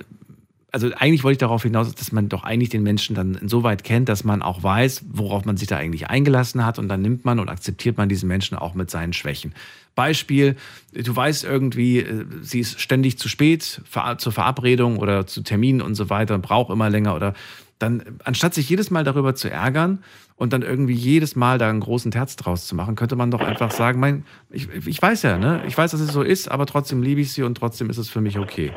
[0.73, 4.09] also eigentlich wollte ich darauf hinaus, dass man doch eigentlich den Menschen dann insoweit kennt,
[4.09, 7.39] dass man auch weiß, worauf man sich da eigentlich eingelassen hat und dann nimmt man
[7.39, 9.55] und akzeptiert man diesen Menschen auch mit seinen Schwächen.
[9.95, 10.57] Beispiel,
[10.93, 13.83] du weißt irgendwie, äh, sie ist ständig zu spät
[14.19, 17.35] zur Verabredung oder zu Terminen und so weiter, braucht immer länger oder
[17.79, 20.01] dann, anstatt sich jedes Mal darüber zu ärgern
[20.37, 23.41] und dann irgendwie jedes Mal da einen großen Terz draus zu machen, könnte man doch
[23.41, 25.63] einfach sagen, mein, ich, ich weiß ja, ne?
[25.67, 28.11] Ich weiß, dass es so ist, aber trotzdem liebe ich sie und trotzdem ist es
[28.11, 28.73] für mich okay.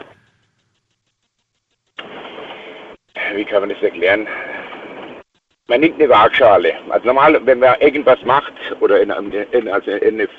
[3.36, 4.28] Wie kann man das erklären?
[5.68, 6.74] Man nimmt eine Waagschale.
[6.90, 9.10] Also normal, wenn man irgendwas macht oder in,
[9.52, 10.30] in, also in eine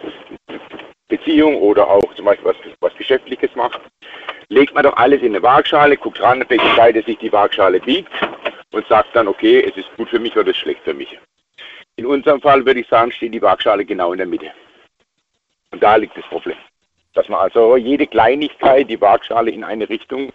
[1.09, 3.81] Beziehung oder auch zum Beispiel was, was Geschäftliches macht,
[4.49, 8.13] legt man doch alles in eine Waagschale, guckt ran, welche Seite sich die Waagschale biegt
[8.73, 11.19] und sagt dann, okay, es ist gut für mich oder es ist schlecht für mich.
[11.97, 14.53] In unserem Fall würde ich sagen, steht die Waagschale genau in der Mitte.
[15.71, 16.57] Und da liegt das Problem.
[17.15, 20.33] Dass man also jede Kleinigkeit, die Waagschale in eine Richtung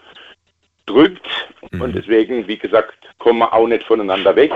[0.85, 1.25] drückt
[1.71, 1.81] mhm.
[1.81, 4.51] und deswegen, wie gesagt, kommen wir auch nicht voneinander weg.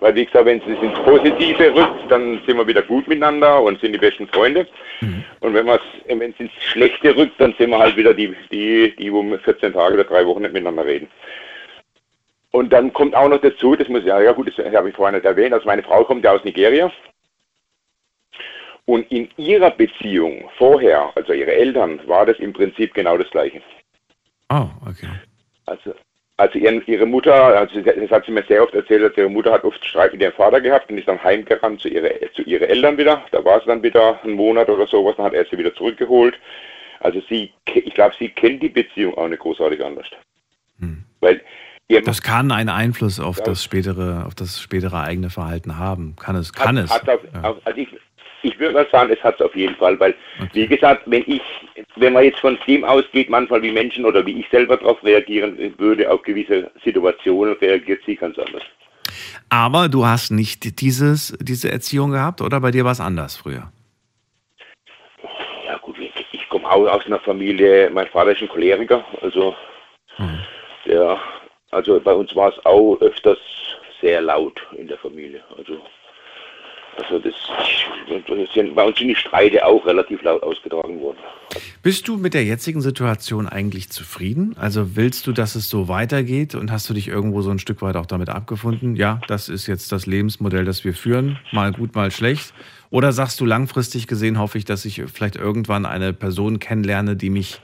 [0.00, 3.80] Weil, wie gesagt, wenn es ins Positive rückt, dann sind wir wieder gut miteinander und
[3.80, 4.66] sind die besten Freunde.
[5.00, 5.24] Mhm.
[5.38, 9.22] Und wenn es ins Schlechte rückt, dann sind wir halt wieder die, die, die, wo
[9.22, 11.08] wir 14 Tage oder drei Wochen nicht miteinander reden.
[12.52, 15.16] Und dann kommt auch noch dazu, das muss ja, ja gut, das habe ich vorhin
[15.16, 16.92] nicht erwähnt, also meine Frau kommt ja aus Nigeria.
[18.84, 23.62] Und in ihrer Beziehung vorher, also ihre Eltern, war das im Prinzip genau das Gleiche.
[24.50, 25.08] Oh, okay.
[25.66, 25.94] Also
[26.42, 29.52] also ihren, ihre Mutter, also das hat sie mir sehr oft erzählt, dass ihre Mutter
[29.52, 32.68] hat oft Streit mit ihrem Vater gehabt und ist dann heimgerannt zu, ihre, zu ihren
[32.68, 33.24] Eltern wieder.
[33.30, 36.38] Da war sie dann wieder einen Monat oder sowas, dann hat er sie wieder zurückgeholt.
[37.00, 40.06] Also sie, ich glaube, sie kennt die Beziehung auch nicht großartig anders.
[40.80, 41.04] Hm.
[41.20, 41.40] Weil
[41.88, 46.16] das kann einen Einfluss auf ja, das spätere, auf das spätere eigene Verhalten haben.
[46.16, 46.90] Kann es, kann hat, es.
[46.90, 47.56] Hat auf, ja.
[47.64, 47.88] also ich,
[48.42, 50.50] ich würde mal sagen, es hat es auf jeden Fall, weil, okay.
[50.52, 51.42] wie gesagt, wenn ich,
[51.96, 55.74] wenn man jetzt von dem ausgeht, manchmal wie Menschen oder wie ich selber darauf reagieren
[55.78, 58.62] würde, auf gewisse Situationen reagiert sie ganz anders.
[59.48, 63.70] Aber du hast nicht dieses, diese Erziehung gehabt oder bei dir war es anders früher?
[65.66, 69.54] Ja gut, ich, komme auch aus einer Familie, mein Vater ist ein Choleriker, also
[70.18, 70.40] mhm.
[70.86, 71.18] der,
[71.72, 73.38] also bei uns war es auch öfters
[74.00, 75.42] sehr laut in der Familie.
[75.56, 75.78] Also
[76.98, 77.34] also das,
[78.08, 81.16] das bei uns sind die Streite auch relativ laut ausgetragen worden.
[81.82, 84.54] Bist du mit der jetzigen Situation eigentlich zufrieden?
[84.58, 87.80] Also willst du, dass es so weitergeht und hast du dich irgendwo so ein Stück
[87.80, 88.94] weit auch damit abgefunden?
[88.94, 92.52] Ja, das ist jetzt das Lebensmodell, das wir führen, mal gut, mal schlecht.
[92.90, 97.30] Oder sagst du langfristig gesehen, hoffe ich, dass ich vielleicht irgendwann eine Person kennenlerne, die
[97.30, 97.60] mich,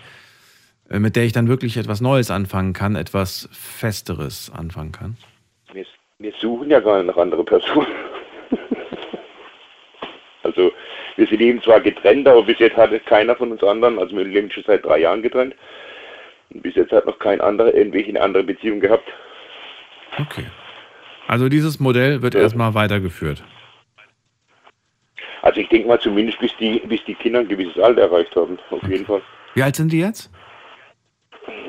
[0.91, 5.17] mit der ich dann wirklich etwas Neues anfangen kann, etwas Festeres anfangen kann?
[5.73, 5.85] Wir,
[6.19, 7.87] wir suchen ja gar nicht andere Personen.
[10.45, 10.73] Also
[11.17, 14.51] wir leben zwar getrennt, aber bis jetzt hat keiner von uns anderen, also wir leben
[14.51, 15.55] schon seit drei Jahren getrennt.
[16.51, 19.07] Und bis jetzt hat noch kein anderer irgendwelche eine andere Beziehung gehabt.
[20.19, 20.47] Okay.
[21.27, 22.41] Also dieses Modell wird ja.
[22.41, 23.45] erstmal weitergeführt.
[25.43, 28.59] Also ich denke mal zumindest bis die, bis die Kinder ein gewisses Alter erreicht haben,
[28.71, 29.21] auf jeden Fall.
[29.55, 30.31] Wie alt sind die jetzt?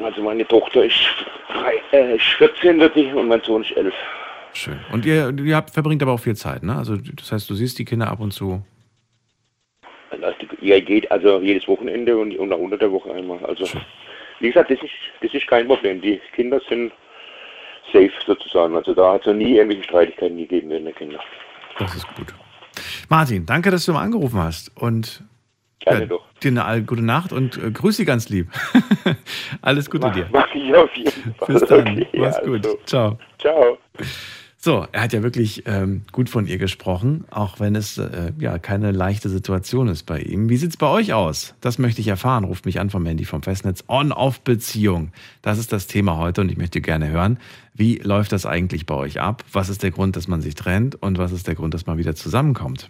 [0.03, 0.99] Also meine Tochter ist,
[1.51, 3.93] drei, äh, ist 14 wird die und mein Sohn ist 11.
[4.53, 4.80] Schön.
[4.91, 6.76] Und ihr, ihr habt, verbringt aber auch viel Zeit, ne?
[6.76, 8.64] Also das heißt, du siehst die Kinder ab und zu.
[10.11, 10.26] Also
[10.61, 13.39] ja, geht also jedes Wochenende und, und auch unter der Woche einmal.
[13.45, 13.65] Also
[14.39, 14.91] wie gesagt, das ist,
[15.22, 16.01] das ist kein Problem.
[16.01, 16.91] Die Kinder sind
[17.91, 18.76] safe sozusagen.
[18.76, 21.19] Also da hat es noch nie irgendwelche Streitigkeiten gegeben während der Kinder.
[21.77, 22.34] Das ist gut.
[23.10, 24.76] Martin, danke, dass du mal angerufen hast.
[24.76, 25.23] Und
[25.80, 26.26] Gerne doch.
[26.43, 28.49] dir eine gute Nacht und äh, grüß sie ganz lieb.
[29.61, 30.27] Alles Gute dir.
[30.31, 31.47] Mach ich auf jeden Fall.
[31.47, 31.88] Bis dann.
[31.88, 32.65] Okay, Mach's gut.
[32.65, 32.80] also.
[32.85, 33.19] Ciao.
[33.39, 33.77] Ciao.
[34.61, 38.60] So, er hat ja wirklich ähm, gut von ihr gesprochen, auch wenn es äh, ja
[38.60, 40.49] keine leichte Situation ist bei ihm.
[40.49, 41.56] Wie sieht's bei euch aus?
[41.61, 42.43] Das möchte ich erfahren.
[42.43, 43.85] Ruft mich an vom Handy vom Festnetz.
[43.88, 45.14] On-Off-Beziehung.
[45.41, 47.39] Das ist das Thema heute und ich möchte gerne hören,
[47.73, 49.45] wie läuft das eigentlich bei euch ab?
[49.53, 51.97] Was ist der Grund, dass man sich trennt und was ist der Grund, dass man
[51.97, 52.89] wieder zusammenkommt?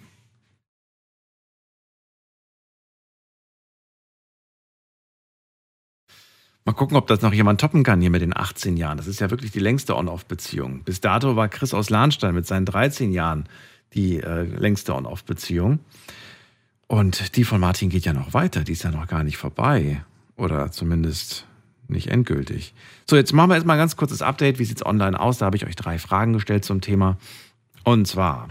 [6.69, 8.97] Mal gucken, ob das noch jemand toppen kann hier mit den 18 Jahren.
[8.97, 10.83] Das ist ja wirklich die längste On-Off-Beziehung.
[10.83, 13.45] Bis dato war Chris aus Lahnstein mit seinen 13 Jahren
[13.95, 15.79] die äh, längste On-Off-Beziehung.
[16.85, 18.63] Und die von Martin geht ja noch weiter.
[18.63, 20.03] Die ist ja noch gar nicht vorbei.
[20.37, 21.47] Oder zumindest
[21.87, 22.75] nicht endgültig.
[23.09, 24.59] So, jetzt machen wir erstmal ein ganz kurzes Update.
[24.59, 25.39] Wie sieht's online aus?
[25.39, 27.17] Da habe ich euch drei Fragen gestellt zum Thema.
[27.83, 28.47] Und zwar,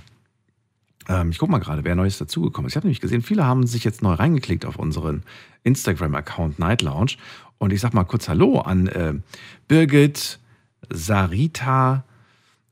[1.08, 2.72] ähm, ich gucke mal gerade, wer Neues dazugekommen ist.
[2.72, 5.22] Ich habe nämlich gesehen, viele haben sich jetzt neu reingeklickt auf unseren
[5.62, 7.12] Instagram-Account Night Lounge.
[7.58, 9.14] Und ich sag mal kurz Hallo an äh,
[9.66, 10.38] Birgit,
[10.90, 12.04] Sarita,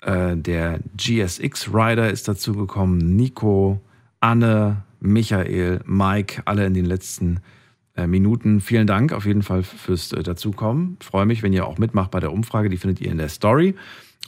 [0.00, 3.80] äh, der GSX Rider ist dazugekommen, Nico,
[4.20, 7.40] Anne, Michael, Mike, alle in den letzten
[7.96, 8.60] äh, Minuten.
[8.60, 10.96] Vielen Dank auf jeden Fall fürs äh, Dazukommen.
[11.00, 12.68] Freue mich, wenn ihr auch mitmacht bei der Umfrage.
[12.68, 13.74] Die findet ihr in der Story.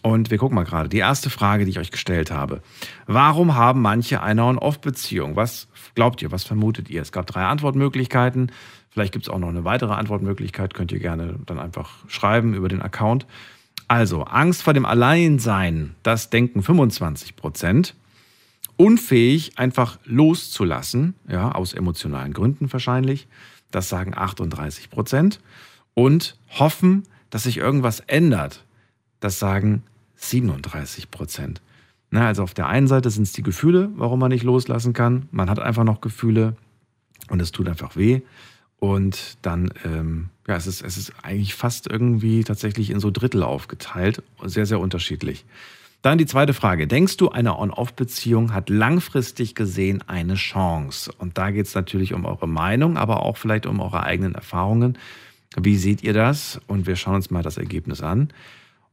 [0.02, 0.88] Und wir gucken mal gerade.
[0.88, 2.62] Die erste Frage, die ich euch gestellt habe.
[3.06, 5.36] Warum haben manche eine On-Off-Beziehung?
[5.36, 6.30] Was glaubt ihr?
[6.30, 7.02] Was vermutet ihr?
[7.02, 8.52] Es gab drei Antwortmöglichkeiten.
[8.90, 10.74] Vielleicht gibt es auch noch eine weitere Antwortmöglichkeit.
[10.74, 13.26] Könnt ihr gerne dann einfach schreiben über den Account.
[13.86, 17.94] Also, Angst vor dem Alleinsein, das denken 25 Prozent.
[18.76, 23.26] Unfähig, einfach loszulassen, ja, aus emotionalen Gründen wahrscheinlich.
[23.70, 25.40] Das sagen 38 Prozent.
[25.94, 28.64] Und hoffen, dass sich irgendwas ändert.
[29.20, 29.82] Das sagen
[30.16, 31.60] 37 Prozent.
[32.10, 35.28] Na, also auf der einen Seite sind es die Gefühle, warum man nicht loslassen kann.
[35.30, 36.56] Man hat einfach noch Gefühle
[37.30, 38.22] und es tut einfach weh.
[38.80, 43.42] Und dann, ähm, ja, es ist, es ist eigentlich fast irgendwie tatsächlich in so Drittel
[43.42, 44.22] aufgeteilt.
[44.44, 45.44] Sehr, sehr unterschiedlich.
[46.00, 46.86] Dann die zweite Frage.
[46.86, 51.10] Denkst du, eine On-Off-Beziehung hat langfristig gesehen eine Chance?
[51.18, 54.96] Und da geht es natürlich um eure Meinung, aber auch vielleicht um eure eigenen Erfahrungen.
[55.56, 56.60] Wie seht ihr das?
[56.68, 58.28] Und wir schauen uns mal das Ergebnis an.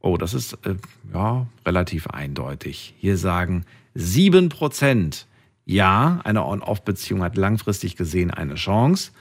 [0.00, 0.74] Oh, das ist äh,
[1.14, 2.94] ja relativ eindeutig.
[2.98, 3.64] Hier sagen
[3.96, 5.26] 7%,
[5.64, 9.12] ja, eine On-Off-Beziehung hat langfristig gesehen eine Chance.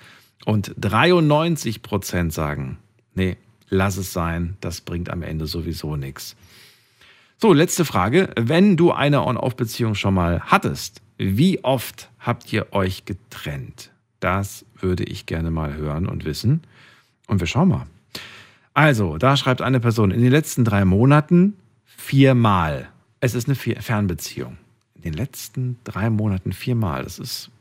[0.43, 2.77] Und 93% sagen,
[3.13, 3.37] nee,
[3.69, 6.35] lass es sein, das bringt am Ende sowieso nichts.
[7.37, 8.29] So, letzte Frage.
[8.39, 13.91] Wenn du eine On-Off-Beziehung schon mal hattest, wie oft habt ihr euch getrennt?
[14.19, 16.61] Das würde ich gerne mal hören und wissen.
[17.27, 17.87] Und wir schauen mal.
[18.73, 21.55] Also, da schreibt eine Person, in den letzten drei Monaten
[21.85, 22.89] viermal.
[23.19, 24.57] Es ist eine Fernbeziehung.
[24.95, 27.03] In den letzten drei Monaten viermal.
[27.03, 27.51] Das ist,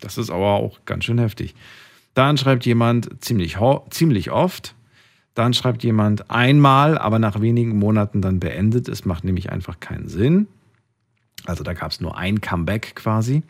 [0.00, 1.54] das ist aber auch ganz schön heftig.
[2.14, 3.56] Dann schreibt jemand ziemlich,
[3.90, 4.74] ziemlich oft.
[5.34, 8.88] Dann schreibt jemand einmal, aber nach wenigen Monaten dann beendet.
[8.88, 10.46] Es macht nämlich einfach keinen Sinn.
[11.44, 13.42] Also da gab es nur ein Comeback quasi.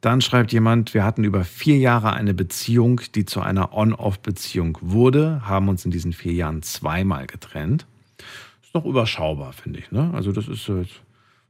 [0.00, 5.42] Dann schreibt jemand, wir hatten über vier Jahre eine Beziehung, die zu einer On-Off-Beziehung wurde,
[5.44, 7.86] haben uns in diesen vier Jahren zweimal getrennt.
[8.62, 9.92] Ist noch überschaubar, finde ich.
[9.92, 10.10] Ne?
[10.12, 10.68] Also das ist,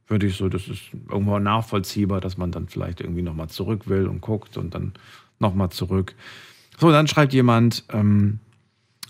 [0.07, 4.07] würde ich so, das ist irgendwo nachvollziehbar, dass man dann vielleicht irgendwie nochmal zurück will
[4.07, 4.93] und guckt und dann
[5.39, 6.13] nochmal zurück.
[6.79, 8.39] So, dann schreibt jemand, ähm,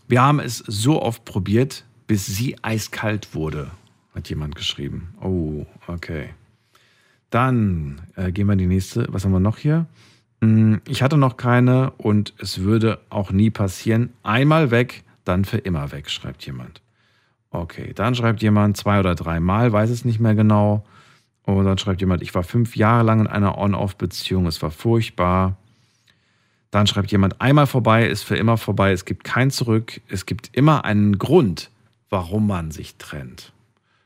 [0.08, 3.72] wir haben es so oft probiert, bis sie eiskalt wurde,
[4.16, 5.14] hat jemand geschrieben.
[5.22, 6.30] Oh, okay.
[7.30, 9.06] Dann äh, gehen wir in die nächste.
[9.12, 9.86] Was haben wir noch hier?
[10.42, 14.14] Hm, Ich hatte noch keine und es würde auch nie passieren.
[14.24, 16.82] Einmal weg, dann für immer weg, schreibt jemand.
[17.50, 20.86] Okay, dann schreibt jemand zwei oder dreimal, weiß es nicht mehr genau.
[21.44, 25.58] Und dann schreibt jemand, ich war fünf Jahre lang in einer On-Off-Beziehung, es war furchtbar.
[26.72, 30.50] Dann schreibt jemand, einmal vorbei ist für immer vorbei, es gibt kein Zurück, es gibt
[30.56, 31.70] immer einen Grund,
[32.10, 33.54] warum man sich trennt.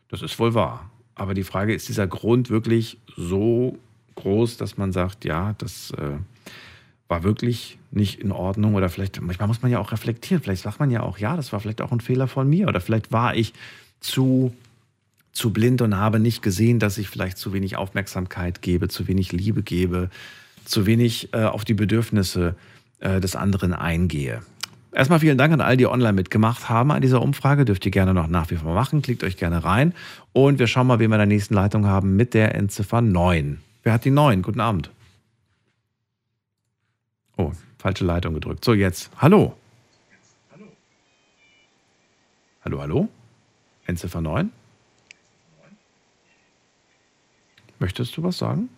[0.10, 0.90] Das ist wohl wahr.
[1.16, 3.78] Aber die Frage, ist dieser Grund wirklich so
[4.16, 6.18] groß, dass man sagt, ja, das äh,
[7.08, 10.80] war wirklich nicht in Ordnung oder vielleicht, manchmal muss man ja auch reflektieren, vielleicht sagt
[10.80, 13.36] man ja auch, ja, das war vielleicht auch ein Fehler von mir oder vielleicht war
[13.36, 13.54] ich
[14.00, 14.54] zu,
[15.34, 19.32] zu blind und habe nicht gesehen, dass ich vielleicht zu wenig Aufmerksamkeit gebe, zu wenig
[19.32, 20.10] Liebe gebe.
[20.66, 22.56] Zu wenig äh, auf die Bedürfnisse
[23.00, 24.42] äh, des anderen eingehe.
[24.94, 27.64] Erstmal vielen Dank an all die online mitgemacht haben an dieser Umfrage.
[27.64, 29.02] Dürft ihr gerne noch nach wie vor machen.
[29.02, 29.94] Klickt euch gerne rein.
[30.34, 33.62] Und wir schauen mal, wen wir in der nächsten Leitung haben mit der Endziffer 9.
[33.84, 34.42] Wer hat die 9?
[34.42, 34.92] Guten Abend.
[37.38, 38.66] Oh, falsche Leitung gedrückt.
[38.66, 39.10] So, jetzt.
[39.18, 39.56] Hallo.
[42.66, 43.10] Hallo, hallo?
[43.86, 44.52] Endziffer 9?
[47.80, 48.70] Möchtest du was sagen?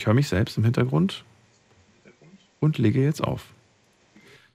[0.00, 1.24] Ich höre mich selbst im Hintergrund
[2.58, 3.44] und lege jetzt auf.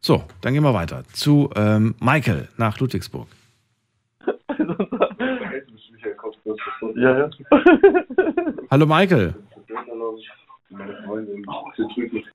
[0.02, 3.28] So, dann gehen wir weiter zu ähm, Michael nach Ludwigsburg.
[6.96, 7.30] Ja, ja.
[8.72, 9.36] Hallo Michael.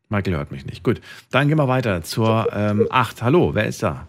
[0.08, 0.84] Michael hört mich nicht.
[0.84, 1.00] Gut,
[1.32, 3.22] dann gehen wir weiter zur ähm, 8.
[3.22, 4.06] Hallo, wer ist da?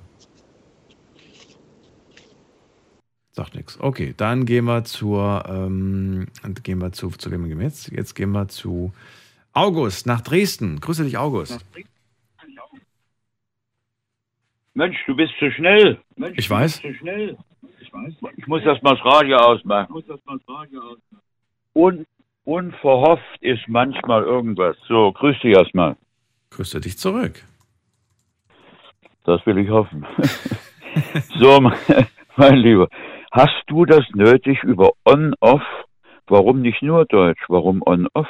[3.33, 3.79] Sagt nichts.
[3.79, 6.27] Okay, dann gehen wir zur, ähm,
[6.63, 7.89] gehen wir zu, zu wem gehen wir jetzt?
[7.91, 8.93] Jetzt gehen wir zu
[9.53, 10.79] August nach Dresden.
[10.79, 11.65] Grüße dich, August.
[14.73, 15.99] Mensch, du bist zu schnell.
[16.15, 16.79] Mensch, Ich du weiß.
[16.79, 17.37] Bist zu schnell.
[17.81, 18.13] Ich weiß.
[18.37, 19.85] Ich muss erst mal das Radio ausmachen.
[19.89, 21.21] Ich muss erst mal das Radio ausmachen.
[21.73, 22.05] Un
[22.43, 24.75] unverhofft ist manchmal irgendwas.
[24.87, 25.95] So, grüß dich erstmal.
[26.49, 27.43] Grüße dich zurück.
[29.23, 30.05] Das will ich hoffen.
[31.39, 31.77] so, mein,
[32.35, 32.89] mein Lieber,
[33.31, 35.63] hast du das nötig über On-Off?
[36.27, 37.41] Warum nicht nur Deutsch?
[37.47, 38.27] Warum On-Off?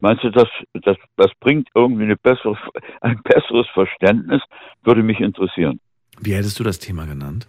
[0.00, 2.58] Meinst du, das, das, das bringt irgendwie bessere,
[3.00, 4.42] ein besseres Verständnis?
[4.82, 5.80] Würde mich interessieren.
[6.20, 7.48] Wie hättest du das Thema genannt?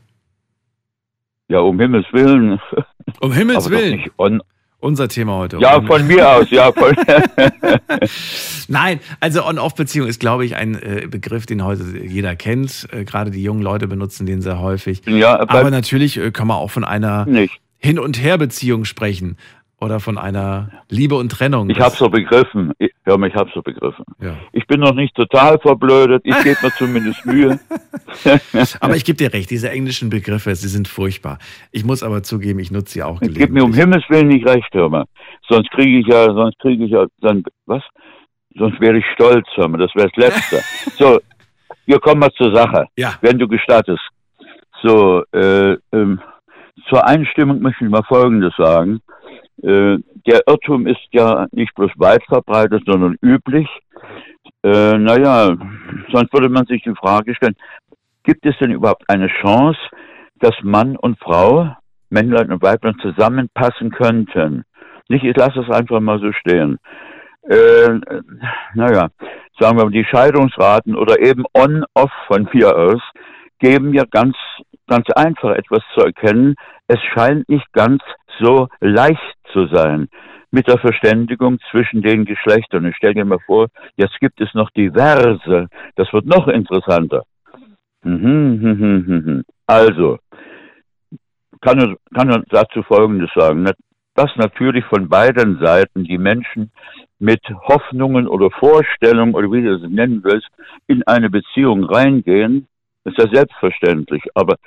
[1.47, 2.59] Ja, um Himmels Willen.
[3.21, 3.97] Um Himmels Willen.
[3.97, 4.41] nicht on,
[4.83, 5.57] Unser Thema heute.
[5.59, 6.71] ja, Um- von mir aus, ja.
[6.71, 6.93] Von,
[8.67, 12.87] Nein, also On-Off-Beziehung ist, glaube ich, ein äh, Begriff, den heute jeder kennt.
[12.91, 15.01] Äh, gerade die jungen Leute benutzen den sehr häufig.
[15.05, 17.59] ja, bei- Aber natürlich äh, kann man auch von einer nicht.
[17.77, 19.37] Hin- und Her-Beziehung sprechen.
[19.83, 21.69] Oder von einer Liebe und Trennung.
[21.69, 22.71] Ich hab's so begriffen.
[22.79, 24.05] Ich, hör mal, ich hab's so begriffen.
[24.21, 24.37] Ja.
[24.53, 26.21] Ich bin noch nicht total verblödet.
[26.23, 27.59] Ich gebe mir zumindest Mühe.
[28.79, 31.37] Aber ich gebe dir recht, diese englischen Begriffe, sie sind furchtbar.
[31.73, 33.81] Ich muss aber zugeben, ich nutze sie auch Gib mir um gelegentlich.
[33.81, 35.03] Himmels Willen nicht recht, hör mal.
[35.49, 37.83] Sonst kriege ich ja, sonst kriege ich ja dann, was?
[38.55, 39.79] Sonst wäre ich stolz, hör mal.
[39.79, 40.61] Das wäre das Letzte.
[40.97, 41.19] so,
[41.85, 42.85] wir kommen mal zur Sache.
[42.95, 43.15] Ja.
[43.19, 44.03] Wenn du gestattest.
[44.81, 46.21] So, äh, ähm,
[46.87, 49.01] zur Einstimmung möchte ich mal Folgendes sagen.
[49.61, 53.67] Äh, der Irrtum ist ja nicht bloß weit verbreitet, sondern üblich.
[54.63, 55.55] Äh, naja,
[56.11, 57.55] sonst würde man sich die Frage stellen,
[58.23, 59.79] gibt es denn überhaupt eine Chance,
[60.39, 61.75] dass Mann und Frau,
[62.09, 64.63] Männlein und Weiblein zusammenpassen könnten?
[65.09, 66.79] Nicht, ich lasse es einfach mal so stehen.
[67.43, 67.99] Äh,
[68.73, 69.09] naja,
[69.59, 73.01] sagen wir mal, die Scheidungsraten oder eben on-off von mir aus
[73.59, 74.35] geben ja ganz,
[74.87, 76.55] ganz einfach etwas zu erkennen.
[76.87, 78.01] Es scheint nicht ganz
[78.39, 79.19] so leicht
[79.53, 80.09] zu sein
[80.53, 82.85] mit der Verständigung zwischen den Geschlechtern.
[82.85, 85.67] Ich stell dir mal vor, jetzt gibt es noch diverse.
[85.95, 87.23] Das wird noch interessanter.
[88.03, 89.43] Mhm, mhm, mhm.
[89.65, 90.19] Also,
[91.59, 93.67] kann, kann dazu Folgendes sagen.
[94.15, 96.71] Dass natürlich von beiden Seiten die Menschen
[97.17, 100.49] mit Hoffnungen oder Vorstellungen oder wie du es nennen willst,
[100.85, 102.67] in eine Beziehung reingehen,
[103.05, 104.21] ist ja selbstverständlich.
[104.35, 104.57] Aber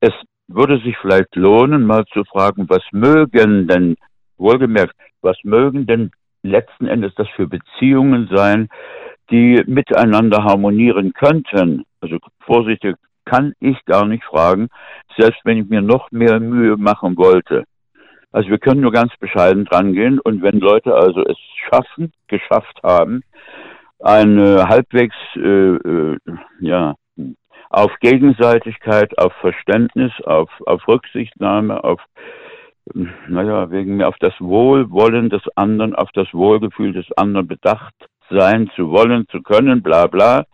[0.00, 0.12] es
[0.48, 3.96] würde sich vielleicht lohnen, mal zu fragen, was mögen denn,
[4.38, 6.10] wohlgemerkt, was mögen denn
[6.42, 8.68] letzten Endes das für Beziehungen sein,
[9.30, 11.84] die miteinander harmonieren könnten?
[12.00, 14.68] Also vorsichtig kann ich gar nicht fragen,
[15.16, 17.64] selbst wenn ich mir noch mehr Mühe machen wollte.
[18.32, 21.36] Also wir können nur ganz bescheiden drangehen und wenn Leute also es
[21.68, 23.22] schaffen, geschafft haben,
[24.00, 26.18] eine halbwegs äh, äh,
[26.60, 26.94] ja
[27.70, 32.00] auf Gegenseitigkeit, auf Verständnis, auf, auf Rücksichtnahme, auf
[33.28, 37.94] naja, wegen mir auf das Wohlwollen des anderen, auf das Wohlgefühl des anderen bedacht
[38.30, 40.44] sein zu wollen, zu können, bla bla.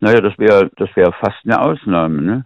[0.00, 2.22] Naja, das wäre das wäre fast eine Ausnahme.
[2.22, 2.44] Ne?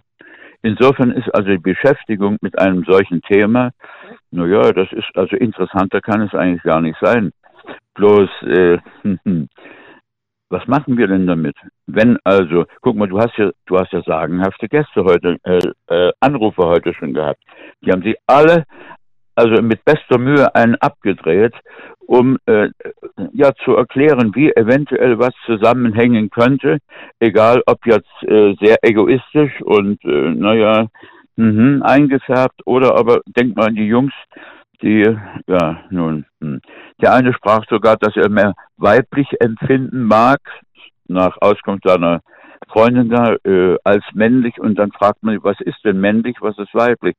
[0.62, 3.70] Insofern ist also die Beschäftigung mit einem solchen Thema,
[4.30, 7.32] naja, das ist also interessanter kann es eigentlich gar nicht sein.
[7.94, 8.78] Bloß, äh,
[10.48, 11.56] was machen wir denn damit?
[11.86, 16.12] Wenn also, guck mal, du hast ja, du hast ja sagenhafte Gäste heute, äh, äh,
[16.20, 17.42] Anrufe heute schon gehabt.
[17.84, 18.64] Die haben sie alle,
[19.34, 21.54] also mit bester Mühe einen abgedreht,
[22.06, 22.68] um äh,
[23.32, 26.78] ja zu erklären, wie eventuell was zusammenhängen könnte,
[27.20, 30.88] egal ob jetzt äh, sehr egoistisch und äh, naja,
[31.36, 34.12] mhm, eingefärbt oder aber denk mal an die Jungs,
[34.82, 36.60] die, ja, nun, hm.
[37.00, 40.40] der eine sprach sogar, dass er mehr weiblich empfinden mag,
[41.06, 42.20] nach Auskunft seiner
[42.68, 46.74] Freundin da, äh, als männlich und dann fragt man, was ist denn männlich, was ist
[46.74, 47.16] weiblich?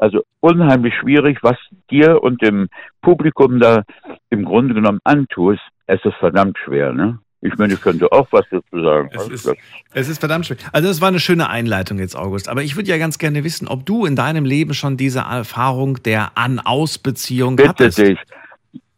[0.00, 1.58] Also unheimlich schwierig, was
[1.90, 2.68] dir und dem
[3.02, 3.82] Publikum da
[4.30, 5.60] im Grunde genommen antust.
[5.86, 7.18] es ist verdammt schwer, ne?
[7.42, 9.10] Ich meine, ich könnte auch was dazu sagen.
[9.12, 9.52] Es ist,
[9.92, 10.56] es ist verdammt schwer.
[10.72, 12.48] Also das war eine schöne Einleitung jetzt, August.
[12.48, 16.02] Aber ich würde ja ganz gerne wissen, ob du in deinem Leben schon diese Erfahrung
[16.02, 17.98] der An-Aus-Beziehung Bitte hattest.
[17.98, 18.18] dich.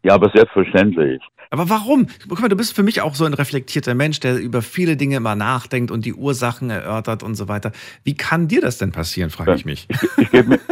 [0.05, 1.21] Ja, aber selbstverständlich.
[1.53, 2.07] Aber warum?
[2.31, 5.17] Guck mal, du bist für mich auch so ein reflektierter Mensch, der über viele Dinge
[5.17, 7.73] immer nachdenkt und die Ursachen erörtert und so weiter.
[8.05, 9.87] Wie kann dir das denn passieren, frage ich mich.
[9.91, 10.61] Ich, ich gebe mir.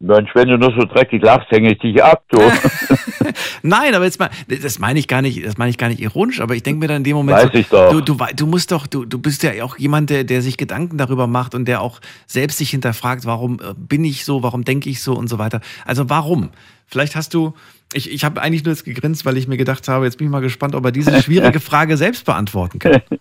[0.00, 2.38] Mensch, wenn du nur so dreckig lachst, hänge ich dich ab, du.
[3.62, 6.40] Nein, aber jetzt mal, das meine ich gar nicht, das meine ich gar nicht ironisch,
[6.40, 7.92] aber ich denke mir dann in dem Moment, Weiß so, ich doch.
[7.92, 10.98] Du, du, du musst doch, du, du bist ja auch jemand, der, der sich Gedanken
[10.98, 14.88] darüber macht und der auch selbst sich hinterfragt, warum äh, bin ich so, warum denke
[14.88, 15.60] ich so und so weiter.
[15.84, 16.50] Also warum?
[16.86, 17.54] Vielleicht hast du,
[17.92, 20.30] ich, ich habe eigentlich nur jetzt gegrinst, weil ich mir gedacht habe, jetzt bin ich
[20.30, 23.02] mal gespannt, ob er diese schwierige Frage selbst beantworten kann.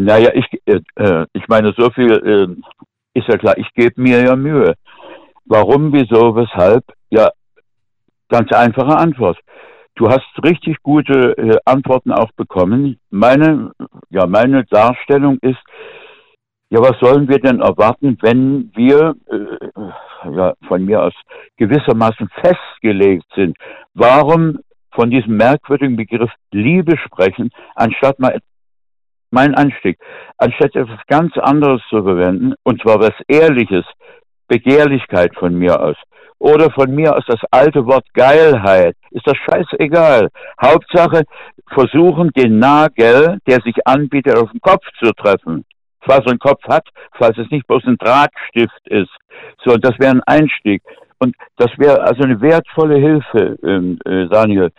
[0.00, 4.22] Naja, ich, äh, äh, ich meine, so viel äh, ist ja klar, ich gebe mir
[4.22, 4.74] ja Mühe.
[5.44, 6.84] Warum, wieso, weshalb?
[7.10, 7.30] Ja,
[8.28, 9.38] ganz einfache Antwort.
[9.96, 13.00] Du hast richtig gute äh, Antworten auch bekommen.
[13.10, 13.72] Meine,
[14.10, 15.58] ja, meine Darstellung ist,
[16.70, 21.14] ja, was sollen wir denn erwarten, wenn wir, äh, ja, von mir aus
[21.56, 23.56] gewissermaßen festgelegt sind?
[23.94, 24.58] Warum
[24.92, 28.38] von diesem merkwürdigen Begriff Liebe sprechen, anstatt mal
[29.30, 29.98] mein Anstieg,
[30.38, 33.84] anstatt etwas ganz anderes zu verwenden, und zwar was Ehrliches,
[34.48, 35.96] Begehrlichkeit von mir aus.
[36.40, 38.96] Oder von mir aus das alte Wort Geilheit.
[39.10, 40.28] Ist das scheißegal.
[40.62, 41.24] Hauptsache
[41.72, 45.64] versuchen, den Nagel, der sich anbietet, auf den Kopf zu treffen.
[46.00, 46.86] Falls er einen Kopf hat,
[47.18, 49.10] falls es nicht bloß ein Drahtstift ist.
[49.64, 50.82] So, und das wäre ein Einstieg.
[51.18, 54.70] Und das wäre also eine wertvolle Hilfe, ähm, äh, Daniel,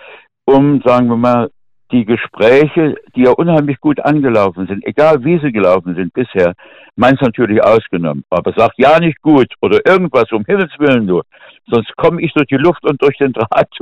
[0.46, 1.50] um, sagen wir mal,
[1.92, 6.54] die Gespräche, die ja unheimlich gut angelaufen sind, egal wie sie gelaufen sind bisher,
[6.96, 8.24] meins natürlich ausgenommen.
[8.30, 11.24] Aber sag ja nicht gut oder irgendwas, um Himmels Willen nur.
[11.68, 13.70] Sonst komme ich durch die Luft und durch den Draht.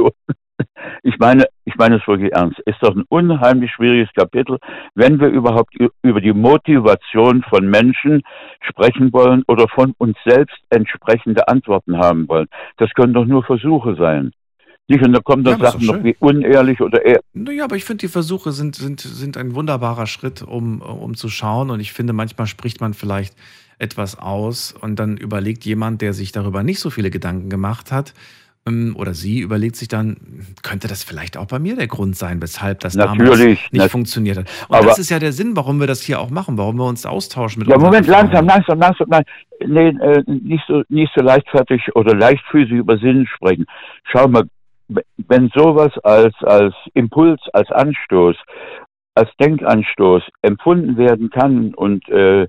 [1.04, 2.60] Ich meine, ich meine es wirklich ernst.
[2.66, 4.58] Ist doch ein unheimlich schwieriges Kapitel,
[4.96, 8.24] wenn wir überhaupt über die Motivation von Menschen
[8.62, 12.48] sprechen wollen oder von uns selbst entsprechende Antworten haben wollen.
[12.78, 14.32] Das können doch nur Versuche sein.
[14.90, 17.84] Und da kommen Ja, dann ist Sachen noch wie unehrlich oder ehr Naja, aber ich
[17.84, 21.70] finde, die Versuche sind, sind, sind ein wunderbarer Schritt, um, um zu schauen.
[21.70, 23.36] Und ich finde, manchmal spricht man vielleicht
[23.80, 28.14] etwas aus und dann überlegt jemand, der sich darüber nicht so viele Gedanken gemacht hat,
[28.66, 30.18] ähm, oder sie überlegt sich dann,
[30.64, 34.38] könnte das vielleicht auch bei mir der Grund sein, weshalb das damals nicht nat- funktioniert
[34.38, 34.50] hat.
[34.70, 37.06] Und das ist ja der Sinn, warum wir das hier auch machen, warum wir uns
[37.06, 39.08] austauschen mit Ja, Moment, langsam, langsam, langsam.
[39.10, 39.24] Nein,
[39.66, 43.66] nee, äh, nicht so, nicht so leichtfertig oder leichtfüßig über Sinn sprechen.
[44.12, 44.46] Schau mal,
[44.88, 48.36] wenn sowas als, als Impuls, als Anstoß,
[49.16, 52.48] als Denkanstoß empfunden werden kann und äh,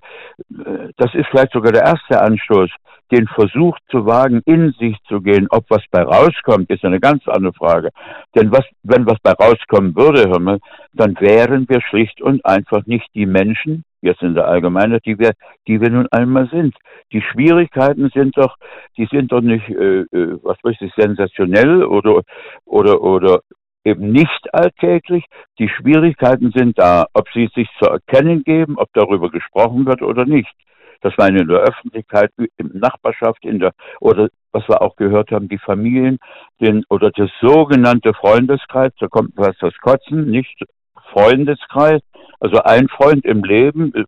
[0.96, 2.70] das ist vielleicht sogar der erste Anstoß,
[3.10, 7.26] den Versuch zu wagen, in sich zu gehen, ob was bei rauskommt, ist eine ganz
[7.26, 7.90] andere Frage.
[8.34, 10.58] Denn was, wenn was bei rauskommen würde, hör mal,
[10.92, 15.32] dann wären wir schlicht und einfach nicht die Menschen, jetzt in der Allgemeinheit, die wir,
[15.66, 16.74] die wir nun einmal sind.
[17.12, 18.56] Die Schwierigkeiten sind doch,
[18.96, 22.22] die sind doch nicht, äh, äh, was weiß ich, sensationell oder,
[22.64, 23.40] oder, oder
[23.84, 25.24] eben nicht alltäglich.
[25.58, 30.24] Die Schwierigkeiten sind da, ob sie sich zu erkennen geben, ob darüber gesprochen wird oder
[30.24, 30.52] nicht.
[31.00, 35.30] Das meine in der Öffentlichkeit, in der Nachbarschaft, in der, oder was wir auch gehört
[35.30, 36.18] haben, die Familien,
[36.60, 40.64] den, oder der sogenannte Freundeskreis, da kommt was das Kotzen, nicht
[41.12, 42.00] Freundeskreis,
[42.40, 44.04] also ein Freund im Leben, äh,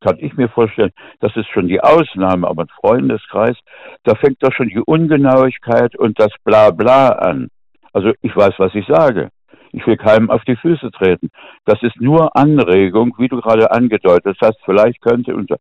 [0.00, 0.90] kann ich mir vorstellen,
[1.20, 3.56] das ist schon die Ausnahme, aber ein Freundeskreis,
[4.04, 7.48] da fängt doch schon die Ungenauigkeit und das Blabla an.
[7.92, 9.30] Also ich weiß, was ich sage.
[9.74, 11.30] Ich will keinem auf die Füße treten.
[11.64, 14.58] Das ist nur Anregung, wie du gerade angedeutet hast.
[14.64, 15.56] Vielleicht könnte unser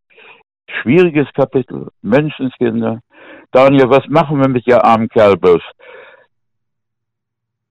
[0.82, 3.00] schwieriges Kapitel, Menschenskinder.
[3.52, 5.62] Daniel, was machen wir mit dir armen Kerl bloß?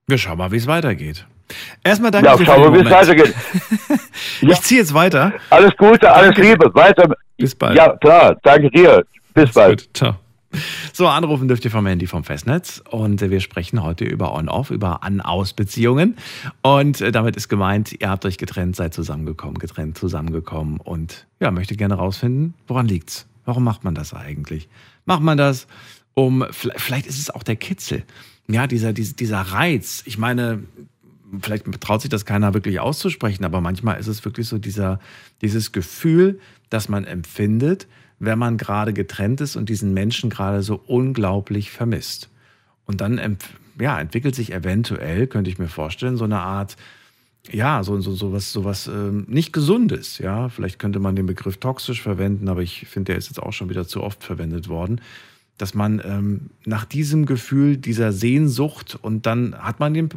[0.07, 1.25] Wir schauen mal, wie es weitergeht.
[1.83, 3.09] Erstmal danke Ja, dir schauen für wir, den wie es Moment.
[3.09, 3.35] weitergeht.
[4.41, 5.33] Ich ziehe jetzt weiter.
[5.49, 6.41] Alles Gute, alles Danke.
[6.41, 7.13] Liebe, weiter.
[7.37, 7.77] Bis bald.
[7.77, 9.03] Ja, klar, danke dir.
[9.33, 9.89] Bis bald.
[9.95, 10.15] Ciao.
[10.93, 14.71] So, anrufen dürft ihr vom Handy vom Festnetz und äh, wir sprechen heute über On-Off,
[14.71, 16.17] über An-Aus-Beziehungen
[16.61, 21.51] und äh, damit ist gemeint, ihr habt euch getrennt, seid zusammengekommen, getrennt zusammengekommen und ja,
[21.51, 23.27] möchte gerne rausfinden, woran liegt's?
[23.45, 24.67] Warum macht man das eigentlich?
[25.05, 25.67] Macht man das,
[26.13, 28.03] um, vielleicht ist es auch der Kitzel,
[28.47, 30.03] ja, dieser, dieser, dieser Reiz.
[30.05, 30.63] Ich meine,
[31.41, 34.99] vielleicht traut sich das keiner wirklich auszusprechen, aber manchmal ist es wirklich so dieser,
[35.41, 37.87] dieses Gefühl, das man empfindet,
[38.21, 42.29] wenn man gerade getrennt ist und diesen Menschen gerade so unglaublich vermisst.
[42.85, 43.37] Und dann
[43.79, 46.77] ja, entwickelt sich eventuell, könnte ich mir vorstellen, so eine Art,
[47.51, 50.19] ja, so, so, so was, so was ähm, nicht Gesundes.
[50.19, 53.53] Ja, vielleicht könnte man den Begriff toxisch verwenden, aber ich finde, der ist jetzt auch
[53.53, 55.01] schon wieder zu oft verwendet worden
[55.61, 60.09] dass man ähm, nach diesem Gefühl dieser Sehnsucht und dann hat man den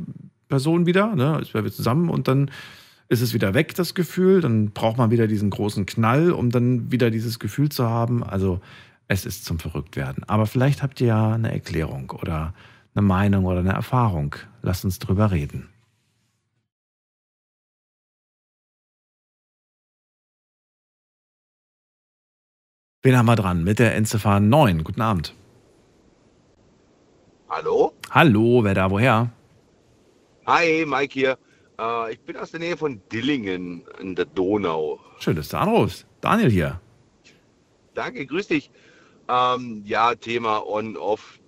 [0.48, 1.39] Person wieder, ne?
[1.43, 2.51] Ist wir zusammen und dann
[3.15, 4.41] ist es wieder weg, das Gefühl.
[4.41, 8.23] Dann braucht man wieder diesen großen Knall, um dann wieder dieses Gefühl zu haben.
[8.23, 8.61] Also
[9.09, 10.24] es ist zum Verrücktwerden.
[10.24, 12.53] Aber vielleicht habt ihr ja eine Erklärung oder
[12.95, 14.35] eine Meinung oder eine Erfahrung.
[14.62, 15.69] Lasst uns drüber reden.
[23.03, 23.65] Wen haben wir dran?
[23.65, 24.82] Mit der Endziffer 9.
[24.82, 25.35] Guten Abend.
[27.49, 27.93] Hallo?
[28.11, 29.31] Hallo, wer da, woher?
[30.47, 31.39] Hi, Mike hier.
[31.79, 35.01] Äh, ich bin aus der Nähe von Dillingen in der Donau.
[35.19, 36.07] Schön, dass du anrufst.
[36.21, 36.81] Daniel hier.
[37.95, 38.71] Danke, grüß dich.
[39.29, 41.39] Ähm, ja, Thema On-Off.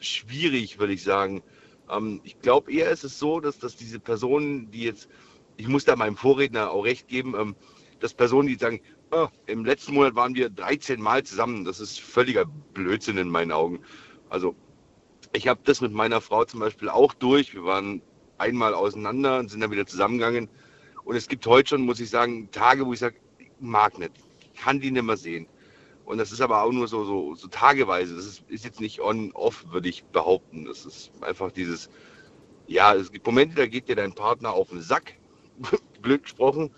[0.00, 1.42] Schwierig, würde ich sagen.
[1.90, 5.08] Ähm, ich glaube eher ist es so, dass, dass diese Personen, die jetzt,
[5.56, 7.56] ich muss da meinem Vorredner auch recht geben, ähm,
[8.00, 8.80] dass Personen, die sagen,
[9.12, 13.52] oh, im letzten Monat waren wir 13 Mal zusammen, das ist völliger Blödsinn in meinen
[13.52, 13.80] Augen.
[14.28, 14.54] Also
[15.32, 17.54] ich habe das mit meiner Frau zum Beispiel auch durch.
[17.54, 18.02] Wir waren
[18.38, 20.48] einmal auseinander und sind dann wieder zusammengegangen.
[21.04, 23.16] Und es gibt heute schon, muss ich sagen, Tage, wo ich sage,
[23.60, 24.12] mag nicht,
[24.56, 25.46] kann die nicht mehr sehen.
[26.04, 28.14] Und das ist aber auch nur so, so, so tageweise.
[28.14, 30.66] Das ist, ist jetzt nicht on-off, würde ich behaupten.
[30.66, 31.88] Das ist einfach dieses,
[32.66, 35.14] ja, es gibt Momente, da geht dir dein Partner auf den Sack,
[36.02, 36.70] blöd gesprochen.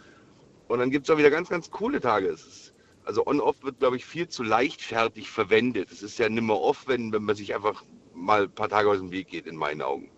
[0.68, 2.28] Und dann gibt es auch wieder ganz, ganz coole Tage.
[2.28, 2.72] Ist,
[3.04, 5.90] also on-off wird, glaube ich, viel zu leichtfertig verwendet.
[5.92, 7.84] Es ist ja nimmer off, wenn, wenn man sich einfach
[8.14, 10.10] mal ein paar Tage aus dem Weg geht, in meinen Augen.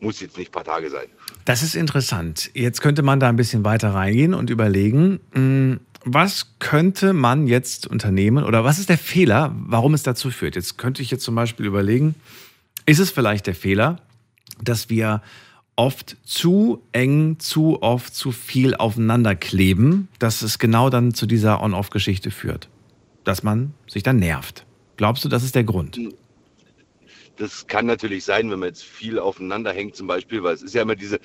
[0.00, 1.06] Muss jetzt nicht ein paar Tage sein.
[1.44, 2.50] Das ist interessant.
[2.54, 7.86] Jetzt könnte man da ein bisschen weiter reingehen und überlegen, hm, was könnte man jetzt
[7.86, 10.56] unternehmen oder was ist der Fehler, warum es dazu führt?
[10.56, 12.14] Jetzt könnte ich jetzt zum Beispiel überlegen,
[12.86, 14.00] ist es vielleicht der Fehler,
[14.62, 15.22] dass wir
[15.76, 21.62] oft zu eng, zu oft, zu viel aufeinander kleben, dass es genau dann zu dieser
[21.62, 22.68] On-Off-Geschichte führt,
[23.24, 24.64] dass man sich dann nervt.
[24.96, 25.98] Glaubst du, das ist der Grund?
[27.38, 30.74] Das kann natürlich sein, wenn man jetzt viel aufeinander hängt zum Beispiel, weil es ist
[30.74, 31.20] ja immer diese,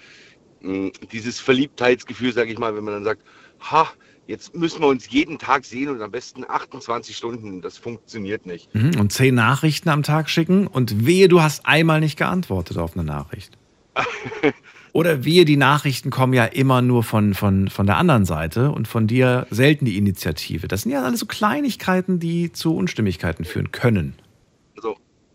[0.62, 3.24] mh, dieses Verliebtheitsgefühl, sage ich mal, wenn man dann sagt,
[3.60, 3.90] ha,
[4.28, 8.74] jetzt müssen wir uns jeden Tag sehen und am besten 28 Stunden, das funktioniert nicht.
[8.74, 12.96] Mhm, Und zehn Nachrichten am Tag schicken und wehe, du hast einmal nicht geantwortet auf
[12.96, 13.58] eine Nachricht.
[14.94, 18.88] Oder wehe, die Nachrichten kommen ja immer nur von, von, von der anderen Seite und
[18.88, 20.68] von dir selten die Initiative.
[20.68, 24.14] Das sind ja alles so Kleinigkeiten, die zu Unstimmigkeiten führen können.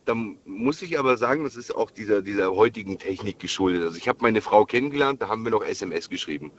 [0.09, 3.83] Da muss ich aber sagen, das ist auch dieser, dieser heutigen Technik geschuldet.
[3.83, 6.51] Also ich habe meine Frau kennengelernt, da haben wir noch SMS geschrieben.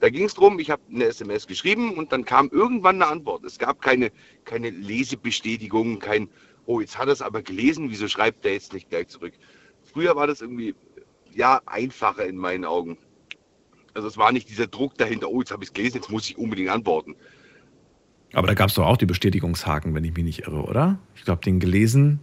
[0.00, 3.44] Da ging es darum, ich habe eine SMS geschrieben und dann kam irgendwann eine Antwort.
[3.44, 4.12] Es gab keine,
[4.46, 6.30] keine Lesebestätigung, kein,
[6.64, 9.34] oh, jetzt hat er es aber gelesen, wieso schreibt er jetzt nicht gleich zurück?
[9.84, 10.74] Früher war das irgendwie,
[11.34, 12.96] ja, einfacher in meinen Augen.
[13.92, 16.30] Also es war nicht dieser Druck dahinter, oh, jetzt habe ich es gelesen, jetzt muss
[16.30, 17.14] ich unbedingt antworten.
[18.32, 20.98] Aber da gab es doch auch die Bestätigungshaken, wenn ich mich nicht irre, oder?
[21.14, 22.20] Ich glaube, den gelesen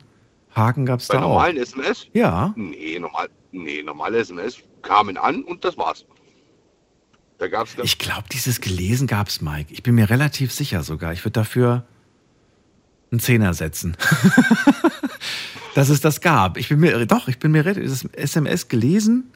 [0.55, 1.29] Haken gab es Bei da auch.
[1.29, 2.07] normalen SMS?
[2.13, 2.53] Ja.
[2.55, 6.05] Nee, normal, nee, normale SMS kamen an und das war's.
[7.39, 9.73] Da gab es Ich glaube, dieses gelesen gab es, Mike.
[9.73, 11.13] Ich bin mir relativ sicher sogar.
[11.13, 11.85] Ich würde dafür
[13.11, 13.97] einen Zehner setzen.
[15.75, 16.57] dass es das gab.
[16.57, 19.31] Ich bin mir, doch, ich bin mir relativ, SMS gelesen?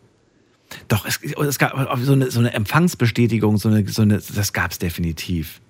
[0.87, 4.71] Doch, es, es gab so eine, so eine Empfangsbestätigung, so eine, so eine, das gab
[4.71, 5.61] es definitiv.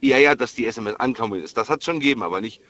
[0.00, 1.56] Ja, ja, dass die SMS ankommen ist.
[1.56, 2.60] Das hat es schon gegeben, aber nicht,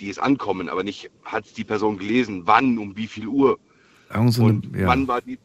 [0.00, 3.58] die ist ankommen, aber nicht, hat die Person gelesen, wann, um wie viel Uhr.
[4.28, 4.86] So eine, und ja.
[4.86, 5.38] wann, war die,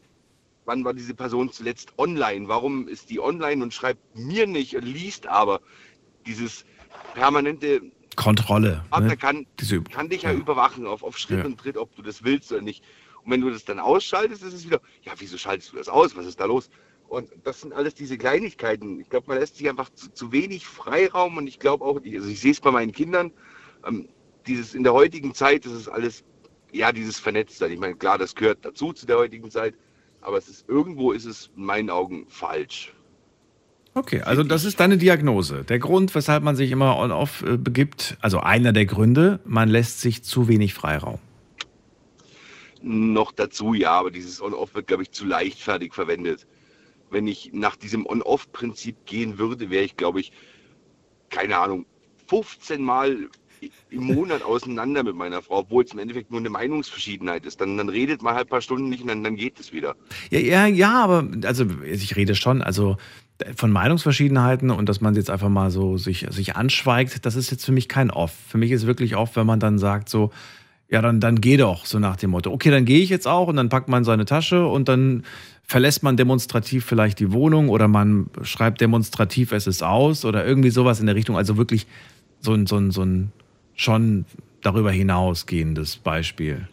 [0.64, 2.48] wann war diese Person zuletzt online?
[2.48, 5.60] Warum ist die online und schreibt mir nicht, liest aber
[6.26, 6.64] dieses
[7.14, 7.82] permanente
[8.16, 8.82] Kontrolle.
[8.90, 9.16] Partner Ne?
[9.16, 10.38] kann, Diese, kann dich ja, ja.
[10.38, 11.44] überwachen auf, auf Schritt Ja.
[11.44, 12.82] und Tritt, ob du das willst oder nicht.
[13.22, 16.16] Und wenn du das dann ausschaltest, ist es wieder, ja, wieso schaltest du das aus?
[16.16, 16.70] Was ist da los?
[17.08, 18.98] Und das sind alles diese Kleinigkeiten.
[19.00, 22.28] Ich glaube, man lässt sich einfach zu, zu wenig Freiraum und ich glaube auch, also
[22.28, 23.30] ich sehe es bei meinen Kindern,
[23.86, 24.08] ähm,
[24.46, 26.24] dieses in der heutigen Zeit, das ist alles,
[26.72, 27.72] ja, dieses Vernetztsein.
[27.72, 29.74] Ich meine, klar, das gehört dazu zu der heutigen Zeit,
[30.20, 32.92] aber es ist irgendwo ist es in meinen Augen falsch.
[33.94, 35.64] Okay, also das ist deine Diagnose.
[35.64, 40.02] Der Grund, weshalb man sich immer on-off äh, begibt, also einer der Gründe, man lässt
[40.02, 41.18] sich zu wenig Freiraum.
[42.82, 46.46] noch dazu, ja, aber dieses On-Off wird, glaube ich, zu leichtfertig verwendet.
[47.10, 50.32] Wenn ich nach diesem On-Off-Prinzip gehen würde, wäre ich, glaube ich,
[51.30, 51.86] keine Ahnung,
[52.28, 53.28] 15 Mal
[53.90, 57.60] im Monat auseinander mit meiner Frau, obwohl es im Endeffekt nur eine Meinungsverschiedenheit ist.
[57.60, 59.96] Dann, dann redet man halt ein paar Stunden nicht und dann, dann geht es wieder.
[60.30, 62.96] Ja, ja, ja, aber also ich rede schon, also
[63.54, 67.64] von Meinungsverschiedenheiten und dass man jetzt einfach mal so sich, sich anschweigt, das ist jetzt
[67.64, 68.32] für mich kein Off.
[68.48, 70.30] Für mich ist wirklich Off, wenn man dann sagt so,
[70.88, 72.50] ja, dann, dann geh doch, so nach dem Motto.
[72.52, 75.24] Okay, dann gehe ich jetzt auch und dann packt man seine Tasche und dann
[75.64, 80.70] verlässt man demonstrativ vielleicht die Wohnung oder man schreibt demonstrativ, es ist aus oder irgendwie
[80.70, 81.36] sowas in der Richtung.
[81.36, 81.86] Also wirklich
[82.40, 83.32] so ein, so ein, so ein
[83.76, 84.26] schon
[84.62, 86.68] darüber hinausgehendes Beispiel.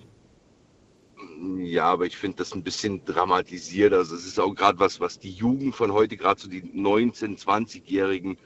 [1.60, 3.94] Ja, aber ich finde das ein bisschen dramatisiert.
[3.94, 7.38] Also es ist auch gerade was, was die Jugend von heute, gerade so die 19-,
[7.38, 8.38] 20-Jährigen,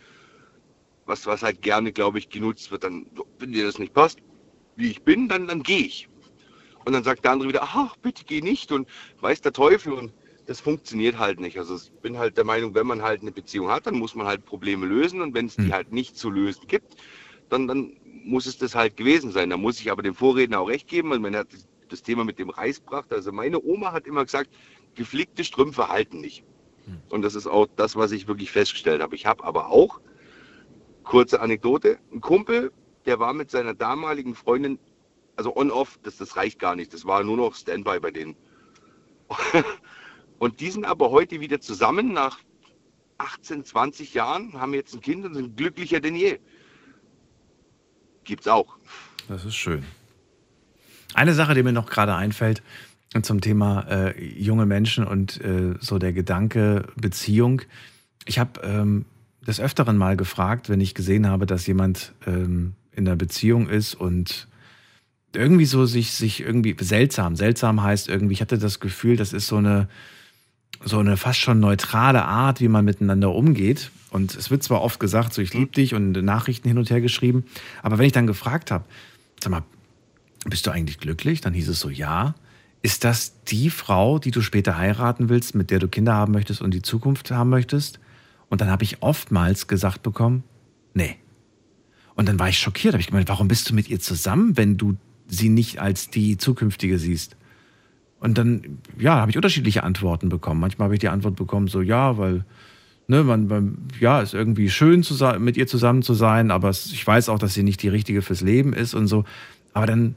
[1.06, 2.84] was, was halt gerne, glaube ich, genutzt wird.
[2.84, 3.08] Dann,
[3.40, 4.20] wenn dir das nicht passt,
[4.76, 6.10] wie ich bin, dann, dann gehe ich.
[6.86, 8.90] Und dann sagt der andere wieder, ach, bitte geh nicht und
[9.22, 9.94] weiß der Teufel.
[9.94, 10.14] Und
[10.48, 11.58] das funktioniert halt nicht.
[11.60, 14.28] Also ich bin halt der Meinung, wenn man halt eine Beziehung hat, dann muss man
[14.28, 15.22] halt Probleme lösen.
[15.22, 15.74] Und wenn es die Hm.
[15.74, 16.96] halt nicht zu lösen gibt,
[17.50, 17.94] dann, dann
[18.28, 19.50] muss es das halt gewesen sein.
[19.50, 21.12] Da muss ich aber dem Vorredner auch recht geben.
[21.12, 21.48] Und man hat
[21.90, 23.12] das Thema mit dem Reis gebracht.
[23.12, 24.50] Also meine Oma hat immer gesagt,
[24.96, 26.44] geflickte Strümpfe halten nicht.
[27.10, 29.16] Und das ist auch das, was ich wirklich festgestellt habe.
[29.16, 30.00] Ich habe aber auch,
[31.04, 32.72] kurze Anekdote, einen Kumpel,
[33.06, 34.80] der war mit seiner damaligen Freundin,
[35.36, 36.94] also on-off, das, das reicht gar nicht.
[36.94, 38.36] Das war nur noch Standby bei denen.
[40.40, 42.40] Und die sind aber heute wieder zusammen nach
[43.18, 46.38] 18, 20 Jahren, haben jetzt ein Kind und sind glücklicher denn je.
[48.28, 48.76] Gibt's auch.
[49.30, 49.84] Das ist schön.
[51.14, 52.62] Eine Sache, die mir noch gerade einfällt
[53.22, 57.62] zum Thema äh, junge Menschen und äh, so der Gedanke Beziehung.
[58.26, 59.06] Ich habe ähm,
[59.48, 63.96] des Öfteren mal gefragt, wenn ich gesehen habe, dass jemand ähm, in einer Beziehung ist
[63.96, 64.48] und
[65.34, 69.48] irgendwie so sich, sich irgendwie seltsam, seltsam heißt irgendwie, ich hatte das Gefühl, das ist
[69.48, 69.88] so eine,
[70.84, 73.92] so eine fast schon neutrale Art, wie man miteinander umgeht.
[74.10, 77.02] Und es wird zwar oft gesagt, so ich liebe dich und Nachrichten hin und her
[77.02, 77.46] geschrieben,
[77.84, 78.86] aber wenn ich dann gefragt habe,
[79.42, 79.64] sag mal,
[80.46, 81.42] bist du eigentlich glücklich?
[81.42, 82.36] Dann hieß es so, ja.
[82.82, 86.62] Ist das die Frau, die du später heiraten willst, mit der du Kinder haben möchtest
[86.62, 88.00] und die Zukunft haben möchtest?
[88.50, 90.44] Und dann habe ich oftmals gesagt bekommen,
[90.94, 91.18] nee.
[92.16, 94.78] Und dann war ich schockiert, habe ich gemeint, warum bist du mit ihr zusammen, wenn
[94.78, 94.96] du
[95.28, 97.36] sie nicht als die zukünftige siehst?
[98.20, 100.60] Und dann, ja, habe ich unterschiedliche Antworten bekommen.
[100.60, 102.46] Manchmal habe ich die Antwort bekommen, so, ja, weil,
[103.08, 106.72] ne, man, man ja, ist irgendwie schön, zu, sein- mit ihr zusammen zu sein, aber
[106.72, 109.24] ich weiß auch, dass sie nicht die richtige fürs Leben ist und so.
[109.74, 110.16] Aber dann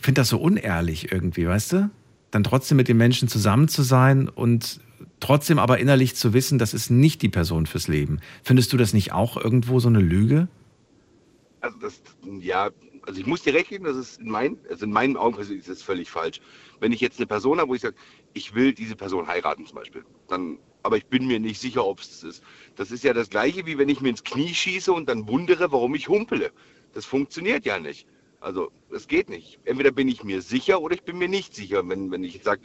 [0.00, 1.90] finde das so unehrlich irgendwie, weißt du?
[2.32, 4.80] Dann trotzdem mit den Menschen zusammen zu sein und
[5.20, 8.18] trotzdem aber innerlich zu wissen, das ist nicht die Person fürs Leben.
[8.42, 10.48] Findest du das nicht auch irgendwo so eine Lüge?
[11.60, 12.00] Also das,
[12.40, 12.70] ja,
[13.10, 15.68] also ich muss dir recht geben, das ist in, mein, also in meinen Augen ist
[15.68, 16.40] das völlig falsch.
[16.78, 17.96] Wenn ich jetzt eine Person habe, wo ich sage,
[18.34, 21.98] ich will diese Person heiraten zum Beispiel, dann, aber ich bin mir nicht sicher, ob
[21.98, 22.44] es das ist.
[22.76, 25.72] Das ist ja das Gleiche, wie wenn ich mir ins Knie schieße und dann wundere,
[25.72, 26.52] warum ich humpele.
[26.92, 28.06] Das funktioniert ja nicht.
[28.38, 29.58] Also es geht nicht.
[29.64, 31.82] Entweder bin ich mir sicher oder ich bin mir nicht sicher.
[31.88, 32.60] Wenn, wenn ich sage,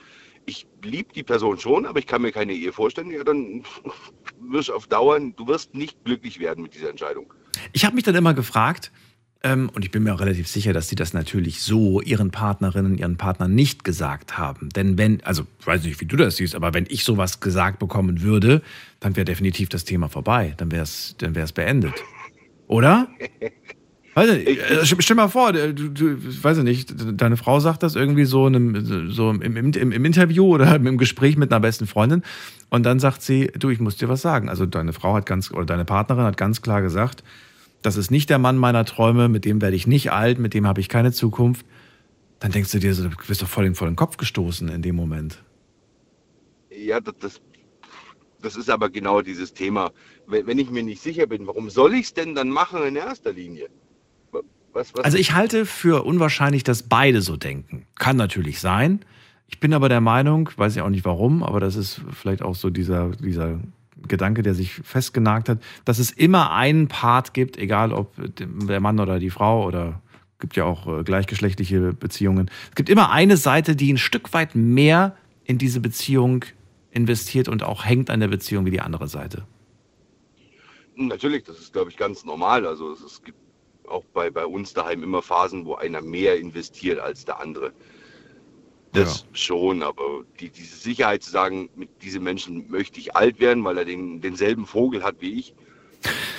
[0.45, 3.63] ich liebe die Person schon, aber ich kann mir keine Ehe vorstellen, ja, dann
[4.39, 7.33] wirst du auf Dauer, du wirst nicht glücklich werden mit dieser Entscheidung.
[7.73, 8.91] Ich habe mich dann immer gefragt,
[9.53, 13.17] und ich bin mir auch relativ sicher, dass sie das natürlich so ihren Partnerinnen, ihren
[13.17, 14.69] Partnern nicht gesagt haben.
[14.69, 17.77] Denn wenn, also ich weiß nicht, wie du das siehst, aber wenn ich sowas gesagt
[17.77, 18.61] bekommen würde,
[18.99, 20.55] dann wäre definitiv das Thema vorbei.
[20.57, 21.93] Dann wäre es dann wär's beendet.
[22.67, 23.07] Oder?
[24.15, 27.95] Weiß nicht, äh, stell mal vor, du, du, weiß ich nicht, deine Frau sagt das
[27.95, 31.59] irgendwie so, in einem, so im, im, im, im Interview oder im Gespräch mit einer
[31.59, 32.23] besten Freundin
[32.69, 34.47] und dann sagt sie, du, ich muss dir was sagen.
[34.47, 37.23] Also deine Frau hat ganz, oder deine Partnerin hat ganz klar gesagt,
[37.85, 40.65] das ist nicht der Mann meiner Träume, mit dem werde ich nicht alt, mit dem
[40.67, 41.65] habe ich keine Zukunft.
[42.39, 44.67] Dann denkst du dir so, du bist doch voll in, voll in den Kopf gestoßen
[44.69, 45.43] in dem Moment.
[46.69, 47.41] Ja, das, das,
[48.41, 49.91] das ist aber genau dieses Thema.
[50.27, 52.95] Wenn, wenn ich mir nicht sicher bin, warum soll ich es denn dann machen in
[52.95, 53.67] erster Linie?
[54.73, 57.87] Was, was, Also ich halte für unwahrscheinlich, dass beide so denken.
[57.95, 59.05] Kann natürlich sein.
[59.47, 62.55] Ich bin aber der Meinung, weiß ich auch nicht warum, aber das ist vielleicht auch
[62.55, 63.59] so dieser, dieser
[64.07, 68.99] Gedanke, der sich festgenagt hat, dass es immer einen Part gibt, egal ob der Mann
[68.99, 70.01] oder die Frau oder
[70.39, 72.49] gibt ja auch äh, gleichgeschlechtliche Beziehungen.
[72.69, 75.15] Es gibt immer eine Seite, die ein Stück weit mehr
[75.45, 76.45] in diese Beziehung
[76.91, 79.45] investiert und auch hängt an der Beziehung wie die andere Seite.
[80.95, 82.65] Natürlich, das ist, glaube ich, ganz normal.
[82.65, 83.37] Also es, gibt
[83.87, 87.73] auch bei, bei uns daheim immer Phasen, wo einer mehr investiert als der andere.
[88.95, 93.63] Das schon, aber die, diese Sicherheit zu sagen, mit diesem Menschen möchte ich alt werden,
[93.63, 95.53] weil er den, denselben Vogel hat wie ich,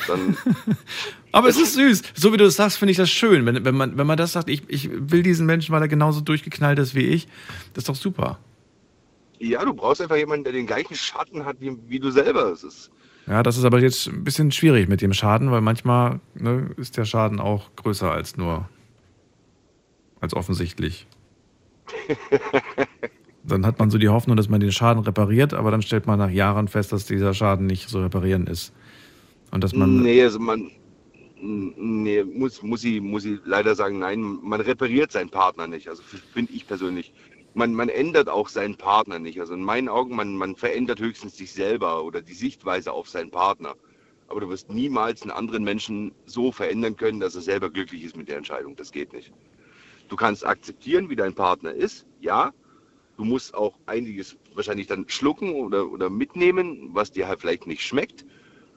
[0.06, 0.36] dann
[1.32, 2.02] Aber es ist süß.
[2.14, 3.44] So wie du es sagst, finde ich das schön.
[3.44, 6.20] Wenn, wenn, man, wenn man das sagt, ich, ich will diesen Menschen, weil er genauso
[6.22, 7.26] durchgeknallt ist wie ich,
[7.74, 8.38] das ist doch super.
[9.38, 12.52] ja, du brauchst einfach jemanden, der den gleichen Schatten hat wie, wie du selber.
[12.52, 12.90] Es ist,
[13.26, 16.96] Ja, das ist aber jetzt ein bisschen schwierig mit dem Schaden, weil manchmal ne, ist
[16.96, 18.68] der Schaden auch größer als nur,
[20.20, 21.06] als offensichtlich.
[23.46, 26.18] Dann hat man so die Hoffnung, dass man den Schaden repariert, aber dann stellt man
[26.18, 28.72] nach Jahren fest, dass dieser Schaden nicht so reparieren ist.
[29.52, 30.02] Und dass man.
[30.02, 30.70] nee, also man,
[31.40, 35.88] nee, muss, muss, ich, muss ich leider sagen, nein, man repariert seinen Partner nicht.
[35.88, 37.12] Also finde ich persönlich.
[37.54, 39.40] Man, man ändert auch seinen Partner nicht.
[39.40, 43.30] Also in meinen Augen, man, man verändert höchstens sich selber oder die Sichtweise auf seinen
[43.30, 43.74] Partner.
[44.28, 48.16] Aber du wirst niemals einen anderen Menschen so verändern können, dass er selber glücklich ist
[48.16, 48.74] mit der Entscheidung.
[48.74, 49.32] Das geht nicht.
[50.08, 52.52] Du kannst akzeptieren, wie dein Partner ist, ja,
[53.16, 57.82] Du musst auch einiges wahrscheinlich dann schlucken oder, oder mitnehmen, was dir halt vielleicht nicht
[57.82, 58.24] schmeckt.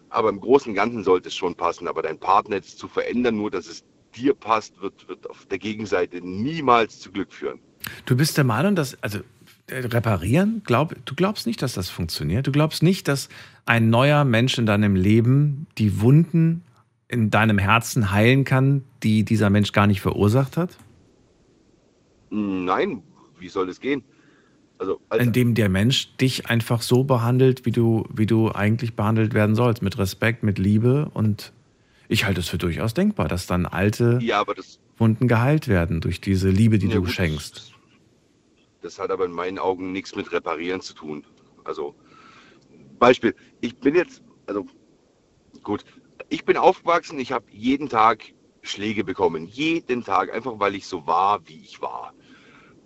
[0.09, 1.87] Aber im Großen und Ganzen sollte es schon passen.
[1.87, 3.83] Aber dein Partner jetzt zu verändern, nur dass es
[4.15, 7.59] dir passt, wird, wird auf der Gegenseite niemals zu Glück führen.
[8.05, 9.19] Du bist der Meinung, dass, also
[9.67, 12.47] äh, reparieren, glaub, du glaubst nicht, dass das funktioniert.
[12.47, 13.29] Du glaubst nicht, dass
[13.65, 16.63] ein neuer Mensch in deinem Leben die Wunden
[17.07, 20.77] in deinem Herzen heilen kann, die dieser Mensch gar nicht verursacht hat?
[22.29, 23.03] Nein,
[23.39, 24.03] wie soll das gehen?
[24.77, 29.33] Also, als, Indem der Mensch dich einfach so behandelt, wie du, wie du eigentlich behandelt
[29.33, 29.81] werden sollst.
[29.81, 31.11] Mit Respekt, mit Liebe.
[31.13, 31.51] Und
[32.07, 36.21] ich halte es für durchaus denkbar, dass dann alte ja, das, Wunden geheilt werden durch
[36.21, 37.73] diese Liebe, die Ja, du gut, schenkst.
[38.81, 41.25] Das hat aber in meinen Augen nichts mit Reparieren zu tun.
[41.65, 41.93] Also,
[42.99, 44.65] Beispiel, ich bin jetzt, also
[45.63, 45.83] gut,
[46.29, 48.23] ich bin aufgewachsen, ich habe jeden Tag
[48.61, 49.45] Schläge bekommen.
[49.45, 52.13] Jeden Tag, einfach weil ich so war, wie ich war.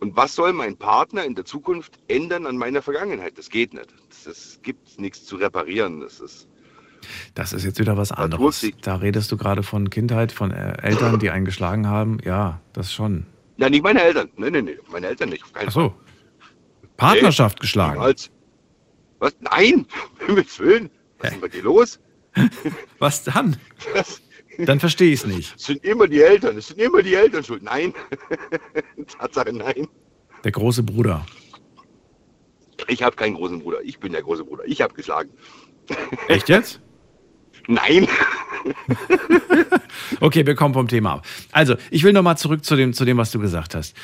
[0.03, 3.37] Und was soll mein Partner in der Zukunft ändern an meiner Vergangenheit?
[3.37, 3.87] Das geht nicht.
[4.27, 6.01] Es gibt nichts zu reparieren.
[6.01, 6.45] Das ist,
[7.35, 8.69] Das ist jetzt wieder was anderes.
[8.81, 12.17] Da redest du gerade von Kindheit, von äh, Eltern, die einen geschlagen haben.
[12.25, 13.25] Ja, das schon.
[13.55, 14.29] na, nicht meine Eltern.
[14.35, 15.45] Nein, nein, nein, meine Eltern nicht.
[15.53, 15.95] Ach so.
[16.97, 18.01] Partnerschaft geschlagen.
[18.01, 18.29] Als,
[19.19, 19.33] was?
[19.39, 19.85] Nein,
[20.27, 20.89] Himmels Willen.
[21.19, 21.97] Was ist denn bei dir los?
[22.99, 23.55] Was dann?
[24.57, 25.55] Dann verstehe ich es nicht.
[25.55, 26.57] Es sind immer die Eltern.
[26.57, 27.63] Es sind immer die Eltern schuld.
[27.63, 27.93] Nein.
[29.19, 29.87] Tatsache, nein.
[30.43, 31.25] Der große Bruder.
[32.87, 33.79] Ich habe keinen großen Bruder.
[33.83, 34.63] Ich bin der große Bruder.
[34.65, 35.29] Ich habe geschlagen.
[36.27, 36.81] Echt jetzt?
[37.67, 38.07] Nein.
[40.19, 41.25] Okay, wir kommen vom Thema ab.
[41.51, 43.95] Also, ich will nochmal zurück zu dem, zu dem, was du gesagt hast.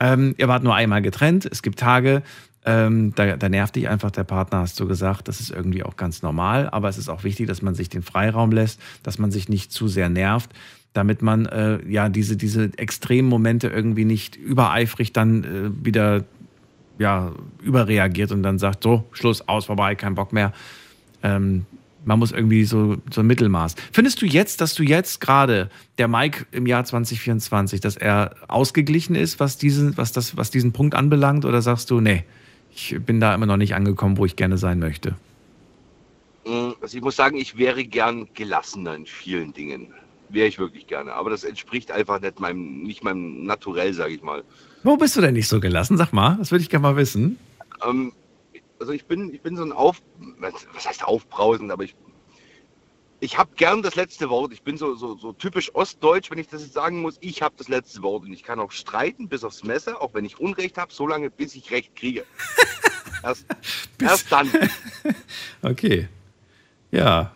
[0.00, 1.46] Ähm, ihr wart nur einmal getrennt.
[1.50, 2.22] Es gibt Tage,
[2.64, 5.28] ähm, da, da nervt dich einfach der Partner, hast du gesagt.
[5.28, 6.68] Das ist irgendwie auch ganz normal.
[6.70, 9.72] Aber es ist auch wichtig, dass man sich den Freiraum lässt, dass man sich nicht
[9.72, 10.50] zu sehr nervt,
[10.92, 16.24] damit man äh, ja diese, diese extremen Momente irgendwie nicht übereifrig dann äh, wieder
[16.98, 17.32] ja,
[17.62, 20.52] überreagiert und dann sagt, so, Schluss, aus, vorbei, kein Bock mehr.
[21.22, 21.64] Ähm,
[22.04, 23.76] man muss irgendwie so, so ein Mittelmaß.
[23.92, 29.14] Findest du jetzt, dass du jetzt gerade der Mike im Jahr 2024, dass er ausgeglichen
[29.14, 32.24] ist, was diesen, was das, was diesen Punkt anbelangt, oder sagst du, nee,
[32.78, 35.16] ich bin da immer noch nicht angekommen, wo ich gerne sein möchte?
[36.46, 39.92] Mm, Also ich muss sagen, ich wäre gern gelassener in vielen Dingen.
[40.28, 41.12] Wäre ich wirklich gerne.
[41.14, 44.44] Aber das entspricht einfach nicht meinem, nicht meinem Naturell, sage ich mal.
[44.84, 45.96] Wo bist du denn nicht so gelassen?
[45.96, 47.38] Sag mal, das würde ich gerne mal wissen.
[47.84, 48.12] Ähm,
[48.78, 50.00] also ich bin, ich bin so ein Auf,
[50.72, 51.96] was heißt aufbrausend, aber ich,
[53.20, 54.52] ich habe gern das letzte Wort.
[54.52, 57.16] Ich bin so, so, so typisch ostdeutsch, wenn ich das jetzt sagen muss.
[57.20, 60.24] Ich habe das letzte Wort und ich kann auch streiten bis aufs Messer, auch wenn
[60.24, 62.24] ich Unrecht habe, solange bis ich Recht kriege.
[63.24, 63.46] Erst,
[64.00, 64.48] erst dann.
[65.62, 66.08] Okay.
[66.92, 67.34] Ja,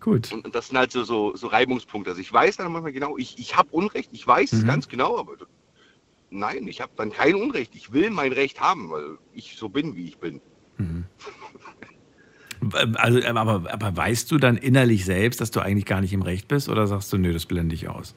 [0.00, 0.30] gut.
[0.30, 2.10] Und, und das sind halt so, so, so Reibungspunkte.
[2.10, 4.66] Also ich weiß dann manchmal genau, ich, ich habe Unrecht, ich weiß es Mhm.
[4.66, 5.32] ganz genau, aber
[6.28, 7.74] nein, ich habe dann kein Unrecht.
[7.74, 10.42] Ich will mein Recht haben, weil ich so bin, wie ich bin.
[12.96, 16.48] Also, aber, aber weißt du dann innerlich selbst, dass du eigentlich gar nicht im Recht
[16.48, 18.14] bist, oder sagst du, nö, das blende ich aus?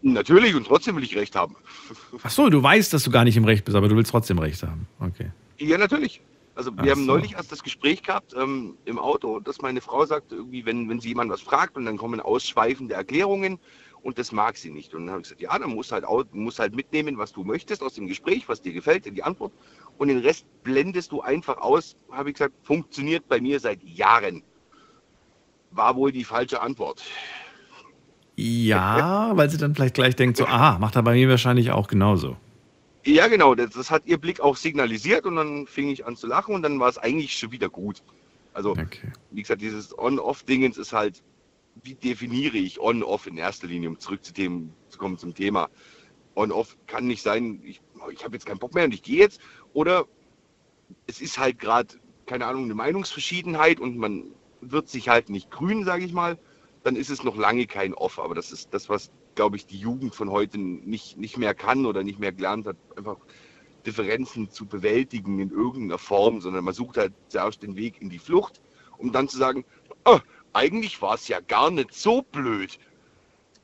[0.00, 1.56] Natürlich und trotzdem will ich Recht haben.
[2.22, 4.38] Ach so, du weißt, dass du gar nicht im Recht bist, aber du willst trotzdem
[4.38, 4.86] Recht haben.
[5.00, 5.30] Okay.
[5.58, 6.20] Ja, natürlich.
[6.54, 7.12] Also wir Ach haben so.
[7.12, 11.00] neulich erst das Gespräch gehabt ähm, im Auto, dass meine Frau sagt, irgendwie, wenn, wenn
[11.00, 13.58] sie jemand was fragt und dann kommen ausschweifende Erklärungen
[14.02, 14.94] und das mag sie nicht.
[14.94, 17.44] Und dann habe ich gesagt, ja, dann musst halt, au- musst halt mitnehmen, was du
[17.44, 19.52] möchtest aus dem Gespräch, was dir gefällt, in die Antwort.
[19.98, 24.42] Und den Rest blendest du einfach aus, habe ich gesagt, funktioniert bei mir seit Jahren.
[25.72, 27.02] War wohl die falsche Antwort.
[28.36, 31.88] Ja, weil sie dann vielleicht gleich denkt, so, aha, macht er bei mir wahrscheinlich auch
[31.88, 32.36] genauso.
[33.04, 36.26] Ja, genau, das, das hat ihr Blick auch signalisiert und dann fing ich an zu
[36.26, 38.02] lachen und dann war es eigentlich schon wieder gut.
[38.52, 38.76] Also,
[39.30, 41.22] wie gesagt, dieses On-Off-Dingens ist halt,
[41.82, 45.68] wie definiere ich On-Off in erster Linie, um zurück zu, dem, zu kommen zum Thema.
[46.34, 47.80] On-Off kann nicht sein, ich,
[48.12, 49.40] ich habe jetzt keinen Bock mehr und ich gehe jetzt.
[49.72, 50.06] Oder
[51.06, 51.94] es ist halt gerade,
[52.26, 56.38] keine Ahnung, eine Meinungsverschiedenheit und man wird sich halt nicht grün, sage ich mal.
[56.84, 58.18] Dann ist es noch lange kein Off.
[58.18, 61.86] Aber das ist das, was, glaube ich, die Jugend von heute nicht, nicht mehr kann
[61.86, 62.76] oder nicht mehr gelernt hat.
[62.96, 63.16] Einfach
[63.86, 68.18] Differenzen zu bewältigen in irgendeiner Form, sondern man sucht halt zuerst den Weg in die
[68.18, 68.60] Flucht,
[68.98, 69.64] um dann zu sagen,
[70.04, 70.20] "Ah,
[70.52, 72.78] eigentlich war es ja gar nicht so blöd.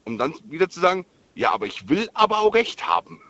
[0.05, 3.21] Um dann wieder zu sagen, ja, aber ich will aber auch recht haben.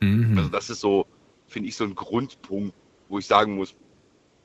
[0.00, 0.36] Mhm.
[0.36, 1.06] Also das ist so,
[1.46, 2.74] finde ich, so ein Grundpunkt,
[3.08, 3.74] wo ich sagen muss,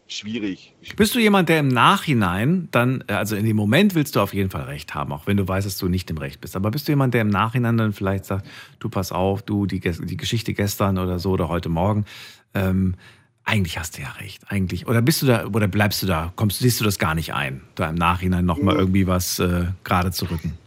[0.07, 0.73] schwierig.
[0.95, 4.49] Bist du jemand, der im Nachhinein dann, also in dem Moment willst du auf jeden
[4.49, 6.55] Fall Recht haben, auch wenn du weißt, dass du nicht im Recht bist.
[6.55, 8.47] Aber bist du jemand, der im Nachhinein dann vielleicht sagt,
[8.79, 12.05] du pass auf, du, die, die Geschichte gestern oder so oder heute Morgen,
[12.53, 12.95] ähm,
[13.43, 14.87] eigentlich hast du ja recht, eigentlich.
[14.87, 17.61] Oder bist du da, oder bleibst du da, kommst, siehst du das gar nicht ein,
[17.75, 20.57] da im Nachhinein nochmal irgendwie was äh, gerade zu rücken?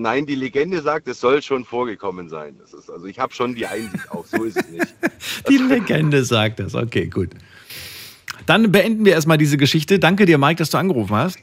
[0.00, 2.56] Nein, die Legende sagt, es soll schon vorgekommen sein.
[2.58, 4.94] Das ist, also ich habe schon die Einsicht auch, so ist es nicht.
[5.48, 6.74] Die Legende sagt das.
[6.74, 7.30] Okay, gut.
[8.46, 9.98] Dann beenden wir erstmal diese Geschichte.
[9.98, 11.38] Danke dir, Mike, dass du angerufen hast.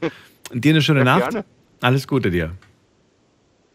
[0.50, 1.30] Und dir eine schöne Ja, Nacht.
[1.30, 1.44] gerne.
[1.80, 2.50] Alles Gute dir.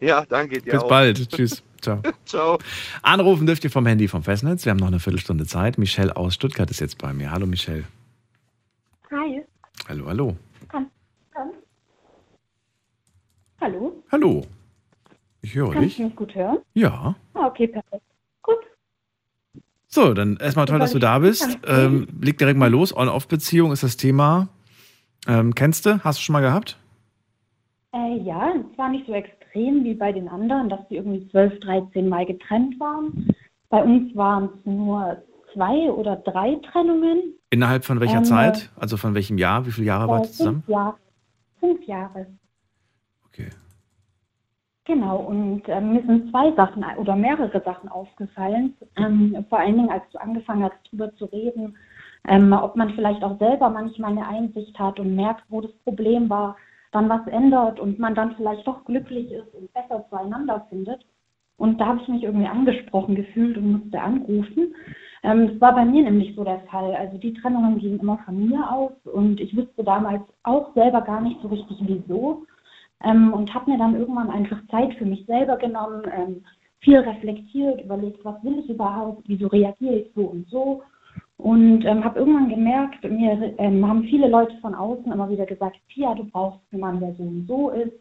[0.00, 0.88] Ja, danke dir Bis auch.
[0.88, 1.30] bald.
[1.30, 1.62] Tschüss.
[1.80, 2.02] Ciao.
[2.26, 2.58] Ciao.
[3.02, 4.66] Anrufen dürft ihr vom Handy vom Festnetz.
[4.66, 5.78] Wir haben noch eine Viertelstunde Zeit.
[5.78, 7.30] Michelle aus Stuttgart ist jetzt bei mir.
[7.30, 7.84] Hallo Michelle.
[9.10, 9.42] Hi.
[9.88, 10.36] Hallo, hallo.
[13.60, 14.02] Hallo?
[14.12, 14.46] Hallo.
[15.44, 15.96] Ich höre Kannst dich.
[15.98, 16.56] du mich gut hören?
[16.72, 17.14] Ja.
[17.34, 18.02] Ah, okay, perfekt.
[19.88, 21.58] So, dann erstmal toll, dass du da bist.
[21.68, 22.96] Ähm, leg direkt mal los.
[22.96, 24.48] On-Off-Beziehung ist das Thema.
[25.28, 26.02] Ähm, kennst du?
[26.02, 26.78] Hast du schon mal gehabt?
[27.92, 31.60] Äh, ja, es war nicht so extrem wie bei den anderen, dass die irgendwie 12,
[31.60, 33.28] 13 Mal getrennt waren.
[33.68, 35.22] Bei uns waren es nur
[35.52, 37.34] zwei oder drei Trennungen.
[37.50, 38.72] Innerhalb von welcher Ähm, Zeit?
[38.76, 39.64] Also von welchem Jahr?
[39.66, 40.62] Wie viele Jahre wart Äh, ihr zusammen?
[40.64, 40.96] Fünf Jahre.
[41.60, 42.26] Fünf Jahre.
[43.26, 43.50] Okay.
[44.86, 48.76] Genau, und ähm, mir sind zwei Sachen oder mehrere Sachen aufgefallen.
[48.96, 51.76] Ähm, vor allen Dingen, als du angefangen hast, darüber zu reden,
[52.28, 56.28] ähm, ob man vielleicht auch selber manchmal eine Einsicht hat und merkt, wo das Problem
[56.28, 56.56] war,
[56.92, 61.04] dann was ändert und man dann vielleicht doch glücklich ist und besser zueinander findet.
[61.56, 64.74] Und da habe ich mich irgendwie angesprochen gefühlt und musste anrufen.
[65.22, 66.94] Ähm, das war bei mir nämlich so der Fall.
[66.94, 71.22] Also die Trennungen gingen immer von mir aus und ich wusste damals auch selber gar
[71.22, 72.44] nicht so richtig wieso.
[73.02, 76.44] Ähm, und habe mir dann irgendwann einfach Zeit für mich selber genommen, ähm,
[76.80, 80.82] viel reflektiert, überlegt, was will ich überhaupt, wieso reagiere ich so und so.
[81.36, 85.76] Und ähm, habe irgendwann gemerkt, mir ähm, haben viele Leute von außen immer wieder gesagt,
[85.88, 87.92] Pia, du brauchst Mann, der so und so ist,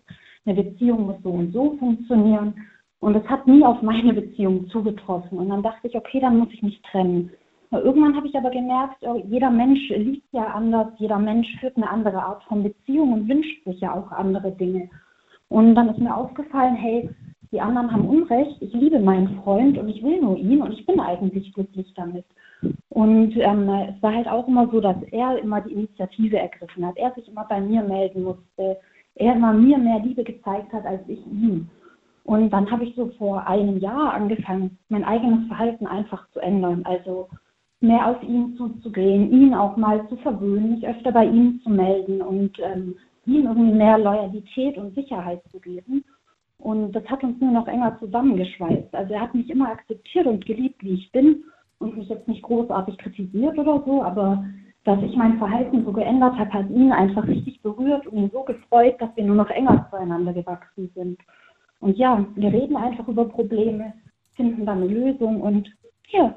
[0.45, 2.53] eine Beziehung muss so und so funktionieren.
[2.99, 5.37] Und es hat nie auf meine Beziehung zugetroffen.
[5.37, 7.31] Und dann dachte ich, okay, dann muss ich mich trennen.
[7.79, 11.89] Irgendwann habe ich aber gemerkt, äh, jeder Mensch liebt ja anders, jeder Mensch führt eine
[11.89, 14.89] andere Art von Beziehung und wünscht sich ja auch andere Dinge.
[15.49, 17.09] Und dann ist mir aufgefallen, hey,
[17.51, 20.85] die anderen haben Unrecht, ich liebe meinen Freund und ich will nur ihn und ich
[20.85, 22.25] bin eigentlich glücklich damit.
[22.89, 26.97] Und ähm, es war halt auch immer so, dass er immer die Initiative ergriffen hat,
[26.97, 28.77] er sich immer bei mir melden musste,
[29.15, 31.69] er immer mir mehr Liebe gezeigt hat als ich ihm.
[32.23, 36.83] Und dann habe ich so vor einem Jahr angefangen, mein eigenes Verhalten einfach zu ändern.
[36.85, 37.27] Also
[37.83, 42.21] mehr auf ihn zuzugehen, ihn auch mal zu verwöhnen, mich öfter bei ihm zu melden
[42.21, 42.95] und ähm,
[43.25, 46.03] ihm irgendwie mehr Loyalität und Sicherheit zu geben.
[46.57, 48.95] Und das hat uns nur noch enger zusammengeschweißt.
[48.95, 51.43] Also er hat mich immer akzeptiert und geliebt, wie ich bin
[51.79, 54.45] und mich jetzt nicht großartig kritisiert oder so, aber
[54.85, 58.43] dass ich mein Verhalten so geändert habe, hat ihn einfach richtig berührt und ihn so
[58.43, 61.19] gefreut, dass wir nur noch enger zueinander gewachsen sind.
[61.81, 63.93] Und ja, wir reden einfach über Probleme,
[64.35, 65.69] finden dann eine Lösung und
[66.09, 66.33] ja,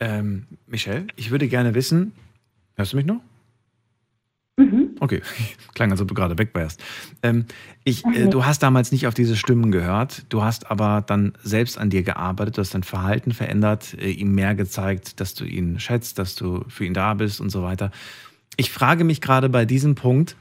[0.00, 2.12] Ähm, Michelle, ich würde gerne wissen,
[2.76, 3.20] hörst du mich noch?
[5.00, 5.22] Okay,
[5.74, 6.82] klang, als ob du gerade weg wärst.
[7.22, 7.46] Ähm,
[7.84, 11.78] ich, äh, du hast damals nicht auf diese Stimmen gehört, du hast aber dann selbst
[11.78, 15.78] an dir gearbeitet, du hast dein Verhalten verändert, äh, ihm mehr gezeigt, dass du ihn
[15.78, 17.90] schätzt, dass du für ihn da bist und so weiter.
[18.56, 20.36] Ich frage mich gerade bei diesem Punkt,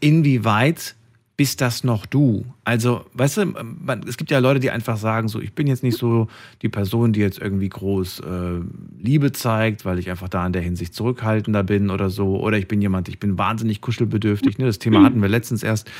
[0.00, 0.96] inwieweit
[1.36, 2.46] bist das noch du?
[2.64, 5.82] Also, weißt du, man, es gibt ja Leute, die einfach sagen, so, ich bin jetzt
[5.82, 6.28] nicht so
[6.62, 8.60] die Person, die jetzt irgendwie groß äh,
[8.98, 12.40] Liebe zeigt, weil ich einfach da in der Hinsicht zurückhaltender bin oder so.
[12.40, 14.58] Oder ich bin jemand, ich bin wahnsinnig kuschelbedürftig.
[14.58, 14.64] Ne?
[14.64, 15.90] Das Thema hatten wir letztens erst.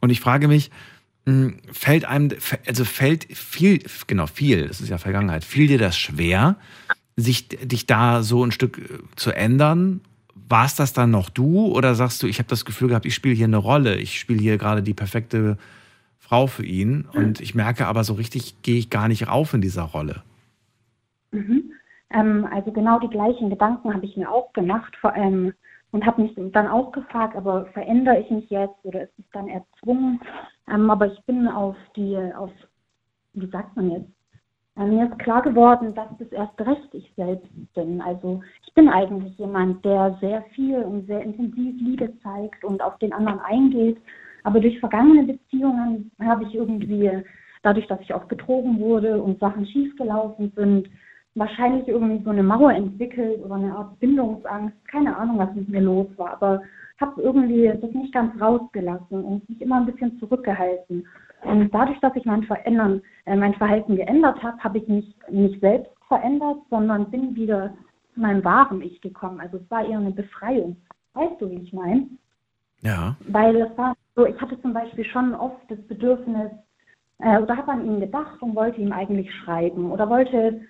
[0.00, 0.70] Und ich frage mich,
[1.26, 2.30] mh, fällt einem,
[2.66, 6.56] also fällt viel, genau, viel, das ist ja Vergangenheit, fiel dir das schwer,
[7.16, 10.00] sich, dich da so ein Stück äh, zu ändern?
[10.48, 13.14] War es das dann noch du oder sagst du, ich habe das Gefühl gehabt, ich
[13.14, 15.58] spiele hier eine Rolle, ich spiele hier gerade die perfekte
[16.18, 19.60] Frau für ihn und ich merke aber so richtig, gehe ich gar nicht rauf in
[19.60, 20.22] dieser Rolle.
[21.32, 21.72] Mhm.
[22.10, 25.52] Ähm, also genau die gleichen Gedanken habe ich mir auch gemacht vor allem
[25.90, 29.48] und habe mich dann auch gefragt, aber verändere ich mich jetzt oder ist es dann
[29.48, 30.20] erzwungen?
[30.70, 32.50] Ähm, aber ich bin auf die, auf,
[33.34, 34.17] wie sagt man jetzt?
[34.78, 38.00] Ähm, mir ist klar geworden, dass das erst recht ich selbst bin.
[38.00, 42.96] Also ich bin eigentlich jemand, der sehr viel und sehr intensiv Liebe zeigt und auf
[42.98, 43.98] den anderen eingeht.
[44.44, 47.10] Aber durch vergangene Beziehungen habe ich irgendwie,
[47.62, 50.88] dadurch, dass ich auch betrogen wurde und Sachen schiefgelaufen sind,
[51.34, 54.76] wahrscheinlich irgendwie so eine Mauer entwickelt oder eine Art Bindungsangst.
[54.88, 56.62] Keine Ahnung, was mit mir los war, aber
[57.00, 61.06] habe irgendwie das nicht ganz rausgelassen und mich immer ein bisschen zurückgehalten.
[61.42, 65.60] Und dadurch, dass ich mein, Verändern, äh, mein Verhalten geändert habe, habe ich mich nicht
[65.60, 67.74] selbst verändert, sondern bin wieder
[68.14, 69.40] zu meinem wahren Ich gekommen.
[69.40, 70.76] Also es war eher eine Befreiung.
[71.14, 72.08] Weißt du, wie ich meine?
[72.80, 73.16] Ja.
[73.28, 76.50] Weil es war so, ich hatte zum Beispiel schon oft das Bedürfnis,
[77.18, 80.60] äh, oder habe an ihn gedacht und wollte ihm eigentlich schreiben oder wollte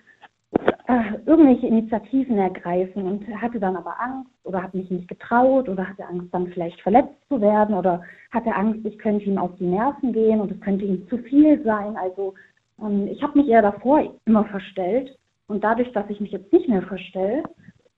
[0.89, 5.87] äh, irgendwelche Initiativen ergreifen und hatte dann aber Angst oder hat mich nicht getraut oder
[5.87, 9.67] hatte Angst, dann vielleicht verletzt zu werden oder hatte Angst, ich könnte ihm auf die
[9.67, 11.97] Nerven gehen und es könnte ihm zu viel sein.
[11.97, 12.35] Also
[12.81, 15.17] ähm, ich habe mich eher davor immer verstellt
[15.47, 17.43] und dadurch, dass ich mich jetzt nicht mehr verstelle,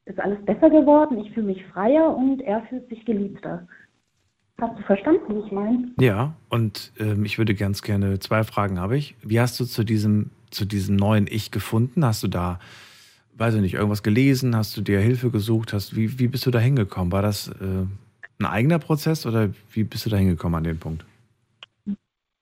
[0.06, 1.18] ist alles besser geworden.
[1.18, 3.68] Ich fühle mich freier und er fühlt sich geliebter.
[4.60, 5.92] Hast du verstanden, wie ich meine?
[6.00, 9.16] Ja, und ähm, ich würde ganz gerne, zwei Fragen habe ich.
[9.22, 12.04] Wie hast du zu diesem, zu diesem neuen Ich gefunden?
[12.04, 12.58] Hast du da,
[13.36, 14.56] weiß ich nicht, irgendwas gelesen?
[14.56, 15.72] Hast du dir Hilfe gesucht?
[15.72, 17.12] Hast, wie, wie bist du da hingekommen?
[17.12, 17.86] War das äh,
[18.38, 21.04] ein eigener Prozess oder wie bist du da hingekommen an den Punkt?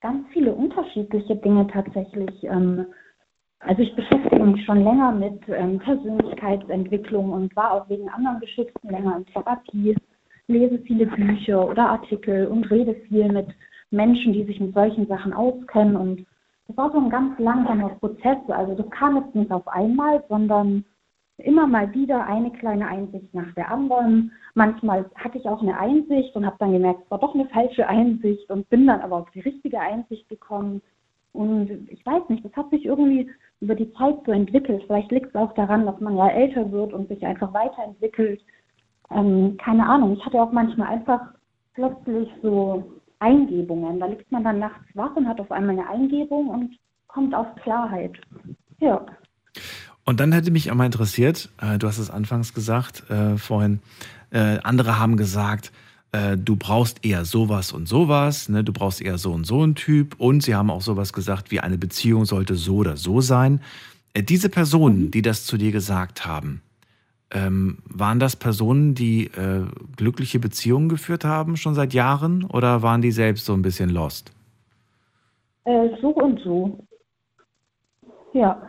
[0.00, 2.30] Ganz viele unterschiedliche Dinge tatsächlich.
[2.44, 2.86] Ähm,
[3.60, 8.88] also ich beschäftige mich schon länger mit ähm, Persönlichkeitsentwicklung und war auch wegen anderen Geschichten
[8.88, 9.96] länger in Therapie
[10.48, 13.48] lese viele Bücher oder Artikel und rede viel mit
[13.90, 15.96] Menschen, die sich mit solchen Sachen auskennen.
[15.96, 16.26] Und
[16.68, 18.38] das war so ein ganz langsamer Prozess.
[18.48, 20.84] Also das kam jetzt nicht auf einmal, sondern
[21.38, 24.32] immer mal wieder eine kleine Einsicht nach der anderen.
[24.54, 27.86] Manchmal hatte ich auch eine Einsicht und habe dann gemerkt, es war doch eine falsche
[27.88, 30.82] Einsicht und bin dann aber auf die richtige Einsicht gekommen.
[31.32, 33.30] Und ich weiß nicht, das hat sich irgendwie
[33.60, 34.84] über die Zeit so entwickelt.
[34.86, 38.40] Vielleicht liegt es auch daran, dass man ja älter wird und sich einfach weiterentwickelt
[39.10, 41.20] ähm, keine Ahnung, ich hatte auch manchmal einfach
[41.74, 44.00] plötzlich so Eingebungen.
[44.00, 47.46] Da liegt man dann nachts wach und hat auf einmal eine Eingebung und kommt auf
[47.62, 48.12] Klarheit.
[48.80, 49.04] Ja.
[50.04, 53.80] Und dann hätte mich auch mal interessiert, äh, du hast es anfangs gesagt, äh, vorhin,
[54.30, 55.72] äh, andere haben gesagt,
[56.12, 58.64] äh, du brauchst eher sowas und sowas, ne?
[58.64, 60.14] du brauchst eher so und so einen Typ.
[60.18, 63.60] Und sie haben auch sowas gesagt, wie eine Beziehung sollte so oder so sein.
[64.14, 66.62] Äh, diese Personen, die das zu dir gesagt haben,
[67.32, 73.02] ähm, waren das Personen, die äh, glückliche Beziehungen geführt haben, schon seit Jahren, oder waren
[73.02, 74.32] die selbst so ein bisschen lost?
[75.64, 76.78] Äh, so und so.
[78.32, 78.62] Ja,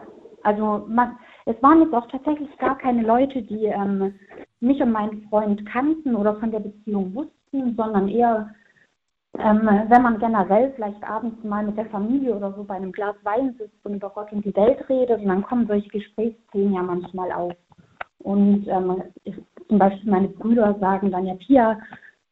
[0.43, 4.13] also man, es waren jetzt auch tatsächlich gar keine Leute, die ähm,
[4.59, 8.53] mich und meinen Freund kannten oder von der Beziehung wussten, sondern eher,
[9.37, 13.15] ähm, wenn man generell vielleicht abends mal mit der Familie oder so bei einem Glas
[13.23, 16.83] Wein sitzt und über Gott und die Welt redet, und dann kommen solche Gesprächsthemen ja
[16.83, 17.53] manchmal auf.
[18.19, 19.35] Und ähm, ich,
[19.67, 21.79] zum Beispiel meine Brüder sagen dann ja, Pia,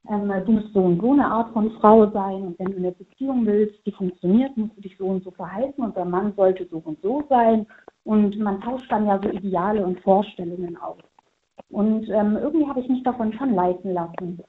[0.09, 2.91] ähm, du musst so und so eine Art von Frau sein und wenn du eine
[2.91, 6.65] Beziehung willst, die funktioniert, musst du dich so und so verhalten und der Mann sollte
[6.69, 7.65] so und so sein.
[8.03, 10.99] Und man tauscht dann ja so Ideale und Vorstellungen aus.
[11.69, 14.39] Und ähm, irgendwie habe ich mich davon schon leiten lassen.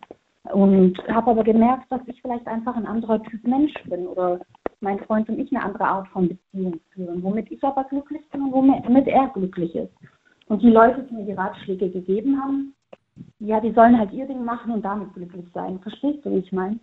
[0.53, 4.41] Und habe aber gemerkt, dass ich vielleicht einfach ein anderer Typ Mensch bin oder
[4.81, 8.43] mein Freund und ich eine andere Art von Beziehung führen, womit ich aber glücklich bin
[8.43, 9.93] und womit er glücklich ist.
[10.49, 12.75] Und die Leute, die mir die Ratschläge gegeben haben,
[13.41, 15.79] ja, die sollen halt ihr Ding machen und damit glücklich sein.
[15.81, 16.79] Verstehst du, wie ich meine?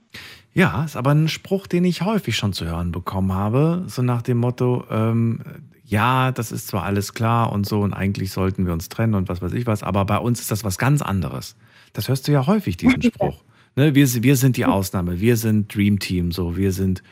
[0.54, 4.22] Ja, ist aber ein Spruch, den ich häufig schon zu hören bekommen habe, so nach
[4.22, 5.42] dem Motto, ähm,
[5.84, 9.30] ja, das ist zwar alles klar und so und eigentlich sollten wir uns trennen und
[9.30, 11.56] was weiß ich was, aber bei uns ist das was ganz anderes.
[11.94, 13.44] Das hörst du ja häufig, diesen Spruch.
[13.76, 17.04] Ne, wir, wir sind die Ausnahme, wir sind Dream Team, so, wir sind,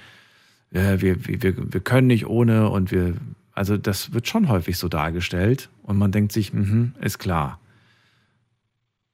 [0.71, 3.15] äh, wir, wir, wir können nicht ohne und wir,
[3.53, 7.59] also das wird schon häufig so dargestellt und man denkt sich, mh, ist klar.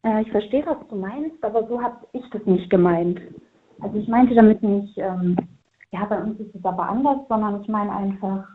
[0.04, 3.20] Äh, ich verstehe, was du meinst, aber so habe ich das nicht gemeint.
[3.82, 5.36] Also ich meinte damit nicht, ähm,
[5.92, 8.48] ja, bei uns ist es aber anders, sondern ich meine einfach,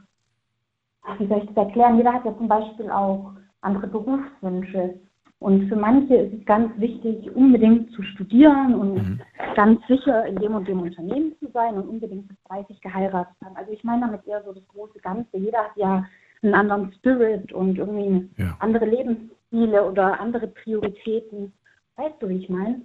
[1.18, 1.96] wie soll ich das erklären?
[1.96, 5.00] Jeder hat ja zum Beispiel auch andere Berufswünsche.
[5.44, 9.20] Und für manche ist es ganz wichtig, unbedingt zu studieren und mhm.
[9.54, 13.54] ganz sicher in dem und dem Unternehmen zu sein und unbedingt bis 30 geheiratet haben.
[13.54, 15.36] Also ich meine damit eher so das große Ganze.
[15.36, 16.06] Jeder hat ja
[16.42, 18.56] einen anderen Spirit und irgendwie ja.
[18.60, 21.52] andere Lebensstile oder andere Prioritäten.
[21.96, 22.80] Weißt du, wie ich meine?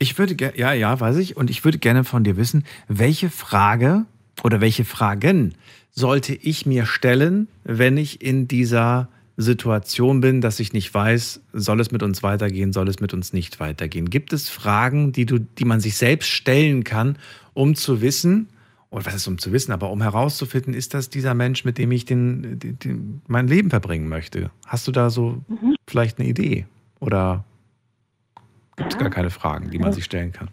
[0.00, 1.36] Ich würde gerne, ja, ja, weiß ich.
[1.36, 4.06] Und ich würde gerne von dir wissen, welche Frage
[4.42, 5.54] oder welche Fragen
[5.92, 9.08] sollte ich mir stellen, wenn ich in dieser
[9.40, 13.32] Situation bin, dass ich nicht weiß, soll es mit uns weitergehen, soll es mit uns
[13.32, 14.10] nicht weitergehen?
[14.10, 17.16] Gibt es Fragen, die, du, die man sich selbst stellen kann,
[17.54, 18.48] um zu wissen,
[18.90, 21.92] oder was ist um zu wissen, aber um herauszufinden, ist das dieser Mensch, mit dem
[21.92, 24.50] ich den, den, den mein Leben verbringen möchte?
[24.66, 25.76] Hast du da so mhm.
[25.86, 26.66] vielleicht eine Idee?
[26.98, 27.44] Oder
[28.76, 30.48] gibt es gar keine Fragen, die man sich stellen kann?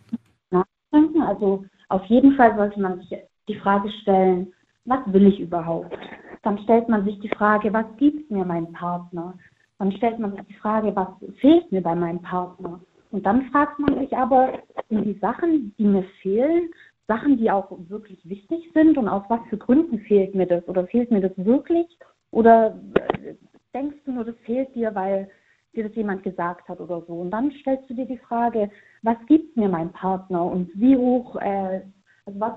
[1.28, 3.10] Also auf jeden Fall sollte man sich
[3.48, 4.54] die Frage stellen,
[4.88, 5.98] was will ich überhaupt?
[6.44, 9.38] Dann stellt man sich die Frage, was gibt mir mein Partner?
[9.80, 11.10] Dann stellt man sich die Frage, was
[11.40, 12.80] fehlt mir bei meinem Partner?
[13.12, 14.60] Und dann fragt man sich aber,
[14.90, 16.70] sind die Sachen, die mir fehlen,
[17.08, 20.68] Sachen, die auch wirklich wichtig sind und aus was für Gründen fehlt mir das?
[20.68, 21.88] Oder fehlt mir das wirklich?
[22.32, 23.36] Oder äh,
[23.74, 25.30] denkst du nur, das fehlt dir, weil
[25.74, 27.14] dir das jemand gesagt hat oder so?
[27.14, 28.70] Und dann stellst du dir die Frage,
[29.04, 31.82] was gibt mir mein Partner und wie hoch, äh,
[32.26, 32.54] also was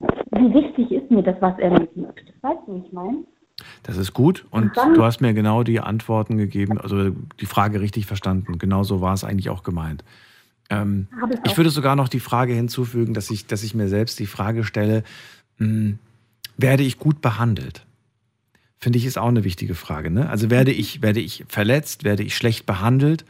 [0.00, 2.20] wie wichtig ist mir das, was er mir gibt?
[2.42, 3.24] Weißt du, wie ich meine?
[3.82, 7.10] Das ist gut und dann- du hast mir genau die Antworten gegeben, also
[7.40, 8.58] die Frage richtig verstanden.
[8.58, 10.04] Genau so war es eigentlich auch gemeint.
[10.68, 11.06] Ähm,
[11.46, 14.64] ich würde sogar noch die Frage hinzufügen, dass ich, dass ich mir selbst die Frage
[14.64, 15.04] stelle,
[15.58, 15.94] mh,
[16.58, 17.86] werde ich gut behandelt?
[18.78, 20.10] Finde ich ist auch eine wichtige Frage.
[20.10, 20.28] Ne?
[20.28, 23.24] Also werde ich, werde ich verletzt, werde ich schlecht behandelt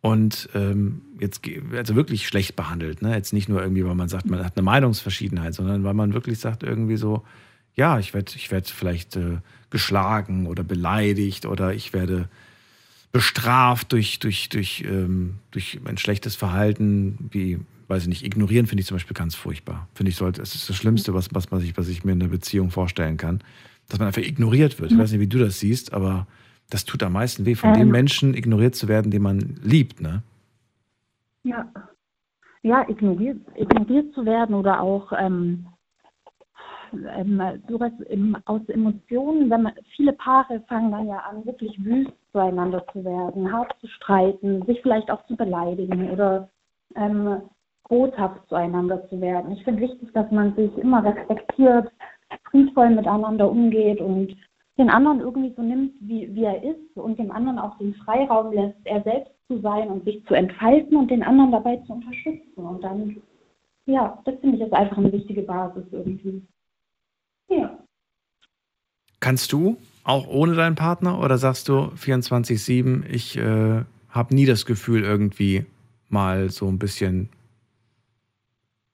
[0.00, 1.42] und ähm, jetzt
[1.72, 3.02] also wirklich schlecht behandelt.
[3.02, 3.14] Ne?
[3.14, 6.38] Jetzt nicht nur irgendwie, weil man sagt, man hat eine Meinungsverschiedenheit, sondern weil man wirklich
[6.38, 7.24] sagt irgendwie so,
[7.74, 9.38] ja, ich werde ich werd vielleicht äh,
[9.70, 12.28] geschlagen oder beleidigt oder ich werde
[13.12, 17.58] bestraft durch, durch, durch, ähm, durch ein schlechtes Verhalten, wie,
[17.88, 19.88] weiß ich nicht, ignorieren finde ich zum Beispiel ganz furchtbar.
[19.94, 22.22] Finde ich sollte, es ist das Schlimmste, was, was, man sich, was ich mir in
[22.22, 23.40] einer Beziehung vorstellen kann.
[23.88, 24.92] Dass man einfach ignoriert wird.
[24.92, 26.26] Ich weiß nicht, wie du das siehst, aber
[26.70, 27.90] das tut am meisten weh, von dem Ähm.
[27.90, 30.22] Menschen ignoriert zu werden, den man liebt, ne?
[31.44, 31.66] Ja,
[32.62, 35.66] ja ignoriert, ignoriert zu werden oder auch ähm,
[36.92, 42.12] ähm, sowas im, aus Emotionen, wenn man, viele Paare fangen dann ja an, wirklich wüst
[42.32, 46.48] zueinander zu werden, hart zu streiten, sich vielleicht auch zu beleidigen oder
[46.96, 47.42] ähm,
[47.88, 49.52] boshaft zueinander zu werden.
[49.52, 51.90] Ich finde wichtig, dass man sich immer respektiert,
[52.50, 54.36] friedvoll miteinander umgeht und
[54.78, 58.52] den anderen irgendwie so nimmt, wie, wie er ist und dem anderen auch den Freiraum
[58.52, 62.60] lässt, er selbst zu sein und sich zu entfalten und den anderen dabei zu unterstützen.
[62.60, 63.16] Und dann,
[63.86, 66.42] ja, das finde ich ist einfach eine wichtige Basis irgendwie.
[67.48, 67.76] Ja.
[69.20, 74.64] Kannst du auch ohne deinen Partner oder sagst du 24-7, ich äh, habe nie das
[74.64, 75.66] Gefühl, irgendwie
[76.08, 77.28] mal so ein bisschen,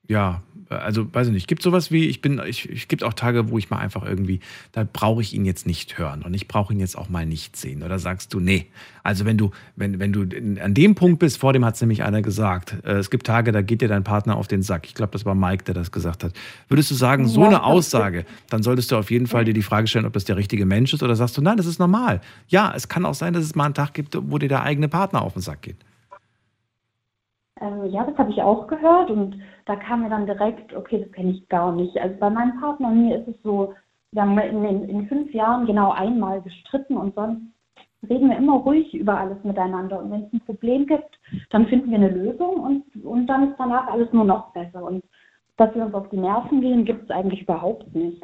[0.09, 3.51] ja, also weiß ich nicht, gibt sowas wie, ich bin, ich, ich gibt auch Tage,
[3.51, 4.41] wo ich mal einfach irgendwie,
[4.73, 7.57] da brauche ich ihn jetzt nicht hören und ich brauche ihn jetzt auch mal nicht
[7.57, 7.83] sehen.
[7.83, 8.67] Oder sagst du, nee,
[9.03, 10.23] also wenn du, wenn, wenn du
[10.61, 13.53] an dem Punkt bist, vor dem hat es nämlich einer gesagt, äh, es gibt Tage,
[13.53, 14.87] da geht dir dein Partner auf den Sack.
[14.87, 16.33] Ich glaube, das war Mike, der das gesagt hat.
[16.69, 19.87] Würdest du sagen, so eine Aussage, dann solltest du auf jeden Fall dir die Frage
[19.87, 22.21] stellen, ob das der richtige Mensch ist oder sagst du, nein, das ist normal.
[22.49, 24.89] Ja, es kann auch sein, dass es mal einen Tag gibt, wo dir der eigene
[24.89, 25.77] Partner auf den Sack geht.
[27.65, 31.13] Ähm, ja, das habe ich auch gehört und da kam mir dann direkt, okay, das
[31.13, 31.97] kenne ich gar nicht.
[31.99, 33.75] Also bei meinem Partner und mir ist es so,
[34.13, 37.43] wir haben in, in fünf Jahren genau einmal gestritten und sonst
[38.09, 40.01] reden wir immer ruhig über alles miteinander.
[40.01, 41.19] Und wenn es ein Problem gibt,
[41.51, 44.85] dann finden wir eine Lösung und, und dann ist danach alles nur noch besser.
[44.85, 45.03] Und
[45.57, 48.23] dass wir uns auf die Nerven gehen, gibt es eigentlich überhaupt nicht.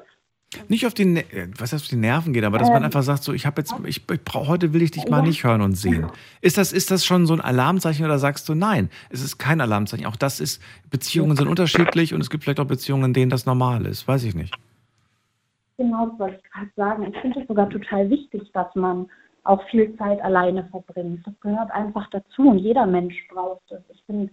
[0.69, 3.03] Nicht auf die, Ne- äh, was auf die Nerven geht, aber dass man Ähm, einfach
[3.05, 5.23] sagt, so, ich habe jetzt, ich, ich brauch, heute will ich dich mal Ja.
[5.23, 6.09] nicht hören und sehen.
[6.41, 9.61] Ist das, ist das schon so ein Alarmzeichen oder sagst du, nein, es ist kein
[9.61, 10.07] Alarmzeichen.
[10.07, 10.61] Auch das ist,
[10.91, 14.09] Beziehungen sind unterschiedlich und es gibt vielleicht auch Beziehungen, in denen das normal ist.
[14.09, 14.57] Weiß ich nicht.
[15.77, 17.13] Genau, das wollte ich gerade sagen.
[17.15, 19.09] Ich finde es sogar total wichtig, dass man
[19.45, 21.25] auch viel Zeit alleine verbringt.
[21.27, 23.81] Das gehört einfach dazu und jeder Mensch braucht es.
[23.95, 24.31] Ich finde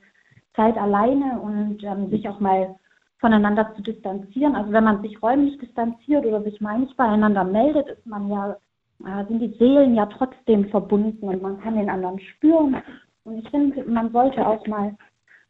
[0.56, 2.76] Zeit alleine und ähm, sich auch mal
[3.20, 4.56] voneinander zu distanzieren.
[4.56, 8.58] Also wenn man sich räumlich distanziert oder sich mal nicht beieinander meldet, ist man ja,
[9.06, 12.78] äh, sind die Seelen ja trotzdem verbunden und man kann den anderen spüren.
[13.24, 14.96] Und ich finde, man sollte auch mal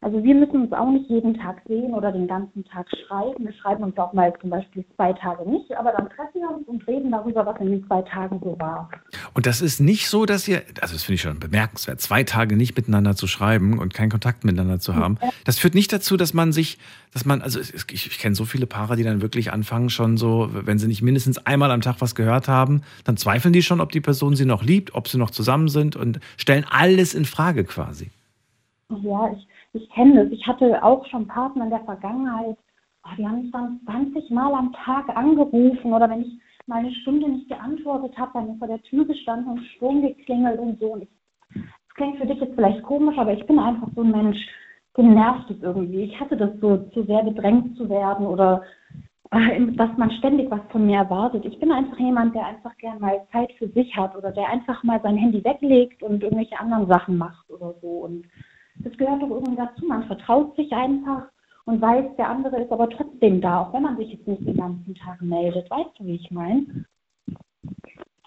[0.02, 3.46] also wir müssen uns auch nicht jeden Tag sehen oder den ganzen Tag schreiben.
[3.46, 6.68] Wir schreiben uns auch mal zum Beispiel zwei Tage nicht, aber dann treffen wir uns
[6.68, 8.92] und reden darüber, was in den zwei Tagen so war.
[9.34, 12.56] Und das ist nicht so, dass ihr, also das finde ich schon bemerkenswert, zwei Tage
[12.56, 15.18] nicht miteinander zu schreiben und keinen Kontakt miteinander zu haben.
[15.46, 16.78] Das führt nicht dazu, dass man sich,
[17.12, 20.50] dass man, also ich, ich kenne so viele Paare, die dann wirklich anfangen schon so,
[20.52, 23.92] wenn sie nicht mindestens einmal am Tag was gehört haben, dann zweifeln die schon, ob
[23.92, 27.64] die Person sie noch liebt, ob sie noch zusammen sind und stellen alles in Frage
[27.64, 28.12] quasi.
[28.90, 29.48] Ja, ich,
[29.78, 30.32] ich kenne das.
[30.32, 32.58] Ich hatte auch schon Partner in der Vergangenheit,
[33.04, 36.94] oh, die haben mich dann 20 Mal am Tag angerufen oder wenn ich mal eine
[36.96, 40.94] Stunde nicht geantwortet habe, dann vor der Tür gestanden und Sturm geklingelt und so.
[40.94, 41.10] Und ich,
[41.54, 44.38] das klingt für dich jetzt vielleicht komisch, aber ich bin einfach so ein Mensch,
[44.98, 46.04] den nervt es irgendwie.
[46.04, 48.64] Ich hatte das so, zu sehr gedrängt zu werden oder
[49.32, 51.46] äh, dass man ständig was von mir erwartet.
[51.46, 54.84] Ich bin einfach jemand, der einfach gern mal Zeit für sich hat oder der einfach
[54.84, 57.88] mal sein Handy weglegt und irgendwelche anderen Sachen macht oder so.
[57.88, 58.26] Und
[58.80, 59.86] das gehört doch irgendwie dazu.
[59.86, 61.24] Man vertraut sich einfach
[61.66, 64.58] und weiß, der andere ist aber trotzdem da, auch wenn man sich jetzt nicht den
[64.58, 65.70] ganzen Tag meldet.
[65.70, 66.66] Weißt du, wie ich meine?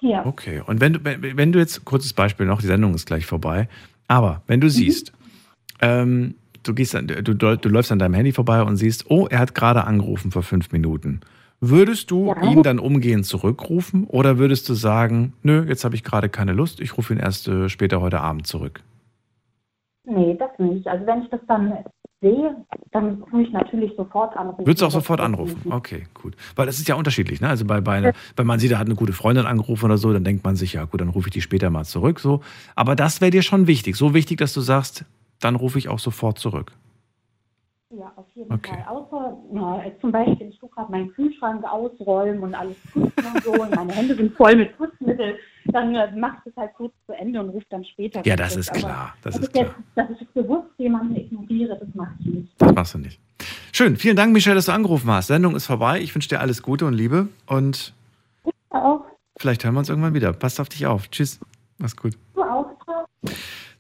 [0.03, 0.25] Ja.
[0.25, 3.27] Okay, und wenn du, wenn, wenn du jetzt, kurzes Beispiel noch, die Sendung ist gleich
[3.27, 3.69] vorbei,
[4.09, 5.13] aber wenn du siehst,
[5.81, 9.39] ähm, du, gehst an, du, du läufst an deinem Handy vorbei und siehst, oh, er
[9.39, 11.21] hat gerade angerufen vor fünf Minuten.
[11.61, 12.51] Würdest du Ja.
[12.51, 16.81] ihn dann umgehend zurückrufen oder würdest du sagen, nö, jetzt habe ich gerade keine Lust,
[16.81, 18.81] ich rufe ihn erst äh, später heute Abend zurück?
[20.11, 20.87] Nee, das nicht.
[20.89, 21.73] Also wenn ich das dann
[22.21, 22.57] sehe,
[22.91, 24.67] dann tue ich natürlich sofort anrufen.
[24.67, 25.73] Würdest du auch sofort anrufen?
[25.73, 26.37] Okay, gut.
[26.57, 27.49] Weil das ist ja unterschiedlich, ne?
[27.49, 30.13] Also bei, bei einer, wenn man sieht, da hat eine gute Freundin angerufen oder so,
[30.13, 32.21] dann denkt man sich, ja gut, dann rufe ich die später mal zurück.
[32.21, 32.41] So.
[32.75, 33.97] Aber das wäre dir schon wichtig.
[33.97, 35.05] So wichtig, dass du sagst,
[35.41, 36.73] dann rufe ich auch sofort zurück.
[37.93, 38.71] Ja, auf jeden Okay.
[38.85, 38.85] Fall.
[38.89, 43.53] Außer na, zum Beispiel, ich tue gerade meinen Kühlschrank ausräumen und alles putzen und so
[43.53, 47.41] und meine Hände sind voll mit Putzmittel, dann äh, macht es halt kurz zu Ende
[47.41, 48.25] und ruft dann später.
[48.25, 52.15] Ja, das ist klar, das ist ich jetzt, dass ich bewusst jemanden ignoriere, das mache
[52.21, 52.53] ich nicht.
[52.59, 53.21] Das machst du nicht.
[53.73, 55.29] Schön, vielen Dank, Michelle, dass du angerufen hast.
[55.29, 56.01] Sendung ist vorbei.
[56.01, 57.95] Ich wünsche dir alles Gute und Liebe und
[58.71, 59.05] Auch,
[59.39, 60.33] vielleicht hören wir uns irgendwann wieder.
[60.33, 61.09] Passt auf dich auf.
[61.11, 61.41] Tschüss.
[61.79, 62.15] Mach's gut.
[62.35, 62.67] du auch.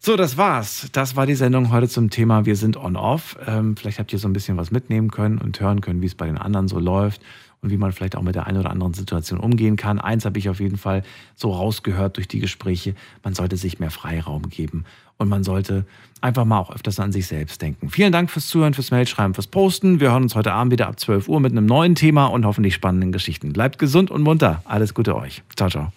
[0.02, 0.88] So, das war's.
[0.92, 3.36] Das war die Sendung heute zum Thema Wir sind on-off.
[3.46, 6.14] Ähm, vielleicht habt ihr so ein bisschen was mitnehmen können und hören können, wie es
[6.14, 7.20] bei den anderen so läuft
[7.62, 9.98] und wie man vielleicht auch mit der einen oder anderen Situation umgehen kann.
[9.98, 11.02] Eins habe ich auf jeden Fall
[11.34, 12.94] so rausgehört durch die Gespräche.
[13.22, 14.84] Man sollte sich mehr Freiraum geben
[15.18, 15.84] und man sollte
[16.22, 17.90] einfach mal auch öfters an sich selbst denken.
[17.90, 20.00] Vielen Dank fürs Zuhören, fürs Mailschreiben, fürs Posten.
[20.00, 22.74] Wir hören uns heute Abend wieder ab 12 Uhr mit einem neuen Thema und hoffentlich
[22.74, 23.52] spannenden Geschichten.
[23.52, 24.62] Bleibt gesund und munter.
[24.64, 25.42] Alles Gute euch.
[25.56, 25.92] Ciao, ciao.